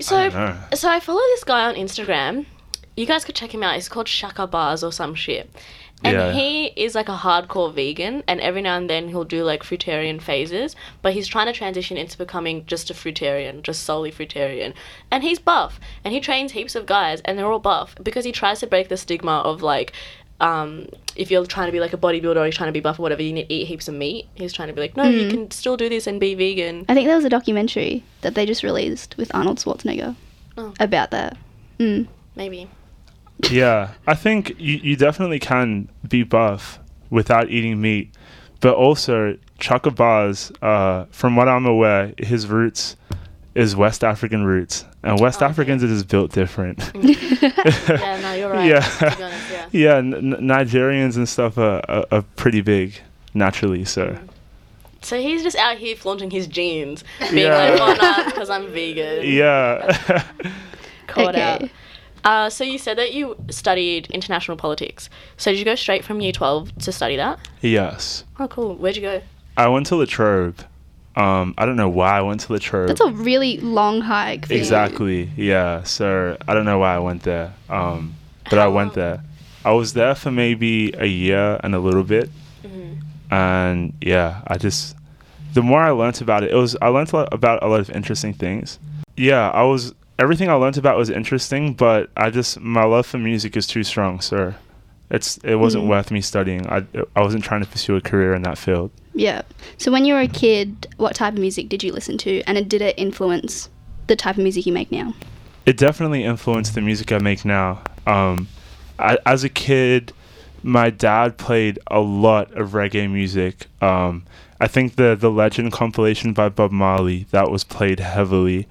So, 0.00 0.16
I 0.16 0.28
don't 0.28 0.34
know. 0.34 0.56
so 0.74 0.88
I 0.90 1.00
follow 1.00 1.20
this 1.34 1.44
guy 1.44 1.64
on 1.66 1.74
Instagram. 1.76 2.46
You 2.98 3.06
guys 3.06 3.24
could 3.24 3.34
check 3.36 3.54
him 3.54 3.62
out. 3.62 3.76
He's 3.76 3.88
called 3.88 4.06
Chaka 4.06 4.46
Bars 4.46 4.82
or 4.82 4.90
some 4.92 5.14
shit. 5.14 5.48
And 6.04 6.16
Yeah. 6.16 6.32
he 6.32 6.66
is 6.76 6.94
like 6.94 7.08
a 7.08 7.16
hardcore 7.16 7.72
vegan, 7.72 8.22
and 8.28 8.40
every 8.40 8.62
now 8.62 8.76
and 8.76 8.88
then 8.90 9.08
he'll 9.08 9.24
do 9.24 9.42
like 9.44 9.62
fruitarian 9.62 10.20
phases. 10.20 10.74
But 11.02 11.12
he's 11.12 11.26
trying 11.28 11.46
to 11.46 11.52
transition 11.52 11.96
into 11.96 12.16
becoming 12.18 12.64
just 12.66 12.90
a 12.90 12.94
fruitarian, 12.94 13.62
just 13.62 13.82
solely 13.84 14.10
fruitarian. 14.12 14.74
And 15.10 15.22
he's 15.22 15.38
buff, 15.38 15.80
and 16.04 16.12
he 16.14 16.20
trains 16.20 16.52
heaps 16.52 16.74
of 16.74 16.86
guys, 16.86 17.20
and 17.24 17.36
they're 17.38 17.50
all 17.50 17.58
buff 17.58 17.94
because 18.02 18.24
he 18.24 18.32
tries 18.32 18.60
to 18.60 18.66
break 18.66 18.88
the 18.88 18.96
stigma 18.96 19.38
of 19.44 19.60
like, 19.62 19.92
um, 20.40 20.86
if 21.16 21.30
you're 21.32 21.44
trying 21.46 21.66
to 21.66 21.72
be 21.72 21.80
like 21.80 21.92
a 21.92 21.96
bodybuilder 21.96 22.36
or 22.36 22.44
you're 22.44 22.52
trying 22.52 22.68
to 22.68 22.72
be 22.72 22.78
buff 22.80 22.98
or 23.00 23.02
whatever, 23.02 23.22
you 23.22 23.32
need 23.32 23.48
to 23.48 23.52
eat 23.54 23.66
heaps 23.66 23.88
of 23.88 23.94
meat. 23.94 24.26
He's 24.36 24.52
trying 24.52 24.68
to 24.68 24.74
be 24.74 24.80
like, 24.80 24.96
no, 24.96 25.02
you 25.04 25.26
Mhm. 25.26 25.30
can 25.30 25.50
still 25.50 25.76
do 25.76 25.88
this 25.88 26.06
and 26.06 26.20
be 26.20 26.34
vegan. 26.36 26.84
I 26.88 26.94
think 26.94 27.06
there 27.08 27.16
was 27.16 27.24
a 27.24 27.28
documentary 27.28 28.04
that 28.20 28.34
they 28.36 28.46
just 28.46 28.62
released 28.62 29.16
with 29.16 29.32
Arnold 29.34 29.58
Schwarzenegger 29.58 30.14
Oh. 30.56 30.74
about 30.78 31.10
that. 31.10 31.36
Mm. 31.80 32.06
Maybe. 32.36 32.68
Yeah 33.50 33.92
i 34.06 34.14
think 34.14 34.54
you, 34.58 34.76
you 34.78 34.96
definitely 34.96 35.38
can 35.38 35.88
be 36.08 36.22
buff 36.22 36.78
without 37.10 37.48
eating 37.50 37.80
meat 37.80 38.14
but 38.60 38.74
also 38.74 39.36
chaka 39.58 39.90
bars 39.90 40.50
uh, 40.62 41.04
from 41.10 41.36
what 41.36 41.48
i'm 41.48 41.66
aware 41.66 42.12
his 42.18 42.46
roots 42.48 42.96
is 43.54 43.74
west 43.76 44.02
african 44.04 44.44
roots 44.44 44.84
and 45.02 45.18
west 45.20 45.42
Oh, 45.42 45.46
africans 45.46 45.82
are 45.84 45.88
just 45.88 46.08
built 46.08 46.32
different 46.32 46.78
yeah, 46.94 48.18
no, 48.22 48.34
you're 48.34 48.50
right. 48.50 48.66
Yeah. 48.66 48.88
Honest, 49.00 49.50
yeah. 49.52 49.68
yeah, 49.72 49.94
n- 49.96 50.14
n- 50.14 50.32
Nigerians 50.40 51.16
and 51.16 51.28
stuff 51.28 51.56
are, 51.58 51.80
are, 51.88 52.04
are 52.10 52.22
pretty 52.36 52.60
big 52.60 53.00
naturally. 53.34 53.84
So 53.84 54.18
So 55.02 55.20
he's 55.20 55.42
just 55.44 55.56
out 55.56 55.76
here 55.78 55.94
flaunting 55.96 56.30
his 56.30 56.46
genes, 56.48 57.04
being 57.30 57.46
Yeah. 57.46 57.70
like, 57.70 57.80
"Oh 57.80 57.94
no, 58.00 58.24
because 58.26 58.50
I'm 58.50 58.66
vegan." 58.68 59.24
yeah, 59.24 59.96
Caught 61.06 61.34
Okay. 61.36 61.42
out. 61.42 61.62
Uh, 62.28 62.50
so 62.50 62.62
you 62.62 62.76
said 62.76 62.98
that 62.98 63.14
you 63.14 63.34
studied 63.48 64.06
international 64.10 64.54
politics. 64.54 65.08
So 65.38 65.50
did 65.50 65.58
you 65.58 65.64
go 65.64 65.74
straight 65.74 66.04
from 66.04 66.20
year 66.20 66.30
twelve 66.30 66.76
to 66.80 66.92
study 66.92 67.16
that? 67.16 67.38
yes. 67.62 68.24
Oh, 68.38 68.46
cool. 68.48 68.74
Where'd 68.74 68.96
you 68.96 69.02
go? 69.02 69.22
I 69.56 69.68
went 69.68 69.86
to 69.86 69.96
La 69.96 70.04
Trobe. 70.04 70.62
Um, 71.16 71.54
I 71.56 71.64
don't 71.64 71.76
know 71.76 71.88
why 71.88 72.18
I 72.18 72.20
went 72.20 72.42
to 72.42 72.52
La 72.52 72.58
Trobe. 72.58 72.88
That's 72.88 73.00
a 73.00 73.12
really 73.12 73.56
long 73.60 74.02
hike. 74.02 74.44
For 74.44 74.52
you. 74.52 74.58
Exactly. 74.58 75.30
Yeah. 75.38 75.84
So 75.84 76.36
I 76.46 76.52
don't 76.52 76.66
know 76.66 76.78
why 76.78 76.96
I 76.96 76.98
went 76.98 77.22
there. 77.22 77.54
Um, 77.70 78.14
but 78.50 78.58
I 78.58 78.68
went 78.68 78.90
long? 78.90 78.96
there. 78.96 79.24
I 79.64 79.72
was 79.72 79.94
there 79.94 80.14
for 80.14 80.30
maybe 80.30 80.92
a 80.98 81.06
year 81.06 81.58
and 81.64 81.74
a 81.74 81.78
little 81.78 82.04
bit. 82.04 82.28
Mm-hmm. 82.62 83.32
And 83.32 83.94
yeah, 84.02 84.42
I 84.46 84.58
just 84.58 84.94
the 85.54 85.62
more 85.62 85.80
I 85.80 85.92
learned 85.92 86.20
about 86.20 86.44
it, 86.44 86.50
it 86.50 86.56
was 86.56 86.76
I 86.82 86.88
learned 86.88 87.10
a 87.14 87.16
lot 87.16 87.32
about 87.32 87.62
a 87.62 87.68
lot 87.68 87.80
of 87.80 87.88
interesting 87.88 88.34
things. 88.34 88.78
Yeah, 89.16 89.48
I 89.48 89.62
was 89.62 89.94
everything 90.18 90.48
I 90.48 90.54
learned 90.54 90.78
about 90.78 90.96
was 90.96 91.10
interesting, 91.10 91.74
but 91.74 92.10
I 92.16 92.30
just 92.30 92.60
my 92.60 92.84
love 92.84 93.06
for 93.06 93.18
music 93.18 93.56
is 93.56 93.66
too 93.66 93.82
strong, 93.84 94.20
so 94.20 94.54
it's 95.10 95.38
it 95.38 95.56
wasn't 95.56 95.84
Mm. 95.84 95.88
worth 95.88 96.10
me 96.10 96.20
studying. 96.20 96.66
I 96.68 96.84
I 97.16 97.22
wasn't 97.22 97.44
trying 97.44 97.62
to 97.62 97.66
pursue 97.68 97.96
a 97.96 98.00
career 98.00 98.34
in 98.34 98.42
that 98.42 98.58
field. 98.58 98.90
Yeah. 99.14 99.42
So 99.78 99.90
when 99.90 100.04
you 100.04 100.14
were 100.14 100.20
a 100.20 100.28
kid, 100.28 100.86
what 100.96 101.14
type 101.14 101.32
of 101.34 101.38
music 101.40 101.68
did 101.68 101.82
you 101.82 101.92
listen 101.92 102.18
to, 102.18 102.42
and 102.42 102.68
did 102.68 102.82
it 102.82 102.94
influence 102.98 103.68
the 104.06 104.16
type 104.16 104.36
of 104.36 104.42
music 104.42 104.66
you 104.66 104.72
make 104.72 104.90
now? 104.92 105.14
it 105.66 105.76
definitely 105.76 106.24
influenced 106.24 106.74
the 106.74 106.80
music 106.80 107.12
I 107.12 107.18
make 107.18 107.44
now. 107.44 107.82
Um, 108.06 108.48
I, 108.98 109.18
as 109.26 109.44
a 109.44 109.50
kid, 109.50 110.14
my 110.62 110.88
dad 110.88 111.36
played 111.36 111.78
a 111.88 112.00
lot 112.00 112.50
of 112.52 112.70
reggae 112.70 113.10
music. 113.10 113.66
Um, 113.82 114.24
I 114.60 114.66
think 114.66 114.96
the 114.96 115.14
the 115.14 115.30
Legend 115.30 115.72
compilation 115.72 116.32
by 116.32 116.48
Bob 116.48 116.70
Marley 116.72 117.26
that 117.32 117.50
was 117.50 117.64
played 117.64 118.00
heavily. 118.00 118.66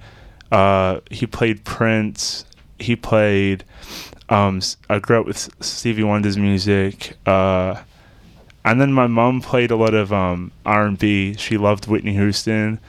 Uh, 0.50 1.00
he 1.10 1.26
played 1.26 1.64
Prince. 1.64 2.44
He 2.78 2.96
played. 2.96 3.64
Um, 4.28 4.60
I 4.88 4.98
grew 4.98 5.20
up 5.20 5.26
with 5.26 5.50
Stevie 5.62 6.04
Wonder's 6.04 6.36
music. 6.36 7.16
Uh, 7.26 7.82
and 8.64 8.80
then 8.80 8.92
my 8.92 9.06
mom 9.06 9.40
played 9.40 9.70
a 9.70 9.76
lot 9.76 9.94
of 9.94 10.12
um, 10.12 10.52
R&B. 10.66 11.34
She 11.34 11.56
loved 11.56 11.86
Whitney 11.86 12.12
Houston. 12.12 12.80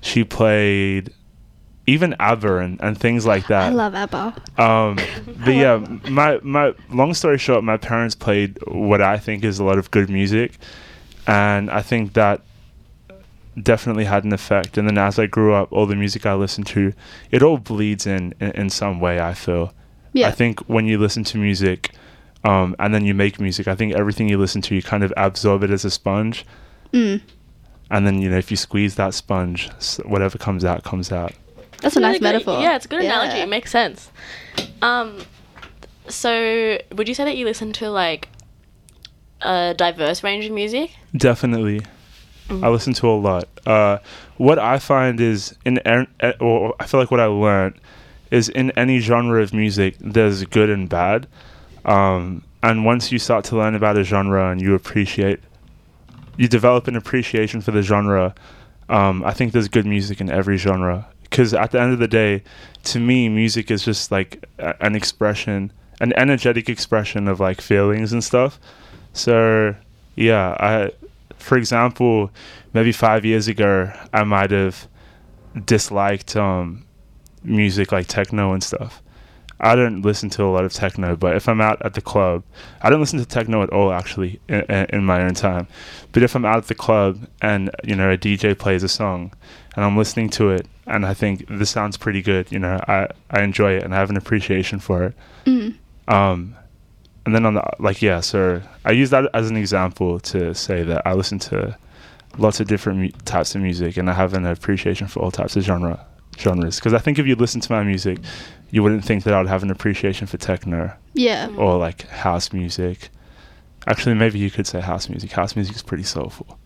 She 0.00 0.22
played 0.22 1.12
even 1.86 2.14
ABBA 2.18 2.58
and, 2.58 2.80
and 2.80 2.98
things 2.98 3.26
like 3.26 3.46
that. 3.48 3.64
I 3.64 3.68
love 3.70 3.94
ABBA. 3.94 4.62
Um, 4.62 4.96
but 5.44 5.54
yeah, 5.54 5.78
my 6.08 6.38
my 6.42 6.74
long 6.90 7.14
story 7.14 7.38
short, 7.38 7.64
my 7.64 7.76
parents 7.76 8.14
played 8.14 8.58
what 8.66 9.02
I 9.02 9.18
think 9.18 9.44
is 9.44 9.58
a 9.58 9.64
lot 9.64 9.78
of 9.78 9.90
good 9.90 10.08
music, 10.08 10.52
and 11.26 11.70
I 11.70 11.82
think 11.82 12.14
that 12.14 12.42
definitely 13.62 14.04
had 14.04 14.24
an 14.24 14.32
effect. 14.32 14.76
And 14.78 14.88
then 14.88 14.98
as 14.98 15.18
I 15.18 15.26
grew 15.26 15.54
up, 15.54 15.72
all 15.72 15.86
the 15.86 15.96
music 15.96 16.26
I 16.26 16.34
listened 16.34 16.66
to, 16.68 16.92
it 17.30 17.42
all 17.42 17.58
bleeds 17.58 18.06
in 18.06 18.34
in, 18.40 18.50
in 18.52 18.70
some 18.70 19.00
way. 19.00 19.20
I 19.20 19.34
feel. 19.34 19.72
Yeah. 20.12 20.28
I 20.28 20.30
think 20.30 20.60
when 20.68 20.86
you 20.86 20.98
listen 20.98 21.24
to 21.24 21.38
music, 21.38 21.90
um, 22.44 22.76
and 22.78 22.94
then 22.94 23.04
you 23.04 23.14
make 23.14 23.40
music, 23.40 23.66
I 23.66 23.74
think 23.74 23.94
everything 23.94 24.28
you 24.28 24.38
listen 24.38 24.62
to, 24.62 24.74
you 24.74 24.82
kind 24.82 25.02
of 25.02 25.12
absorb 25.16 25.64
it 25.64 25.70
as 25.70 25.84
a 25.84 25.90
sponge. 25.90 26.44
Mm. 26.92 27.20
And 27.90 28.06
then 28.06 28.20
you 28.22 28.30
know, 28.30 28.36
if 28.38 28.50
you 28.50 28.56
squeeze 28.56 28.94
that 28.94 29.12
sponge, 29.14 29.68
whatever 30.04 30.38
comes 30.38 30.64
out 30.64 30.84
comes 30.84 31.10
out. 31.12 31.32
That's 31.80 31.96
a 31.96 32.00
Really 32.00 32.12
nice 32.12 32.18
good- 32.18 32.22
metaphor. 32.22 32.60
Yeah, 32.60 32.76
it's 32.76 32.86
a 32.86 32.88
good 32.88 33.02
analogy. 33.04 33.38
It 33.40 33.48
makes 33.48 33.70
sense. 33.70 34.10
Um, 34.80 35.18
so 36.08 36.78
would 36.92 37.08
you 37.08 37.14
say 37.14 37.24
that 37.24 37.36
you 37.36 37.44
listen 37.44 37.72
to 37.74 37.90
like 37.90 38.28
a 39.42 39.74
diverse 39.76 40.22
range 40.22 40.44
of 40.46 40.52
music? 40.52 40.92
Definitely. 41.16 41.82
I 42.50 42.68
listen 42.68 42.92
to 42.94 43.08
a 43.08 43.16
lot. 43.16 43.48
Uh, 43.66 43.98
what 44.36 44.58
I 44.58 44.78
find 44.78 45.20
is 45.20 45.56
in 45.64 45.78
eh, 45.86 46.32
or 46.40 46.74
I 46.78 46.86
feel 46.86 47.00
like 47.00 47.10
what 47.10 47.20
I 47.20 47.26
learned 47.26 47.76
is 48.30 48.48
in 48.48 48.70
any 48.72 48.98
genre 48.98 49.42
of 49.42 49.54
music, 49.54 49.96
there's 50.00 50.44
good 50.44 50.68
and 50.70 50.88
bad. 50.88 51.26
Um, 51.84 52.42
and 52.62 52.84
once 52.84 53.12
you 53.12 53.18
start 53.18 53.44
to 53.46 53.56
learn 53.56 53.74
about 53.74 53.96
a 53.96 54.04
genre 54.04 54.50
and 54.50 54.60
you 54.60 54.74
appreciate, 54.74 55.40
you 56.36 56.48
develop 56.48 56.88
an 56.88 56.96
appreciation 56.96 57.60
for 57.60 57.70
the 57.70 57.82
genre. 57.82 58.34
Um, 58.88 59.22
I 59.24 59.32
think 59.32 59.52
there's 59.52 59.68
good 59.68 59.86
music 59.86 60.20
in 60.20 60.30
every 60.30 60.56
genre. 60.56 61.06
Because 61.22 61.54
at 61.54 61.70
the 61.72 61.80
end 61.80 61.92
of 61.92 61.98
the 61.98 62.08
day, 62.08 62.42
to 62.84 63.00
me, 63.00 63.28
music 63.28 63.70
is 63.70 63.84
just 63.84 64.10
like 64.12 64.44
a- 64.58 64.74
an 64.84 64.94
expression, 64.94 65.72
an 66.00 66.12
energetic 66.14 66.68
expression 66.68 67.28
of 67.28 67.40
like 67.40 67.60
feelings 67.60 68.12
and 68.12 68.22
stuff. 68.22 68.58
So 69.12 69.74
yeah, 70.16 70.56
I, 70.60 70.90
for 71.44 71.58
example, 71.58 72.30
maybe 72.72 72.90
five 72.90 73.24
years 73.24 73.48
ago, 73.48 73.92
I 74.12 74.24
might 74.24 74.50
have 74.50 74.88
disliked 75.66 76.36
um, 76.36 76.84
music 77.42 77.92
like 77.92 78.06
techno 78.06 78.54
and 78.54 78.62
stuff. 78.62 79.02
I 79.60 79.76
don't 79.76 80.02
listen 80.02 80.30
to 80.30 80.44
a 80.44 80.50
lot 80.50 80.64
of 80.64 80.72
techno, 80.72 81.16
but 81.16 81.36
if 81.36 81.48
I'm 81.48 81.60
out 81.60 81.84
at 81.84 81.94
the 81.94 82.00
club, 82.00 82.42
I 82.82 82.90
don't 82.90 82.98
listen 82.98 83.18
to 83.18 83.26
techno 83.26 83.62
at 83.62 83.70
all 83.70 83.92
actually 83.92 84.40
in, 84.48 84.62
in 84.88 85.04
my 85.04 85.22
own 85.22 85.34
time. 85.34 85.68
But 86.12 86.22
if 86.22 86.34
I'm 86.34 86.44
out 86.44 86.56
at 86.56 86.66
the 86.66 86.74
club 86.74 87.28
and 87.40 87.70
you 87.84 87.94
know 87.94 88.10
a 88.10 88.16
DJ 88.16 88.58
plays 88.58 88.82
a 88.82 88.88
song, 88.88 89.32
and 89.76 89.84
I'm 89.84 89.96
listening 89.96 90.30
to 90.30 90.50
it, 90.50 90.66
and 90.86 91.06
I 91.06 91.14
think 91.14 91.46
this 91.48 91.70
sounds 91.70 91.96
pretty 91.96 92.22
good, 92.22 92.50
you 92.50 92.58
know, 92.58 92.82
I 92.88 93.08
I 93.30 93.42
enjoy 93.42 93.72
it 93.72 93.84
and 93.84 93.94
I 93.94 93.98
have 93.98 94.10
an 94.10 94.16
appreciation 94.16 94.80
for 94.80 95.04
it. 95.04 95.14
Mm. 95.46 95.76
Um, 96.08 96.56
and 97.26 97.34
then 97.34 97.46
on 97.46 97.54
the 97.54 97.62
like, 97.78 98.02
yeah, 98.02 98.20
so 98.20 98.60
I 98.84 98.92
use 98.92 99.10
that 99.10 99.28
as 99.34 99.50
an 99.50 99.56
example 99.56 100.20
to 100.20 100.54
say 100.54 100.82
that 100.82 101.02
I 101.06 101.14
listen 101.14 101.38
to 101.40 101.76
lots 102.38 102.60
of 102.60 102.66
different 102.66 102.98
mu- 102.98 103.10
types 103.24 103.54
of 103.54 103.60
music, 103.62 103.96
and 103.96 104.10
I 104.10 104.12
have 104.14 104.34
an 104.34 104.44
appreciation 104.46 105.06
for 105.06 105.20
all 105.20 105.30
types 105.30 105.56
of 105.56 105.62
genre 105.64 106.04
genres. 106.38 106.76
Because 106.80 106.92
I 106.94 106.98
think 106.98 107.18
if 107.18 107.26
you 107.26 107.36
listen 107.36 107.60
to 107.60 107.72
my 107.72 107.82
music, 107.84 108.18
you 108.70 108.82
wouldn't 108.82 109.04
think 109.04 109.22
that 109.24 109.34
I 109.34 109.38
would 109.38 109.48
have 109.48 109.62
an 109.62 109.70
appreciation 109.70 110.26
for 110.26 110.36
techno 110.36 110.92
Yeah. 111.14 111.48
or 111.56 111.78
like 111.78 112.08
house 112.08 112.52
music. 112.52 113.08
Actually, 113.86 114.14
maybe 114.16 114.38
you 114.38 114.50
could 114.50 114.66
say 114.66 114.80
house 114.80 115.08
music. 115.08 115.30
House 115.32 115.54
music 115.54 115.76
is 115.76 115.82
pretty 115.82 116.02
soulful. 116.04 116.58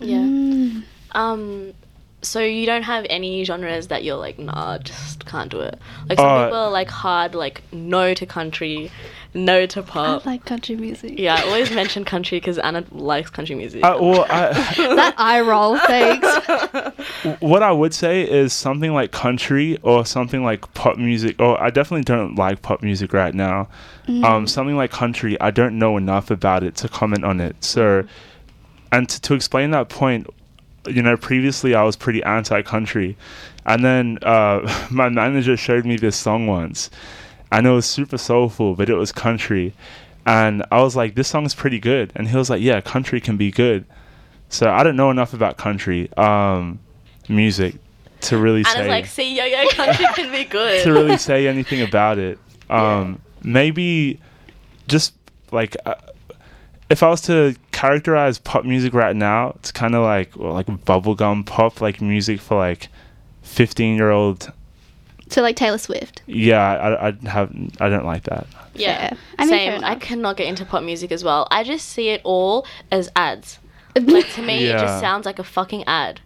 Yeah. 0.00 0.18
Mm. 0.18 0.82
Um, 1.12 1.74
so 2.22 2.40
you 2.40 2.66
don't 2.66 2.84
have 2.84 3.04
any 3.10 3.44
genres 3.44 3.88
that 3.88 4.04
you're 4.04 4.16
like, 4.16 4.38
nah, 4.38 4.78
just 4.78 5.26
can't 5.26 5.50
do 5.50 5.60
it. 5.60 5.78
Like 6.08 6.18
some 6.18 6.26
Uh, 6.26 6.44
people 6.46 6.58
are 6.58 6.70
like 6.70 6.88
hard, 6.88 7.34
like 7.34 7.62
no 7.72 8.14
to 8.14 8.24
country, 8.26 8.90
no 9.34 9.66
to 9.66 9.82
pop. 9.82 10.24
I 10.24 10.30
like 10.30 10.44
country 10.44 10.76
music. 10.76 11.18
yeah, 11.18 11.34
I 11.34 11.42
always 11.42 11.70
mention 11.72 12.04
country 12.04 12.38
because 12.38 12.58
Anna 12.58 12.84
likes 12.92 13.28
country 13.30 13.56
music. 13.56 13.82
I, 13.82 13.96
well, 13.96 14.24
I, 14.28 14.52
That 14.96 15.14
eye 15.18 15.40
roll, 15.40 15.76
thanks. 15.78 17.40
what 17.40 17.62
I 17.62 17.72
would 17.72 17.94
say 17.94 18.22
is 18.22 18.52
something 18.52 18.92
like 18.92 19.10
country 19.10 19.78
or 19.82 20.06
something 20.06 20.44
like 20.44 20.72
pop 20.74 20.96
music. 20.98 21.40
Or 21.40 21.60
I 21.60 21.70
definitely 21.70 22.04
don't 22.04 22.36
like 22.36 22.62
pop 22.62 22.82
music 22.82 23.12
right 23.12 23.34
now. 23.34 23.68
Um, 24.24 24.46
something 24.46 24.76
like 24.76 24.90
country, 24.90 25.40
I 25.40 25.50
don't 25.50 25.78
know 25.78 25.96
enough 25.96 26.30
about 26.30 26.62
it 26.62 26.74
to 26.76 26.88
comment 26.88 27.24
on 27.24 27.40
it. 27.40 27.62
So, 27.64 28.04
and 28.90 29.08
to, 29.08 29.20
to 29.22 29.34
explain 29.34 29.70
that 29.70 29.88
point, 29.88 30.26
you 30.86 31.02
know, 31.02 31.16
previously 31.16 31.74
I 31.74 31.82
was 31.82 31.96
pretty 31.96 32.22
anti-country, 32.22 33.16
and 33.66 33.84
then 33.84 34.18
uh, 34.22 34.86
my 34.90 35.08
manager 35.08 35.56
showed 35.56 35.84
me 35.84 35.96
this 35.96 36.16
song 36.16 36.46
once, 36.46 36.90
and 37.50 37.66
it 37.66 37.70
was 37.70 37.86
super 37.86 38.18
soulful, 38.18 38.74
but 38.74 38.88
it 38.88 38.94
was 38.94 39.12
country, 39.12 39.74
and 40.26 40.64
I 40.70 40.82
was 40.82 40.96
like, 40.96 41.14
this 41.14 41.28
song's 41.28 41.54
pretty 41.54 41.78
good, 41.78 42.12
and 42.16 42.28
he 42.28 42.36
was 42.36 42.50
like, 42.50 42.62
yeah, 42.62 42.80
country 42.80 43.20
can 43.20 43.36
be 43.36 43.50
good. 43.50 43.84
So 44.48 44.70
I 44.70 44.82
don't 44.82 44.96
know 44.96 45.10
enough 45.10 45.32
about 45.32 45.56
country 45.56 46.12
um, 46.16 46.78
music 47.28 47.76
to 48.22 48.36
really 48.36 48.60
Anna's 48.60 48.72
say 48.72 48.88
like, 48.88 49.06
see, 49.06 49.36
yo 49.36 49.44
yo, 49.44 49.68
country 49.70 50.06
can 50.14 50.30
be 50.30 50.44
good. 50.58 50.84
to 50.84 50.92
really 50.92 51.16
say 51.16 51.46
anything 51.48 51.82
about 51.82 52.18
it. 52.18 52.38
Um, 52.68 53.20
Maybe 53.42 54.20
just 54.88 55.14
like 55.50 55.76
uh, 55.84 55.94
if 56.90 57.02
I 57.02 57.08
was 57.08 57.22
to 57.22 57.56
characterize 57.82 58.38
pop 58.38 58.64
music 58.64 58.94
right 58.94 59.16
now, 59.16 59.50
it's 59.56 59.72
kind 59.72 59.96
of 59.96 60.04
like 60.04 60.36
well, 60.36 60.52
like 60.52 60.68
bubblegum 60.68 61.44
pop, 61.44 61.80
like 61.80 62.00
music 62.00 62.40
for 62.40 62.56
like 62.56 62.88
fifteen 63.42 63.96
year 63.96 64.10
old. 64.10 64.52
so 65.28 65.42
like 65.42 65.56
Taylor 65.56 65.78
Swift. 65.78 66.22
Yeah, 66.26 66.62
I, 66.62 67.08
I 67.08 67.28
have 67.28 67.52
I 67.80 67.88
don't 67.88 68.04
like 68.04 68.22
that. 68.24 68.46
Yeah, 68.74 69.08
Fair. 69.08 69.18
I 69.40 69.44
mean, 69.46 69.50
same. 69.50 69.84
I 69.84 69.96
cannot 69.96 70.36
get 70.36 70.46
into 70.46 70.64
pop 70.64 70.84
music 70.84 71.10
as 71.10 71.24
well. 71.24 71.48
I 71.50 71.64
just 71.64 71.88
see 71.88 72.10
it 72.10 72.20
all 72.22 72.66
as 72.90 73.10
ads. 73.16 73.58
Like 73.94 74.30
to 74.36 74.42
me, 74.42 74.64
it 74.64 74.78
just 74.78 75.00
sounds 75.00 75.26
like 75.26 75.38
a 75.38 75.44
fucking 75.44 75.84
ad. 75.86 76.20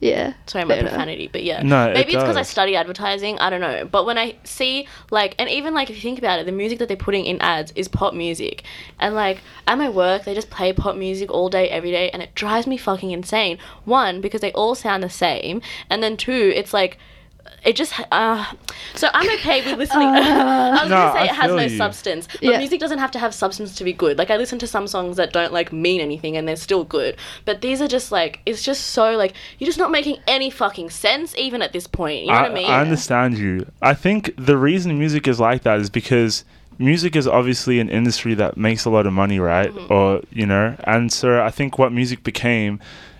Yeah. 0.00 0.34
Sorry, 0.46 0.64
my 0.64 0.74
fair 0.74 0.80
enough. 0.80 0.92
profanity, 0.92 1.28
but 1.32 1.42
yeah. 1.42 1.62
No, 1.62 1.88
it 1.88 1.94
maybe 1.94 2.12
it's 2.12 2.22
because 2.22 2.36
I 2.36 2.42
study 2.42 2.76
advertising. 2.76 3.38
I 3.38 3.48
don't 3.48 3.60
know. 3.60 3.86
But 3.86 4.04
when 4.04 4.18
I 4.18 4.36
see 4.44 4.86
like, 5.10 5.34
and 5.38 5.48
even 5.48 5.74
like 5.74 5.88
if 5.88 5.96
you 5.96 6.02
think 6.02 6.18
about 6.18 6.38
it, 6.38 6.46
the 6.46 6.52
music 6.52 6.78
that 6.80 6.88
they're 6.88 6.96
putting 6.96 7.24
in 7.24 7.40
ads 7.40 7.72
is 7.76 7.88
pop 7.88 8.12
music, 8.12 8.62
and 9.00 9.14
like 9.14 9.40
at 9.66 9.78
my 9.78 9.88
work 9.88 10.24
they 10.24 10.34
just 10.34 10.50
play 10.50 10.72
pop 10.72 10.96
music 10.96 11.30
all 11.30 11.48
day, 11.48 11.68
every 11.70 11.90
day, 11.90 12.10
and 12.10 12.22
it 12.22 12.34
drives 12.34 12.66
me 12.66 12.76
fucking 12.76 13.10
insane. 13.10 13.58
One 13.84 14.20
because 14.20 14.42
they 14.42 14.52
all 14.52 14.74
sound 14.74 15.02
the 15.02 15.10
same, 15.10 15.62
and 15.88 16.02
then 16.02 16.16
two, 16.16 16.52
it's 16.54 16.74
like 16.74 16.98
it 17.66 17.76
just 17.76 17.92
uh, 18.12 18.44
so 18.94 19.08
I'm 19.12 19.28
okay 19.38 19.64
with 19.64 19.76
listening. 19.78 20.08
I 20.14 20.70
was 20.82 20.88
No, 20.88 20.96
gonna 20.96 21.12
say 21.12 21.18
I 21.18 21.24
it 21.24 21.30
has 21.34 21.50
no 21.52 21.62
you. 21.62 21.76
substance, 21.76 22.28
but 22.32 22.42
Yeah. 22.42 22.58
music 22.58 22.80
doesn't 22.80 22.98
have 22.98 23.10
to 23.10 23.18
have 23.18 23.34
substance 23.34 23.74
to 23.76 23.84
be 23.84 23.92
good. 23.92 24.16
Like 24.18 24.30
I 24.30 24.36
listen 24.36 24.58
to 24.60 24.66
some 24.66 24.86
songs 24.86 25.16
that 25.16 25.32
don't 25.32 25.52
like 25.52 25.72
mean 25.72 26.00
anything 26.00 26.36
and 26.36 26.46
they're 26.46 26.56
still 26.56 26.84
good, 26.84 27.16
but 27.44 27.60
these 27.60 27.82
are 27.82 27.88
just 27.88 28.12
like 28.12 28.40
it's 28.46 28.62
just 28.62 28.86
so 28.88 29.16
like 29.16 29.34
you're 29.58 29.66
just 29.66 29.78
not 29.78 29.90
making 29.90 30.18
any 30.28 30.48
fucking 30.48 30.90
sense 30.90 31.34
even 31.36 31.60
at 31.60 31.72
this 31.72 31.86
point. 31.86 32.20
You 32.24 32.32
know 32.32 32.42
what 32.42 32.50
I 32.52 32.54
mean? 32.54 32.70
I 32.70 32.80
understand 32.80 33.36
you. 33.38 33.66
I 33.82 33.94
think 33.94 34.32
the 34.38 34.56
reason 34.56 34.98
music 34.98 35.26
is 35.28 35.40
like 35.40 35.62
that 35.64 35.80
is 35.80 35.90
because 35.90 36.44
music 36.78 37.16
is 37.16 37.26
obviously 37.26 37.80
an 37.80 37.88
industry 37.88 38.34
that 38.34 38.56
makes 38.56 38.84
a 38.84 38.90
lot 38.90 39.06
of 39.06 39.12
money, 39.12 39.40
right? 39.40 39.72
Mm-hmm. 39.74 39.92
Or 39.92 40.20
you 40.30 40.46
know, 40.46 40.76
and 40.84 41.12
so 41.12 41.42
I 41.42 41.50
think 41.50 41.78
what 41.78 41.92
music 41.92 42.22
became. 42.22 42.78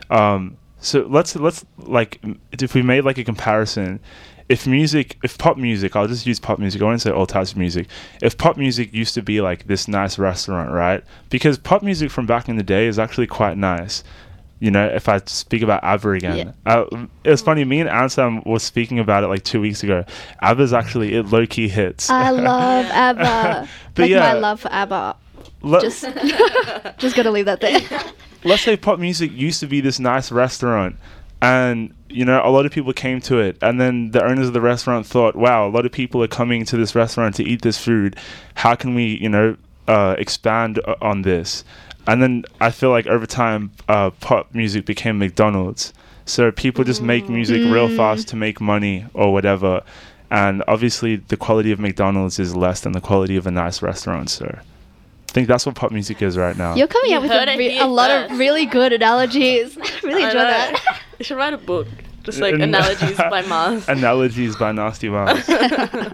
Um, 0.09 0.57
so 0.79 1.05
let's 1.09 1.35
let's 1.35 1.65
like 1.79 2.21
if 2.53 2.75
we 2.75 2.83
made 2.83 3.03
like 3.05 3.19
a 3.19 3.25
comparison. 3.25 3.99
If 4.49 4.67
music, 4.67 5.19
if 5.25 5.37
pop 5.39 5.57
music, 5.57 5.97
I'll 5.97 6.07
just 6.07 6.27
use 6.27 6.39
pop 6.39 6.59
music. 6.59 6.81
I 6.81 6.85
won't 6.85 7.01
say 7.03 7.11
all 7.11 7.27
types 7.27 7.53
of 7.53 7.59
music. 7.59 7.89
If 8.23 8.39
pop 8.39 8.57
music 8.57 8.93
used 8.95 9.15
to 9.15 9.23
be 9.23 9.41
like 9.41 9.67
this 9.67 9.89
nice 9.89 10.19
restaurant, 10.19 10.71
right? 10.71 11.03
Because 11.31 11.59
pop 11.59 11.83
music 11.83 12.11
from 12.11 12.27
back 12.27 12.49
in 12.49 12.57
the 12.57 12.63
day 12.63 12.87
is 12.87 12.99
actually 12.99 13.27
quite 13.27 13.57
nice. 13.57 14.05
You 14.59 14.71
know, 14.71 14.87
if 14.87 15.09
I 15.09 15.21
speak 15.27 15.61
about 15.63 15.85
ABBA 15.85 16.11
again, 16.13 16.55
uh, 16.65 16.87
it 17.25 17.31
was 17.31 17.43
funny. 17.43 17.65
Me 17.65 17.81
and 17.81 17.91
Ansam 17.91 18.45
was 18.47 18.63
speaking 18.63 18.99
about 18.99 19.23
it 19.23 19.27
like 19.27 19.45
two 19.45 19.61
weeks 19.61 19.83
ago. 19.83 20.05
ABBA's 20.41 20.73
actually 20.73 21.15
it 21.15 21.25
low 21.27 21.47
key 21.47 21.69
hits. 21.69 22.09
I 22.09 22.31
love 22.31 22.87
ABBA. 22.87 23.69
But 23.95 24.03
like 24.03 24.11
yeah. 24.11 24.21
my 24.21 24.33
love 24.35 24.61
for 24.61 24.71
ABBA. 24.73 25.17
Let, 25.63 25.83
Just, 25.83 26.03
just 26.99 27.17
gotta 27.17 27.31
leave 27.31 27.47
that 27.47 27.61
there. 27.61 27.81
let's 28.45 28.63
say 28.63 28.77
pop 28.77 28.99
music 28.99 29.33
used 29.33 29.61
to 29.61 29.67
be 29.67 29.81
this 29.81 29.99
nice 29.99 30.31
restaurant, 30.31 30.97
and 31.47 31.95
you 32.09 32.25
know 32.25 32.41
a 32.45 32.51
lot 32.51 32.67
of 32.67 32.73
people 32.73 32.93
came 32.93 33.21
to 33.21 33.39
it, 33.39 33.57
and 33.63 33.81
then 33.81 34.11
the 34.11 34.25
owners 34.25 34.49
of 34.49 34.53
the 34.53 34.61
restaurant 34.61 35.07
thought, 35.07 35.37
"Wow, 35.37 35.69
a 35.69 35.71
lot 35.71 35.87
of 35.87 35.93
people 35.93 36.21
are 36.23 36.29
coming 36.29 36.65
to 36.65 36.77
this 36.77 36.95
restaurant 36.97 37.37
to 37.37 37.45
eat 37.45 37.63
this 37.63 37.79
food. 37.79 38.17
How 38.55 38.75
can 38.75 38.95
we, 38.97 39.17
you 39.21 39.29
know, 39.29 39.57
uh, 39.87 40.17
expand 40.19 40.81
on 41.01 41.23
this?" 41.23 41.65
And 42.09 42.21
then 42.21 42.45
I 42.61 42.71
feel 42.71 42.91
like 42.91 43.07
over 43.07 43.27
time, 43.27 43.71
uh, 43.89 44.11
pop 44.11 44.55
music 44.55 44.87
became 44.87 45.19
McDonald's. 45.19 45.93
So 46.25 46.51
people 46.51 46.83
just 46.83 47.03
make 47.03 47.29
music 47.29 47.63
real 47.73 47.89
fast 47.89 48.27
to 48.29 48.37
make 48.37 48.61
money 48.61 49.07
or 49.15 49.33
whatever. 49.33 49.83
And 50.31 50.65
obviously, 50.67 51.17
the 51.17 51.37
quality 51.37 51.71
of 51.71 51.79
McDonald's 51.79 52.41
is 52.41 52.57
less 52.57 52.81
than 52.81 52.93
the 52.93 53.01
quality 53.01 53.37
of 53.37 53.47
a 53.47 53.53
nice 53.53 53.83
restaurant. 53.83 54.31
So 54.31 54.59
think 55.37 55.49
that's 55.49 55.67
what 55.67 55.75
pop 55.75 55.93
music 55.93 56.23
is 56.23 56.39
right 56.39 56.57
now. 56.57 56.75
You're 56.75 56.89
coming 56.89 57.11
You 57.11 57.19
up 57.19 57.23
with 57.25 57.31
a, 57.31 57.57
re- 57.59 57.79
a 57.79 57.85
lot 57.85 58.11
of 58.11 58.39
really 58.39 58.65
good 58.65 58.95
analogies. 58.95 59.77
I 59.83 59.83
really 60.03 60.23
enjoy 60.23 60.39
know. 60.39 60.45
that. 60.45 61.03
You 61.19 61.27
should 61.27 61.37
write 61.37 61.53
a 61.53 61.59
book, 61.59 61.87
just 62.23 62.41
like 62.41 62.55
analogies 62.55 63.19
by 63.19 63.43
Mars. 63.47 63.87
Analogies 63.87 64.57
by 64.57 64.73
Nasty 64.73 65.11
Mars. 65.11 65.49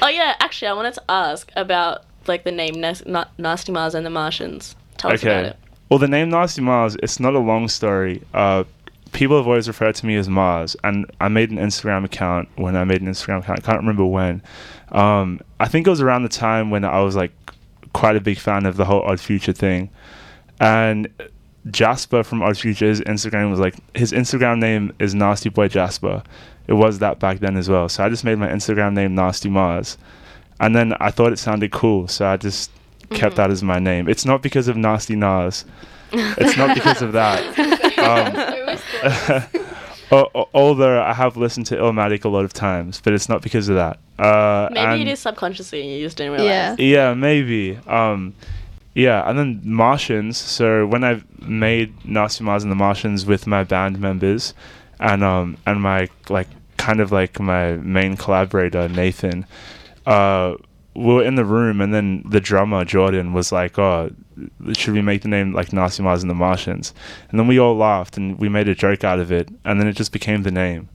Oh 0.00 0.08
yeah, 0.08 0.34
actually, 0.38 0.68
I 0.68 0.72
wanted 0.72 0.94
to 0.94 1.02
ask 1.08 1.50
about 1.56 2.04
like 2.26 2.44
the 2.44 2.52
name 2.52 2.80
Nas- 2.80 3.04
Na- 3.06 3.26
Nasty 3.38 3.72
Mars 3.72 3.94
and 3.94 4.06
the 4.06 4.10
Martians. 4.10 4.76
Tell 4.96 5.12
us 5.12 5.22
about 5.22 5.36
okay. 5.36 5.48
it. 5.48 5.56
Well, 5.90 5.98
the 5.98 6.08
name 6.08 6.30
Nasty 6.30 6.62
Mars, 6.62 6.96
it's 7.02 7.18
not 7.18 7.34
a 7.34 7.38
long 7.40 7.68
story. 7.68 8.22
Uh, 8.32 8.64
people 9.12 9.36
have 9.36 9.46
always 9.46 9.66
referred 9.66 9.96
to 9.96 10.06
me 10.06 10.14
as 10.16 10.28
Mars, 10.28 10.76
and 10.84 11.10
I 11.20 11.28
made 11.28 11.50
an 11.50 11.58
Instagram 11.58 12.04
account 12.04 12.48
when 12.56 12.76
I 12.76 12.84
made 12.84 13.02
an 13.02 13.08
Instagram 13.08 13.40
account. 13.40 13.58
I 13.58 13.62
can't 13.62 13.78
remember 13.78 14.06
when. 14.06 14.42
Um, 14.92 15.40
I 15.58 15.66
think 15.66 15.86
it 15.86 15.90
was 15.90 16.00
around 16.00 16.22
the 16.22 16.28
time 16.28 16.70
when 16.70 16.84
I 16.84 17.00
was 17.00 17.16
like 17.16 17.32
quite 17.94 18.16
a 18.16 18.20
big 18.20 18.38
fan 18.38 18.66
of 18.66 18.76
the 18.76 18.84
whole 18.84 19.00
Odd 19.02 19.20
Future 19.20 19.54
thing. 19.54 19.88
And 20.60 21.08
Jasper 21.70 22.22
from 22.22 22.42
Odd 22.42 22.58
Future, 22.58 22.86
his 22.86 23.00
Instagram 23.00 23.50
was 23.50 23.58
like, 23.58 23.76
his 23.94 24.12
Instagram 24.12 24.58
name 24.58 24.92
is 24.98 25.14
Nasty 25.14 25.48
Boy 25.48 25.68
Jasper. 25.68 26.22
It 26.66 26.74
was 26.74 26.98
that 26.98 27.18
back 27.18 27.38
then 27.40 27.56
as 27.56 27.68
well. 27.68 27.88
So 27.88 28.04
I 28.04 28.10
just 28.10 28.24
made 28.24 28.38
my 28.38 28.48
Instagram 28.48 28.92
name 28.92 29.14
Nasty 29.14 29.48
Mars. 29.48 29.96
And 30.60 30.76
then 30.76 30.92
I 31.00 31.10
thought 31.10 31.32
it 31.32 31.38
sounded 31.38 31.72
cool, 31.72 32.06
so 32.08 32.26
I 32.26 32.36
just 32.36 32.70
kept 33.10 33.36
that 33.36 33.50
as 33.50 33.62
my 33.62 33.78
name. 33.78 34.08
It's 34.08 34.24
not 34.24 34.42
because 34.42 34.68
of 34.68 34.76
Nasty 34.76 35.16
Nas. 35.16 35.64
It's 36.12 36.56
not 36.56 36.74
because 36.74 37.00
of 37.00 37.12
that. 37.12 37.42
Um, 37.94 39.46
al- 40.10 40.30
al- 40.34 40.48
although 40.54 41.02
I 41.02 41.12
have 41.14 41.36
listened 41.36 41.66
to 41.66 41.76
Illmatic 41.76 42.24
a 42.24 42.28
lot 42.28 42.44
of 42.44 42.52
times, 42.52 43.00
but 43.02 43.12
it's 43.12 43.28
not 43.28 43.42
because 43.42 43.68
of 43.68 43.76
that. 43.76 43.98
Uh, 44.18 44.68
Maybe 44.72 44.86
and- 44.86 45.02
it 45.02 45.08
is 45.08 45.20
subconsciously 45.20 45.80
and 45.82 45.90
you 45.90 46.04
just 46.04 46.16
didn't 46.16 46.32
realize. 46.32 46.78
Yeah. 46.78 47.08
yeah, 47.08 47.14
maybe. 47.14 47.76
Um, 47.86 48.34
yeah, 48.94 49.28
and 49.28 49.38
then 49.38 49.60
Martians. 49.64 50.36
So 50.38 50.86
when 50.86 51.02
I 51.02 51.22
made 51.40 51.92
Nasty 52.04 52.44
Mars 52.44 52.62
and 52.62 52.70
the 52.70 52.76
Martians 52.76 53.26
with 53.26 53.46
my 53.46 53.64
band 53.64 53.98
members, 53.98 54.54
and 55.00 55.24
um, 55.24 55.56
and 55.66 55.80
my 55.80 56.08
like 56.28 56.46
kind 56.76 57.00
of 57.00 57.10
like 57.10 57.40
my 57.40 57.72
main 57.72 58.16
collaborator 58.16 58.88
Nathan, 58.88 59.46
uh, 60.06 60.54
we 60.94 61.14
were 61.14 61.24
in 61.24 61.34
the 61.34 61.44
room, 61.44 61.80
and 61.80 61.92
then 61.92 62.22
the 62.28 62.40
drummer 62.40 62.84
Jordan 62.84 63.32
was 63.32 63.52
like, 63.52 63.78
"Oh, 63.78 64.10
should 64.72 64.94
we 64.94 65.02
make 65.02 65.22
the 65.22 65.28
name 65.28 65.52
like 65.52 65.72
Nasty 65.72 66.02
Mars 66.02 66.22
and 66.22 66.30
the 66.30 66.34
Martians?" 66.34 66.94
And 67.30 67.38
then 67.38 67.46
we 67.46 67.58
all 67.58 67.76
laughed, 67.76 68.16
and 68.16 68.38
we 68.38 68.48
made 68.48 68.68
a 68.68 68.74
joke 68.74 69.04
out 69.04 69.18
of 69.18 69.32
it, 69.32 69.48
and 69.64 69.80
then 69.80 69.88
it 69.88 69.94
just 69.94 70.12
became 70.12 70.42
the 70.42 70.50
name. 70.50 70.88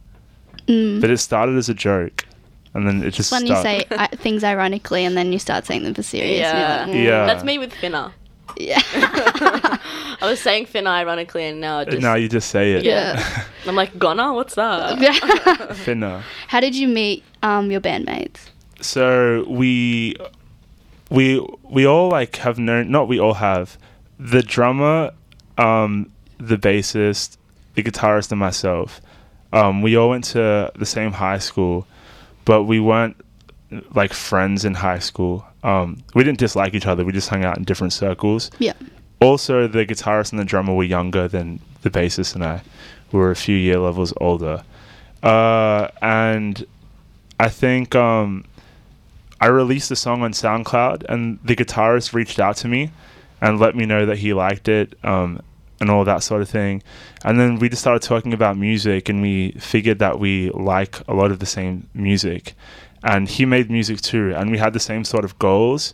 Mm. 0.68 1.02
But 1.02 1.10
it 1.10 1.18
started 1.18 1.58
as 1.58 1.70
a 1.70 1.74
joke, 1.74 2.26
and 2.74 2.88
then 2.88 3.04
it 3.04 3.12
just 3.12 3.32
when 3.32 3.48
you 3.48 3.56
say 3.56 3.86
uh, 3.92 4.08
things 4.16 4.44
ironically 4.44 5.04
and 5.04 5.18
then 5.18 5.34
you 5.34 5.40
start 5.40 5.66
saying 5.66 5.84
them 5.84 5.94
for 5.94 6.04
serious. 6.04 6.40
Yeah. 6.40 6.84
and 6.84 6.92
you're 6.92 7.00
like, 7.00 7.10
Yeah. 7.10 7.26
That's 7.26 7.44
me 7.44 7.58
with 7.58 7.74
Finna. 7.74 8.12
mm, 8.12 8.12
yeah. 8.58 8.82
I 10.22 10.28
was 10.30 10.40
saying 10.40 10.68
Finna 10.68 10.88
ironically 10.88 11.46
and 11.46 11.60
now 11.60 11.80
it 11.80 11.90
just 11.90 12.02
now 12.02 12.16
you 12.16 12.30
just 12.30 12.50
say 12.50 12.74
it. 12.74 12.84
Yeah. 12.84 13.46
I'm 13.66 13.76
like, 13.76 13.98
Gonna? 13.98 14.34
What's 14.34 14.56
that? 14.56 15.00
Finna. 15.86 16.22
How 16.48 16.60
did 16.60 16.76
you 16.76 16.88
meet 16.88 17.24
um, 17.42 17.72
your 17.72 17.82
bandmates? 17.82 18.50
So 18.82 19.46
we 19.48 20.16
we 21.10 21.46
we 21.64 21.86
all 21.86 22.10
like 22.10 22.36
have 22.38 22.58
known 22.60 22.90
not 22.92 23.08
we 23.08 23.20
all 23.20 23.34
have 23.36 23.78
the 24.20 24.42
drummer 24.42 25.12
um 25.58 26.10
the 26.38 26.58
bassist 26.58 27.38
the 27.76 27.84
guitarist 27.84 28.32
and 28.32 28.40
myself 28.40 29.02
um 29.54 29.82
we 29.82 29.96
all 29.98 30.10
went 30.10 30.24
to 30.24 30.72
the 30.78 30.86
same 30.86 31.12
high 31.12 31.38
school 31.40 31.86
but 32.46 32.64
we 32.64 32.80
weren't 32.80 33.16
like 33.94 34.14
friends 34.14 34.66
in 34.66 34.74
high 34.74 35.00
school 35.00 35.46
um 35.64 35.98
we 36.16 36.24
didn't 36.24 36.40
dislike 36.40 36.74
each 36.74 36.86
other 36.86 37.04
we 37.06 37.12
just 37.12 37.30
hung 37.30 37.44
out 37.44 37.58
in 37.58 37.64
different 37.64 37.94
circles 37.94 38.50
Yeah. 38.60 38.74
also 39.20 39.68
the 39.68 39.86
guitarist 39.86 40.32
and 40.32 40.40
the 40.40 40.46
drummer 40.46 40.74
were 40.74 40.84
younger 40.84 41.28
than 41.28 41.60
the 41.82 41.90
bassist 41.90 42.36
and 42.36 42.44
I. 42.44 42.62
We 43.12 43.20
were 43.20 43.32
a 43.32 43.36
few 43.38 43.56
year 43.56 43.80
levels 43.80 44.14
older. 44.22 44.64
Uh, 45.24 45.88
and 46.02 46.66
I 47.40 47.48
think 47.50 47.96
um, 47.96 48.44
I 49.42 49.48
released 49.48 49.90
the 49.90 49.96
song 49.96 50.22
on 50.22 50.34
SoundCloud, 50.34 51.06
and 51.08 51.40
the 51.44 51.56
guitarist 51.56 52.14
reached 52.14 52.40
out 52.40 52.58
to 52.58 52.68
me 52.68 52.92
and 53.42 53.60
let 53.60 53.76
me 53.76 53.86
know 53.86 54.06
that 54.06 54.18
he 54.18 54.34
liked 54.34 54.68
it 54.68 54.98
um, 55.04 55.42
and 55.80 55.90
all 55.90 56.04
that 56.04 56.24
sort 56.24 56.42
of 56.42 56.50
thing. 56.50 56.84
And 57.24 57.40
then 57.40 57.60
we 57.60 57.70
just 57.70 57.82
started 57.82 58.02
talking 58.02 58.34
about 58.34 58.58
music, 58.58 59.10
and 59.10 59.22
we 59.22 59.52
figured 59.54 60.00
that 60.00 60.20
we 60.20 60.50
like 60.52 61.00
a 61.08 61.14
lot 61.14 61.32
of 61.32 61.40
the 61.40 61.46
same 61.46 61.88
music. 61.94 62.54
And 63.04 63.30
he 63.30 63.46
made 63.46 63.72
music 63.72 64.02
too, 64.02 64.34
and 64.36 64.52
we 64.52 64.58
had 64.58 64.74
the 64.74 64.80
same 64.80 65.06
sort 65.06 65.24
of 65.24 65.40
goals. 65.40 65.94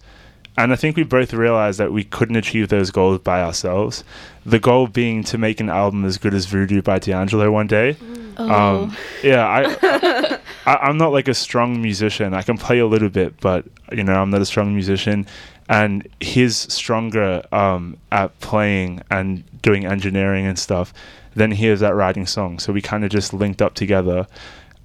And 0.57 0.71
I 0.71 0.75
think 0.77 0.95
we 0.95 1.03
both 1.03 1.33
realized 1.33 1.79
that 1.79 1.91
we 1.91 2.03
couldn't 2.03 2.37
achieve 2.37 2.69
those 2.69 2.89
goals 2.89 3.19
by 3.19 3.43
ourselves. 3.43 4.03
The 4.45 4.57
goal 4.57 4.87
being 4.87 5.23
to 5.25 5.37
make 5.37 5.59
an 5.59 5.69
album 5.69 6.05
as 6.05 6.17
good 6.17 6.33
as 6.33 6.45
Voodoo 6.45 6.81
by 6.81 6.97
D'Angelo 6.99 7.51
one 7.51 7.67
day. 7.67 7.97
Oh. 8.37 8.83
Um, 8.83 8.97
yeah, 9.21 9.45
I, 9.47 10.39
I, 10.65 10.75
I'm 10.75 10.97
not 10.97 11.11
like 11.11 11.27
a 11.27 11.33
strong 11.33 11.81
musician. 11.81 12.33
I 12.33 12.41
can 12.41 12.57
play 12.57 12.79
a 12.79 12.87
little 12.87 13.09
bit, 13.09 13.39
but 13.39 13.65
you 13.91 14.03
know, 14.03 14.13
I'm 14.13 14.29
not 14.29 14.41
a 14.41 14.45
strong 14.45 14.73
musician. 14.73 15.27
And 15.67 16.07
he's 16.19 16.71
stronger 16.71 17.43
um, 17.51 17.97
at 18.11 18.39
playing 18.39 19.01
and 19.09 19.43
doing 19.61 19.85
engineering 19.85 20.45
and 20.45 20.59
stuff 20.59 20.93
than 21.35 21.51
he 21.51 21.67
is 21.67 21.81
at 21.83 21.95
writing 21.95 22.25
songs. 22.25 22.63
So 22.63 22.71
we 22.71 22.81
kind 22.81 23.03
of 23.03 23.09
just 23.09 23.33
linked 23.33 23.61
up 23.61 23.73
together. 23.73 24.27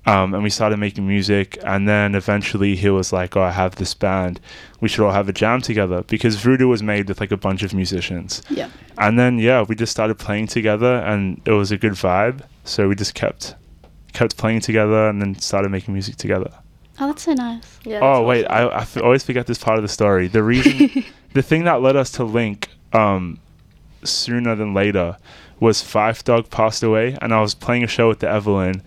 Um, 0.07 0.33
and 0.33 0.43
we 0.43 0.49
started 0.49 0.79
making 0.79 1.07
music, 1.07 1.59
and 1.63 1.87
then 1.87 2.15
eventually 2.15 2.75
he 2.75 2.89
was 2.89 3.13
like, 3.13 3.37
"Oh, 3.37 3.43
I 3.43 3.51
have 3.51 3.77
this 3.77 3.93
band. 3.93 4.41
We 4.81 4.89
should 4.89 5.05
all 5.05 5.13
have 5.13 5.29
a 5.29 5.33
jam 5.33 5.61
together." 5.61 6.03
Because 6.05 6.37
Voodoo 6.37 6.69
was 6.69 6.83
made 6.83 7.07
with 7.09 7.21
like 7.21 7.31
a 7.31 7.37
bunch 7.37 7.63
of 7.63 7.75
musicians, 7.75 8.43
yeah. 8.49 8.71
and 8.97 9.19
then 9.19 9.39
yeah, 9.39 9.63
we 9.63 9.75
just 9.75 9.93
started 9.93 10.19
playing 10.19 10.47
together, 10.47 10.97
and 11.01 11.43
it 11.45 11.53
was 11.53 11.71
a 11.71 11.77
good 11.77 11.93
vibe. 11.93 12.41
So 12.65 12.89
we 12.89 12.95
just 12.95 13.15
kept 13.15 13.55
kept 14.13 14.37
playing 14.37 14.61
together, 14.61 15.09
and 15.09 15.21
then 15.21 15.35
started 15.37 15.71
making 15.71 15.95
music 15.95 16.17
together. 16.17 16.51
Oh, 16.99 17.07
that's 17.07 17.23
so 17.23 17.33
nice. 17.33 17.79
Yeah, 17.85 18.01
oh 18.03 18.19
that's 18.19 18.29
wait, 18.29 18.45
awesome. 18.47 18.69
I, 18.69 18.77
I 18.77 18.81
f- 18.83 18.97
always 18.99 19.25
forget 19.25 19.47
this 19.47 19.59
part 19.59 19.79
of 19.79 19.83
the 19.83 19.89
story. 19.89 20.29
The 20.29 20.43
reason, 20.43 21.05
the 21.33 21.43
thing 21.43 21.65
that 21.65 21.81
led 21.81 21.97
us 21.97 22.11
to 22.13 22.25
link 22.25 22.69
um, 22.93 23.39
sooner 24.05 24.55
than 24.55 24.75
later 24.75 25.17
was 25.61 25.83
Phife 25.83 26.25
Dawg 26.25 26.51
passed 26.51 26.83
away, 26.83 27.17
and 27.21 27.33
I 27.33 27.41
was 27.41 27.55
playing 27.55 27.85
a 27.85 27.87
show 27.87 28.09
with 28.09 28.21
the 28.21 28.29
Evelyn, 28.29 28.83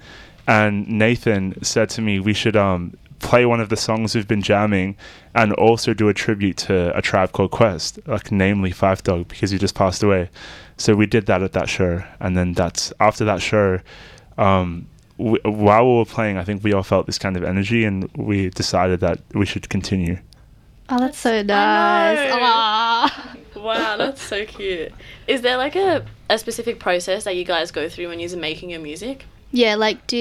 and 0.47 0.87
Nathan 0.87 1.63
said 1.63 1.89
to 1.91 2.01
me 2.01 2.19
we 2.19 2.33
should 2.33 2.55
um, 2.55 2.95
play 3.19 3.45
one 3.45 3.59
of 3.59 3.69
the 3.69 3.77
songs 3.77 4.13
we've 4.15 4.27
been 4.27 4.41
jamming, 4.41 4.95
and 5.33 5.53
also 5.53 5.93
do 5.93 6.09
a 6.09 6.13
tribute 6.13 6.57
to 6.57 6.95
a 6.95 7.01
tribe 7.01 7.31
called 7.31 7.51
Quest, 7.51 7.99
like 8.05 8.31
namely 8.31 8.71
Phife 8.71 9.01
Dawg 9.01 9.27
because 9.27 9.51
he 9.51 9.57
just 9.57 9.75
passed 9.75 10.03
away. 10.03 10.29
So 10.77 10.95
we 10.95 11.05
did 11.05 11.25
that 11.27 11.41
at 11.41 11.53
that 11.53 11.69
show, 11.69 12.03
and 12.19 12.35
then 12.35 12.53
that's 12.53 12.93
after 12.99 13.25
that 13.25 13.41
show. 13.41 13.79
Um, 14.37 14.87
w- 15.17 15.41
while 15.43 15.85
we 15.89 15.97
were 15.97 16.05
playing, 16.05 16.37
I 16.37 16.43
think 16.43 16.63
we 16.63 16.73
all 16.73 16.83
felt 16.83 17.05
this 17.05 17.17
kind 17.17 17.37
of 17.37 17.43
energy, 17.43 17.83
and 17.85 18.09
we 18.15 18.49
decided 18.49 18.99
that 19.01 19.19
we 19.33 19.45
should 19.45 19.69
continue. 19.69 20.19
Oh, 20.89 20.99
that's 20.99 21.17
so 21.17 21.41
nice. 21.41 23.11
Wow, 23.55 23.95
that's 23.95 24.21
so 24.21 24.45
cute. 24.45 24.91
Is 25.25 25.41
there 25.41 25.55
like 25.55 25.77
a, 25.77 26.05
a 26.29 26.37
specific 26.37 26.79
process 26.81 27.23
that 27.23 27.37
you 27.37 27.45
guys 27.45 27.71
go 27.71 27.87
through 27.87 28.09
when 28.09 28.19
you're 28.19 28.35
making 28.37 28.71
your 28.71 28.81
music? 28.81 29.25
Yeah, 29.51 29.75
like 29.75 30.05
do 30.05 30.17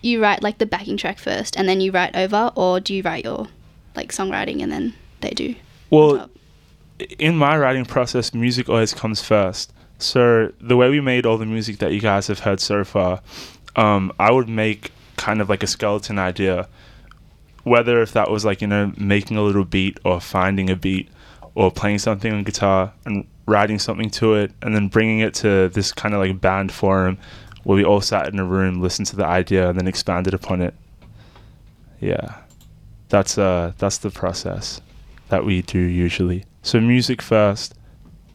you 0.00 0.22
write 0.22 0.42
like 0.42 0.56
the 0.56 0.64
backing 0.64 0.96
track 0.96 1.18
first 1.18 1.58
and 1.58 1.68
then 1.68 1.82
you 1.82 1.90
write 1.92 2.16
over, 2.16 2.52
or 2.54 2.80
do 2.80 2.94
you 2.94 3.02
write 3.02 3.24
your 3.24 3.48
like 3.94 4.12
songwriting 4.12 4.62
and 4.62 4.72
then 4.72 4.94
they 5.20 5.30
do? 5.30 5.54
Well, 5.90 6.30
in 7.18 7.36
my 7.36 7.58
writing 7.58 7.84
process, 7.84 8.32
music 8.32 8.68
always 8.70 8.94
comes 8.94 9.20
first. 9.20 9.72
So 9.98 10.52
the 10.60 10.76
way 10.76 10.88
we 10.88 11.00
made 11.00 11.26
all 11.26 11.36
the 11.38 11.46
music 11.46 11.78
that 11.78 11.92
you 11.92 12.00
guys 12.00 12.28
have 12.28 12.40
heard 12.40 12.60
so 12.60 12.84
far, 12.84 13.20
um, 13.76 14.12
I 14.18 14.30
would 14.32 14.48
make 14.48 14.92
kind 15.16 15.40
of 15.40 15.48
like 15.48 15.62
a 15.62 15.66
skeleton 15.66 16.18
idea, 16.18 16.68
whether 17.62 18.02
if 18.02 18.12
that 18.12 18.30
was 18.30 18.44
like 18.44 18.60
you 18.60 18.66
know 18.66 18.92
making 18.96 19.36
a 19.36 19.42
little 19.42 19.64
beat 19.64 19.98
or 20.04 20.20
finding 20.20 20.70
a 20.70 20.76
beat 20.76 21.08
or 21.54 21.70
playing 21.70 21.98
something 21.98 22.32
on 22.32 22.42
guitar 22.42 22.92
and 23.04 23.26
writing 23.46 23.78
something 23.78 24.10
to 24.10 24.34
it 24.34 24.52
and 24.62 24.74
then 24.74 24.88
bringing 24.88 25.20
it 25.20 25.32
to 25.34 25.68
this 25.68 25.92
kind 25.92 26.14
of 26.14 26.20
like 26.20 26.40
band 26.40 26.72
forum 26.72 27.16
where 27.62 27.76
we 27.76 27.84
all 27.84 28.00
sat 28.00 28.28
in 28.28 28.38
a 28.38 28.44
room, 28.44 28.80
listened 28.80 29.06
to 29.08 29.16
the 29.16 29.24
idea, 29.26 29.68
and 29.68 29.78
then 29.78 29.88
expanded 29.88 30.34
upon 30.34 30.60
it. 30.60 30.74
Yeah, 32.00 32.36
that's 33.08 33.38
uh 33.38 33.72
that's 33.78 33.98
the 33.98 34.10
process 34.10 34.80
that 35.28 35.44
we 35.44 35.62
do 35.62 35.78
usually. 35.78 36.44
So 36.62 36.80
music 36.80 37.22
first, 37.22 37.74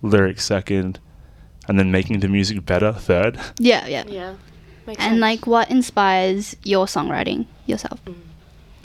lyrics 0.01 0.45
second, 0.45 0.99
and 1.67 1.79
then 1.79 1.91
making 1.91 2.19
the 2.19 2.27
music 2.27 2.65
better 2.65 2.91
third. 2.91 3.39
Yeah, 3.59 3.87
yeah. 3.87 4.03
Yeah. 4.07 4.35
Makes 4.91 5.01
And 5.03 5.11
sense. 5.13 5.21
like, 5.21 5.47
what 5.47 5.71
inspires 5.71 6.55
your 6.63 6.85
songwriting 6.85 7.45
yourself? 7.65 7.99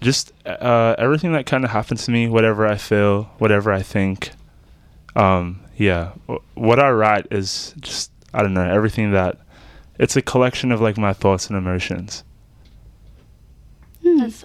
Just 0.01 0.33
uh, 0.47 0.95
everything 0.99 1.33
that 1.33 1.47
kind 1.47 1.65
of 1.65 1.71
happens 1.71 2.05
to 2.05 2.13
me, 2.13 2.29
whatever 2.29 2.65
I 2.65 2.77
feel, 2.77 3.25
whatever 3.39 3.73
I 3.73 3.83
think. 3.83 4.31
Um, 5.17 5.61
yeah, 5.77 6.13
what 6.55 6.79
I 6.79 6.91
write 6.91 7.27
is 7.33 7.75
just 7.81 8.13
I 8.33 8.43
don't 8.43 8.55
know 8.55 8.69
everything 8.71 9.11
that. 9.13 9.39
It's 9.99 10.15
a 10.15 10.23
collection 10.23 10.71
of 10.73 10.81
like 10.81 10.97
my 10.99 11.13
thoughts 11.13 11.49
and 11.49 11.57
emotions. 11.57 12.23
Hmm. 14.03 14.19
That's 14.19 14.45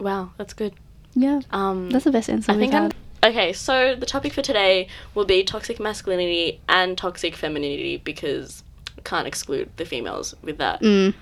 wow, 0.00 0.32
that's 0.36 0.52
good. 0.52 0.74
yeah, 1.14 1.40
Um, 1.52 1.88
that's 1.90 2.04
the 2.04 2.10
best 2.10 2.28
answer 2.28 2.52
I 2.52 2.56
we've 2.56 2.70
think 2.70 2.74
I'm 2.74 2.90
okay. 3.30 3.52
So 3.54 3.94
the 3.94 4.06
topic 4.06 4.32
for 4.34 4.42
today 4.42 4.88
will 5.14 5.24
be 5.24 5.42
toxic 5.44 5.80
masculinity 5.80 6.60
and 6.68 6.98
toxic 6.98 7.34
femininity 7.36 7.98
because 7.98 8.62
I 8.62 8.66
can't 9.08 9.26
exclude 9.26 9.70
the 9.76 9.84
females 9.84 10.34
with 10.42 10.58
that. 10.58 10.80
Mm. 10.82 11.14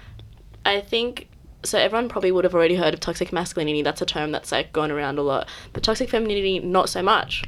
I 0.64 0.80
think 0.80 1.28
so. 1.62 1.78
Everyone 1.78 2.08
probably 2.08 2.32
would 2.32 2.44
have 2.44 2.54
already 2.54 2.74
heard 2.74 2.94
of 2.94 3.00
toxic 3.00 3.32
masculinity. 3.32 3.82
That's 3.82 4.02
a 4.02 4.06
term 4.06 4.32
that's 4.32 4.50
like 4.50 4.72
going 4.72 4.90
around 4.90 5.18
a 5.18 5.22
lot. 5.22 5.48
But 5.72 5.82
toxic 5.82 6.10
femininity, 6.10 6.58
not 6.60 6.88
so 6.88 7.02
much. 7.02 7.44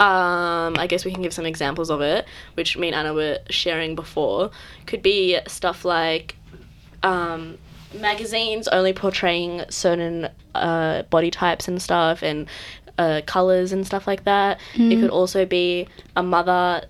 Um, 0.00 0.76
I 0.78 0.86
guess 0.88 1.04
we 1.04 1.12
can 1.12 1.22
give 1.22 1.32
some 1.32 1.46
examples 1.46 1.90
of 1.90 2.00
it, 2.00 2.26
which 2.54 2.76
me 2.76 2.88
and 2.88 2.96
Anna 2.96 3.14
were 3.14 3.38
sharing 3.50 3.94
before. 3.94 4.50
Could 4.86 5.02
be 5.02 5.38
stuff 5.46 5.84
like 5.84 6.36
um, 7.02 7.58
magazines 7.94 8.68
only 8.68 8.92
portraying 8.92 9.64
certain 9.68 10.28
uh, 10.54 11.02
body 11.02 11.30
types 11.30 11.68
and 11.68 11.80
stuff, 11.80 12.22
and 12.22 12.48
uh, 12.98 13.20
colors 13.26 13.72
and 13.72 13.86
stuff 13.86 14.06
like 14.06 14.24
that. 14.24 14.60
It 14.92 15.00
could 15.00 15.10
also 15.10 15.44
be 15.46 15.88
a 16.16 16.22
mother 16.22 16.84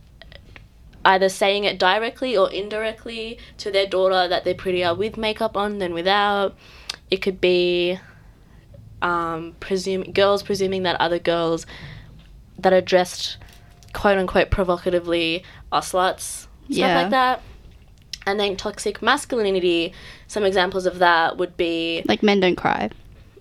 either 1.05 1.28
saying 1.28 1.64
it 1.64 1.78
directly 1.78 2.36
or 2.36 2.50
indirectly 2.50 3.38
to 3.59 3.70
their 3.70 3.86
daughter 3.86 4.28
that 4.28 4.44
they're 4.44 4.55
prettier 4.55 4.94
with 4.94 5.16
makeup 5.16 5.57
on 5.57 5.78
than 5.78 5.92
without. 5.94 6.55
It 7.11 7.18
could 7.18 7.40
be 7.40 7.98
um, 9.00 9.57
presume 9.61 10.05
girls 10.12 10.42
presuming 10.42 10.84
that 10.84 11.00
other 11.00 11.18
girls 11.18 11.66
that 12.59 12.72
are 12.72 12.80
dressed 12.80 13.36
quote 13.92 14.16
unquote 14.18 14.50
provocatively 14.50 15.42
are 15.72 15.80
sluts, 15.82 16.20
stuff 16.20 16.48
Yeah. 16.68 17.00
like 17.03 17.11
that. 17.11 17.42
And 18.24 18.38
then 18.38 18.57
toxic 18.57 19.03
masculinity, 19.03 19.92
some 20.28 20.44
examples 20.44 20.86
of 20.86 21.00
that 21.00 21.36
would 21.36 21.57
be 21.57 22.03
Like, 22.07 22.22
men 22.22 22.38
don't 22.38 22.55
cry. 22.57 22.90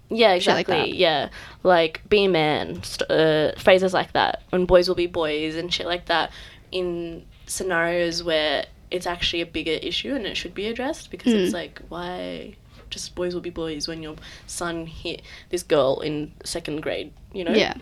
yeah, 0.10 0.40
Shit 0.40 0.54
like 0.56 0.68
exactly. 0.68 0.98
yeah, 0.98 1.30
like 1.62 2.02
be 2.10 2.26
a 2.26 2.30
man, 2.30 2.82
st- 2.82 3.12
uh, 3.12 3.52
phrases 3.60 3.94
like 3.94 4.14
that. 4.14 4.42
and 4.52 4.68
boys 4.68 4.88
will 4.88 4.96
be 4.96 5.06
boys 5.06 5.56
and 5.56 5.72
shit 5.72 5.86
like 5.86 6.08
that. 6.08 6.32
In 6.72 7.24
scenarios 7.52 8.24
where 8.24 8.66
it's 8.90 9.06
actually 9.08 9.42
a 9.42 9.46
bigger 9.46 9.72
issue 9.72 10.14
and 10.16 10.26
it 10.26 10.36
should 10.36 10.54
be 10.54 10.68
addressed 10.68 11.12
because 11.12 11.34
it's 11.34 11.52
Mm. 11.52 11.62
like 11.62 11.82
why 11.90 12.56
just 12.90 13.16
boys 13.16 13.34
will 13.34 13.42
be 13.42 13.50
boys 13.50 13.88
when 13.88 14.04
your 14.04 14.16
son 14.48 14.86
hit 14.86 15.22
this 15.50 15.64
girl 15.64 16.00
in 16.02 16.32
second 16.44 16.82
grade. 16.82 17.12
You 17.34 17.44
know. 17.46 17.52
Yeah. 17.54 17.74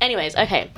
Anyways, 0.00 0.36
okay. 0.36 0.70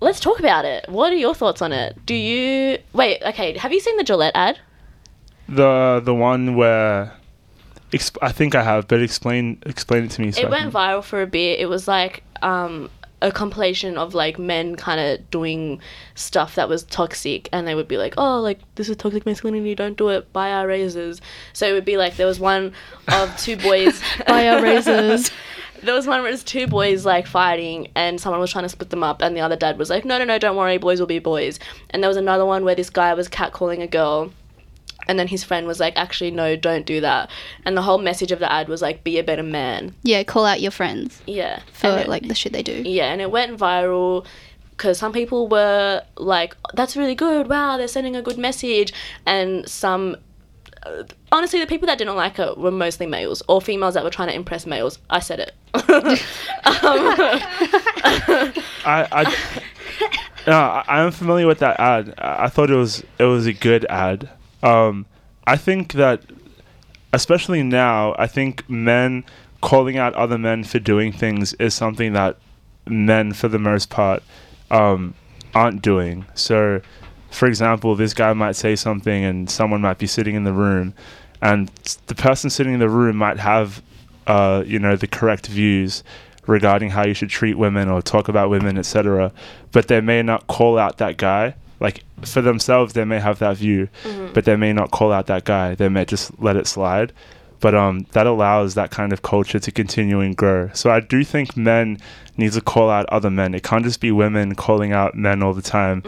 Let's 0.00 0.18
talk 0.18 0.38
about 0.40 0.64
it. 0.64 0.88
What 0.88 1.12
are 1.12 1.16
your 1.16 1.34
thoughts 1.34 1.60
on 1.62 1.72
it? 1.72 1.94
Do 2.06 2.14
you 2.14 2.78
wait? 2.92 3.22
Okay, 3.22 3.56
have 3.58 3.72
you 3.72 3.80
seen 3.80 3.96
the 3.96 4.04
Gillette 4.04 4.34
ad? 4.34 4.58
The 5.48 6.00
the 6.04 6.14
one 6.14 6.56
where, 6.56 7.12
exp- 7.92 8.16
I 8.22 8.32
think 8.32 8.54
I 8.54 8.62
have, 8.62 8.88
but 8.88 9.02
explain 9.02 9.62
explain 9.66 10.04
it 10.04 10.10
to 10.12 10.22
me. 10.22 10.32
So 10.32 10.40
it 10.42 10.50
went 10.50 10.72
viral 10.72 11.04
for 11.04 11.20
a 11.22 11.26
bit. 11.26 11.60
It 11.60 11.66
was 11.66 11.86
like 11.86 12.22
um, 12.42 12.88
a 13.22 13.30
compilation 13.30 13.98
of 13.98 14.14
like 14.14 14.38
men 14.38 14.76
kind 14.76 15.00
of 15.00 15.30
doing 15.30 15.80
stuff 16.14 16.54
that 16.54 16.68
was 16.68 16.84
toxic, 16.84 17.48
and 17.52 17.66
they 17.66 17.74
would 17.74 17.88
be 17.88 17.98
like, 17.98 18.14
"Oh, 18.16 18.40
like 18.40 18.58
this 18.76 18.88
is 18.88 18.96
toxic 18.96 19.26
masculinity. 19.26 19.74
Don't 19.74 19.96
do 19.96 20.08
it. 20.08 20.32
Buy 20.32 20.52
our 20.52 20.66
razors." 20.66 21.20
So 21.52 21.68
it 21.68 21.72
would 21.72 21.84
be 21.84 21.96
like 21.96 22.16
there 22.16 22.26
was 22.26 22.40
one 22.40 22.72
of 23.08 23.36
two 23.36 23.56
boys. 23.56 24.00
Buy 24.26 24.48
our 24.48 24.62
razors. 24.62 25.30
There 25.82 25.94
was 25.94 26.06
one 26.06 26.20
where 26.20 26.28
it 26.28 26.32
was 26.32 26.44
two 26.44 26.66
boys 26.66 27.06
like 27.06 27.26
fighting, 27.26 27.88
and 27.94 28.20
someone 28.20 28.38
was 28.38 28.52
trying 28.52 28.66
to 28.66 28.68
split 28.68 28.90
them 28.90 29.02
up, 29.02 29.22
and 29.22 29.34
the 29.34 29.40
other 29.40 29.56
dad 29.56 29.78
was 29.78 29.88
like, 29.88 30.04
"No, 30.04 30.18
no, 30.18 30.24
no, 30.24 30.38
don't 30.38 30.54
worry, 30.54 30.76
boys 30.76 31.00
will 31.00 31.06
be 31.06 31.20
boys." 31.20 31.58
And 31.88 32.02
there 32.02 32.08
was 32.08 32.18
another 32.18 32.44
one 32.44 32.64
where 32.64 32.74
this 32.74 32.90
guy 32.90 33.14
was 33.14 33.30
catcalling 33.30 33.80
a 33.80 33.86
girl, 33.86 34.30
and 35.08 35.18
then 35.18 35.28
his 35.28 35.42
friend 35.44 35.66
was 35.66 35.80
like, 35.80 35.94
"Actually, 35.96 36.30
no, 36.30 36.56
don't 36.56 36.86
do 36.86 37.00
that." 37.00 37.30
And 37.64 37.76
the 37.76 37.82
whole 37.82 37.98
message 37.98 38.32
of 38.32 38.38
the 38.38 38.50
ad 38.50 38.68
was 38.68 38.80
like, 38.82 39.04
"Be 39.04 39.18
a 39.18 39.22
better 39.24 39.42
man." 39.42 39.94
yeah, 40.02 40.22
call 40.22 40.44
out 40.44 40.60
your 40.60 40.70
friends 40.70 41.20
Yeah, 41.26 41.60
for 41.72 41.88
it- 41.98 42.08
like 42.08 42.26
the 42.28 42.34
shit 42.34 42.52
they 42.52 42.62
do. 42.62 42.82
yeah, 42.84 43.12
and 43.12 43.20
it 43.20 43.30
went 43.30 43.58
viral 43.58 44.24
because 44.70 44.98
some 44.98 45.12
people 45.12 45.46
were 45.48 46.02
like, 46.16 46.56
"That's 46.74 46.96
really 46.96 47.14
good. 47.14 47.48
Wow, 47.48 47.76
they're 47.76 47.88
sending 47.88 48.16
a 48.16 48.22
good 48.22 48.38
message," 48.38 48.92
and 49.26 49.68
some. 49.68 50.16
Uh, 50.82 51.02
honestly, 51.30 51.60
the 51.60 51.66
people 51.66 51.84
that 51.86 51.98
didn't 51.98 52.16
like 52.16 52.38
it 52.38 52.56
were 52.56 52.70
mostly 52.70 53.04
males 53.04 53.42
or 53.48 53.60
females 53.60 53.92
that 53.92 54.02
were 54.02 54.08
trying 54.08 54.28
to 54.28 54.34
impress 54.34 54.64
males. 54.64 54.98
I 55.10 55.20
said 55.20 55.38
it. 55.40 55.52
um, 55.74 55.82
I, 58.84 59.06
I, 59.12 59.36
no, 60.46 60.52
I 60.58 60.84
I 60.88 61.00
am 61.02 61.10
familiar 61.12 61.46
with 61.46 61.58
that 61.58 61.78
ad. 61.78 62.14
I 62.16 62.44
I 62.44 62.48
thought 62.48 62.70
it 62.70 62.76
was 62.76 63.04
it 63.18 63.24
was 63.24 63.46
a 63.46 63.52
good 63.52 63.84
ad. 63.90 64.30
Um, 64.62 65.06
I 65.46 65.56
think 65.56 65.92
that, 65.94 66.22
especially 67.12 67.62
now, 67.62 68.14
I 68.18 68.26
think 68.26 68.68
men 68.68 69.24
calling 69.60 69.96
out 69.96 70.14
other 70.14 70.38
men 70.38 70.64
for 70.64 70.78
doing 70.78 71.12
things 71.12 71.52
is 71.54 71.74
something 71.74 72.12
that 72.14 72.36
men, 72.86 73.32
for 73.32 73.48
the 73.48 73.58
most 73.58 73.90
part, 73.90 74.22
um, 74.70 75.14
aren't 75.54 75.82
doing. 75.82 76.26
So, 76.34 76.80
for 77.30 77.46
example, 77.46 77.94
this 77.94 78.14
guy 78.14 78.32
might 78.32 78.56
say 78.56 78.76
something, 78.76 79.24
and 79.24 79.50
someone 79.50 79.80
might 79.80 79.98
be 79.98 80.06
sitting 80.06 80.34
in 80.34 80.44
the 80.44 80.52
room, 80.52 80.94
and 81.42 81.68
the 82.06 82.14
person 82.14 82.50
sitting 82.50 82.74
in 82.74 82.80
the 82.80 82.88
room 82.88 83.16
might 83.16 83.38
have, 83.38 83.82
uh, 84.26 84.62
you 84.66 84.78
know, 84.78 84.96
the 84.96 85.06
correct 85.06 85.46
views 85.46 86.02
regarding 86.46 86.90
how 86.90 87.04
you 87.04 87.14
should 87.14 87.30
treat 87.30 87.56
women 87.56 87.88
or 87.88 88.02
talk 88.02 88.28
about 88.28 88.50
women, 88.50 88.76
etc. 88.76 89.32
But 89.72 89.88
they 89.88 90.00
may 90.00 90.22
not 90.22 90.46
call 90.46 90.78
out 90.78 90.98
that 90.98 91.16
guy. 91.16 91.54
Like 91.80 92.04
for 92.22 92.42
themselves, 92.42 92.92
they 92.92 93.04
may 93.04 93.18
have 93.18 93.38
that 93.38 93.56
view, 93.56 93.88
but 94.34 94.44
they 94.44 94.56
may 94.56 94.72
not 94.72 94.90
call 94.90 95.12
out 95.12 95.26
that 95.26 95.44
guy. 95.44 95.74
They 95.74 95.88
may 95.88 96.04
just 96.04 96.38
let 96.40 96.56
it 96.56 96.66
slide. 96.66 97.12
But 97.60 97.74
um, 97.74 98.06
that 98.12 98.26
allows 98.26 98.74
that 98.74 98.90
kind 98.90 99.12
of 99.12 99.22
culture 99.22 99.58
to 99.58 99.70
continue 99.70 100.20
and 100.20 100.34
grow. 100.36 100.70
So 100.72 100.90
I 100.90 101.00
do 101.00 101.24
think 101.24 101.56
men 101.56 101.98
need 102.36 102.52
to 102.52 102.60
call 102.60 102.88
out 102.88 103.06
other 103.10 103.30
men. 103.30 103.54
It 103.54 103.62
can't 103.62 103.84
just 103.84 104.00
be 104.00 104.10
women 104.12 104.54
calling 104.54 104.92
out 104.92 105.14
men 105.14 105.42
all 105.42 105.52
the 105.52 105.62
time. 105.62 106.02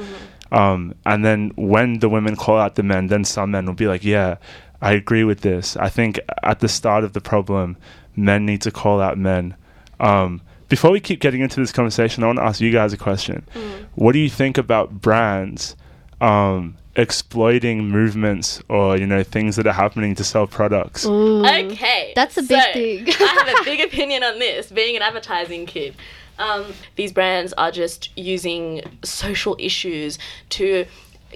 Um, 0.50 0.94
and 1.04 1.24
then 1.24 1.52
when 1.56 1.98
the 2.00 2.08
women 2.08 2.36
call 2.36 2.58
out 2.58 2.74
the 2.74 2.82
men, 2.82 3.08
then 3.08 3.24
some 3.24 3.50
men 3.50 3.66
will 3.66 3.74
be 3.74 3.86
like, 3.86 4.04
"Yeah, 4.04 4.36
I 4.80 4.92
agree 4.92 5.24
with 5.24 5.40
this." 5.40 5.76
I 5.76 5.88
think 5.88 6.20
at 6.42 6.60
the 6.60 6.68
start 6.68 7.04
of 7.04 7.12
the 7.14 7.20
problem, 7.20 7.76
men 8.16 8.44
need 8.44 8.60
to 8.62 8.70
call 8.70 9.00
out 9.00 9.16
men. 9.18 9.54
Um, 10.00 10.42
before 10.72 10.90
we 10.90 11.00
keep 11.00 11.20
getting 11.20 11.42
into 11.42 11.60
this 11.60 11.70
conversation, 11.70 12.24
I 12.24 12.28
want 12.28 12.38
to 12.38 12.44
ask 12.44 12.58
you 12.58 12.72
guys 12.72 12.94
a 12.94 12.96
question. 12.96 13.46
What 13.94 14.12
do 14.12 14.18
you 14.18 14.30
think 14.30 14.56
about 14.56 15.02
brands 15.02 15.76
um, 16.18 16.78
exploiting 16.96 17.90
movements 17.90 18.62
or 18.70 18.96
you 18.96 19.06
know 19.06 19.22
things 19.22 19.56
that 19.56 19.66
are 19.66 19.74
happening 19.74 20.14
to 20.14 20.24
sell 20.24 20.46
products? 20.46 21.04
Ooh. 21.04 21.44
Okay. 21.44 22.14
That's 22.16 22.38
a 22.38 22.42
big 22.42 22.58
so, 22.58 22.72
thing. 22.72 23.06
I 23.20 23.44
have 23.44 23.60
a 23.60 23.64
big 23.64 23.80
opinion 23.82 24.24
on 24.24 24.38
this, 24.38 24.70
being 24.70 24.96
an 24.96 25.02
advertising 25.02 25.66
kid. 25.66 25.94
Um, 26.38 26.72
these 26.96 27.12
brands 27.12 27.52
are 27.58 27.70
just 27.70 28.08
using 28.16 28.80
social 29.04 29.56
issues 29.58 30.18
to 30.56 30.86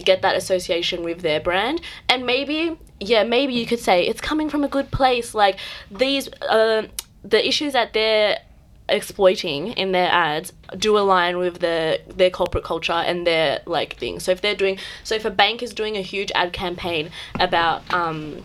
get 0.02 0.22
that 0.22 0.34
association 0.34 1.02
with 1.02 1.20
their 1.20 1.40
brand. 1.40 1.82
And 2.08 2.24
maybe 2.24 2.78
yeah, 3.00 3.22
maybe 3.22 3.52
you 3.52 3.66
could 3.66 3.80
say 3.80 4.06
it's 4.06 4.22
coming 4.22 4.48
from 4.48 4.64
a 4.64 4.68
good 4.68 4.90
place. 4.90 5.34
Like 5.34 5.58
these, 5.90 6.30
uh, 6.48 6.86
the 7.22 7.46
issues 7.46 7.74
that 7.74 7.92
they're 7.92 8.38
exploiting 8.88 9.68
in 9.68 9.92
their 9.92 10.10
ads 10.10 10.52
do 10.78 10.96
align 10.96 11.38
with 11.38 11.58
the 11.58 12.00
their 12.06 12.30
corporate 12.30 12.64
culture 12.64 12.92
and 12.92 13.26
their 13.26 13.60
like 13.66 13.96
things. 13.96 14.24
So 14.24 14.32
if 14.32 14.40
they're 14.40 14.54
doing, 14.54 14.78
so 15.02 15.14
if 15.14 15.24
a 15.24 15.30
bank 15.30 15.62
is 15.62 15.74
doing 15.74 15.96
a 15.96 16.02
huge 16.02 16.30
ad 16.34 16.52
campaign 16.52 17.10
about 17.40 17.92
um, 17.92 18.44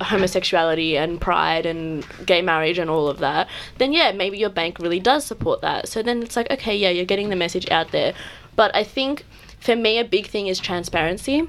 homosexuality 0.00 0.96
and 0.96 1.20
pride 1.20 1.66
and 1.66 2.06
gay 2.24 2.42
marriage 2.42 2.78
and 2.78 2.88
all 2.88 3.08
of 3.08 3.18
that, 3.18 3.48
then 3.78 3.92
yeah, 3.92 4.12
maybe 4.12 4.38
your 4.38 4.50
bank 4.50 4.78
really 4.78 5.00
does 5.00 5.24
support 5.24 5.60
that. 5.60 5.88
So 5.88 6.02
then 6.02 6.22
it's 6.22 6.36
like, 6.36 6.50
okay, 6.50 6.76
yeah, 6.76 6.90
you're 6.90 7.04
getting 7.04 7.28
the 7.28 7.36
message 7.36 7.70
out 7.70 7.92
there. 7.92 8.14
But 8.56 8.74
I 8.74 8.84
think 8.84 9.24
for 9.60 9.76
me, 9.76 9.98
a 9.98 10.04
big 10.04 10.26
thing 10.26 10.46
is 10.46 10.58
transparency. 10.58 11.48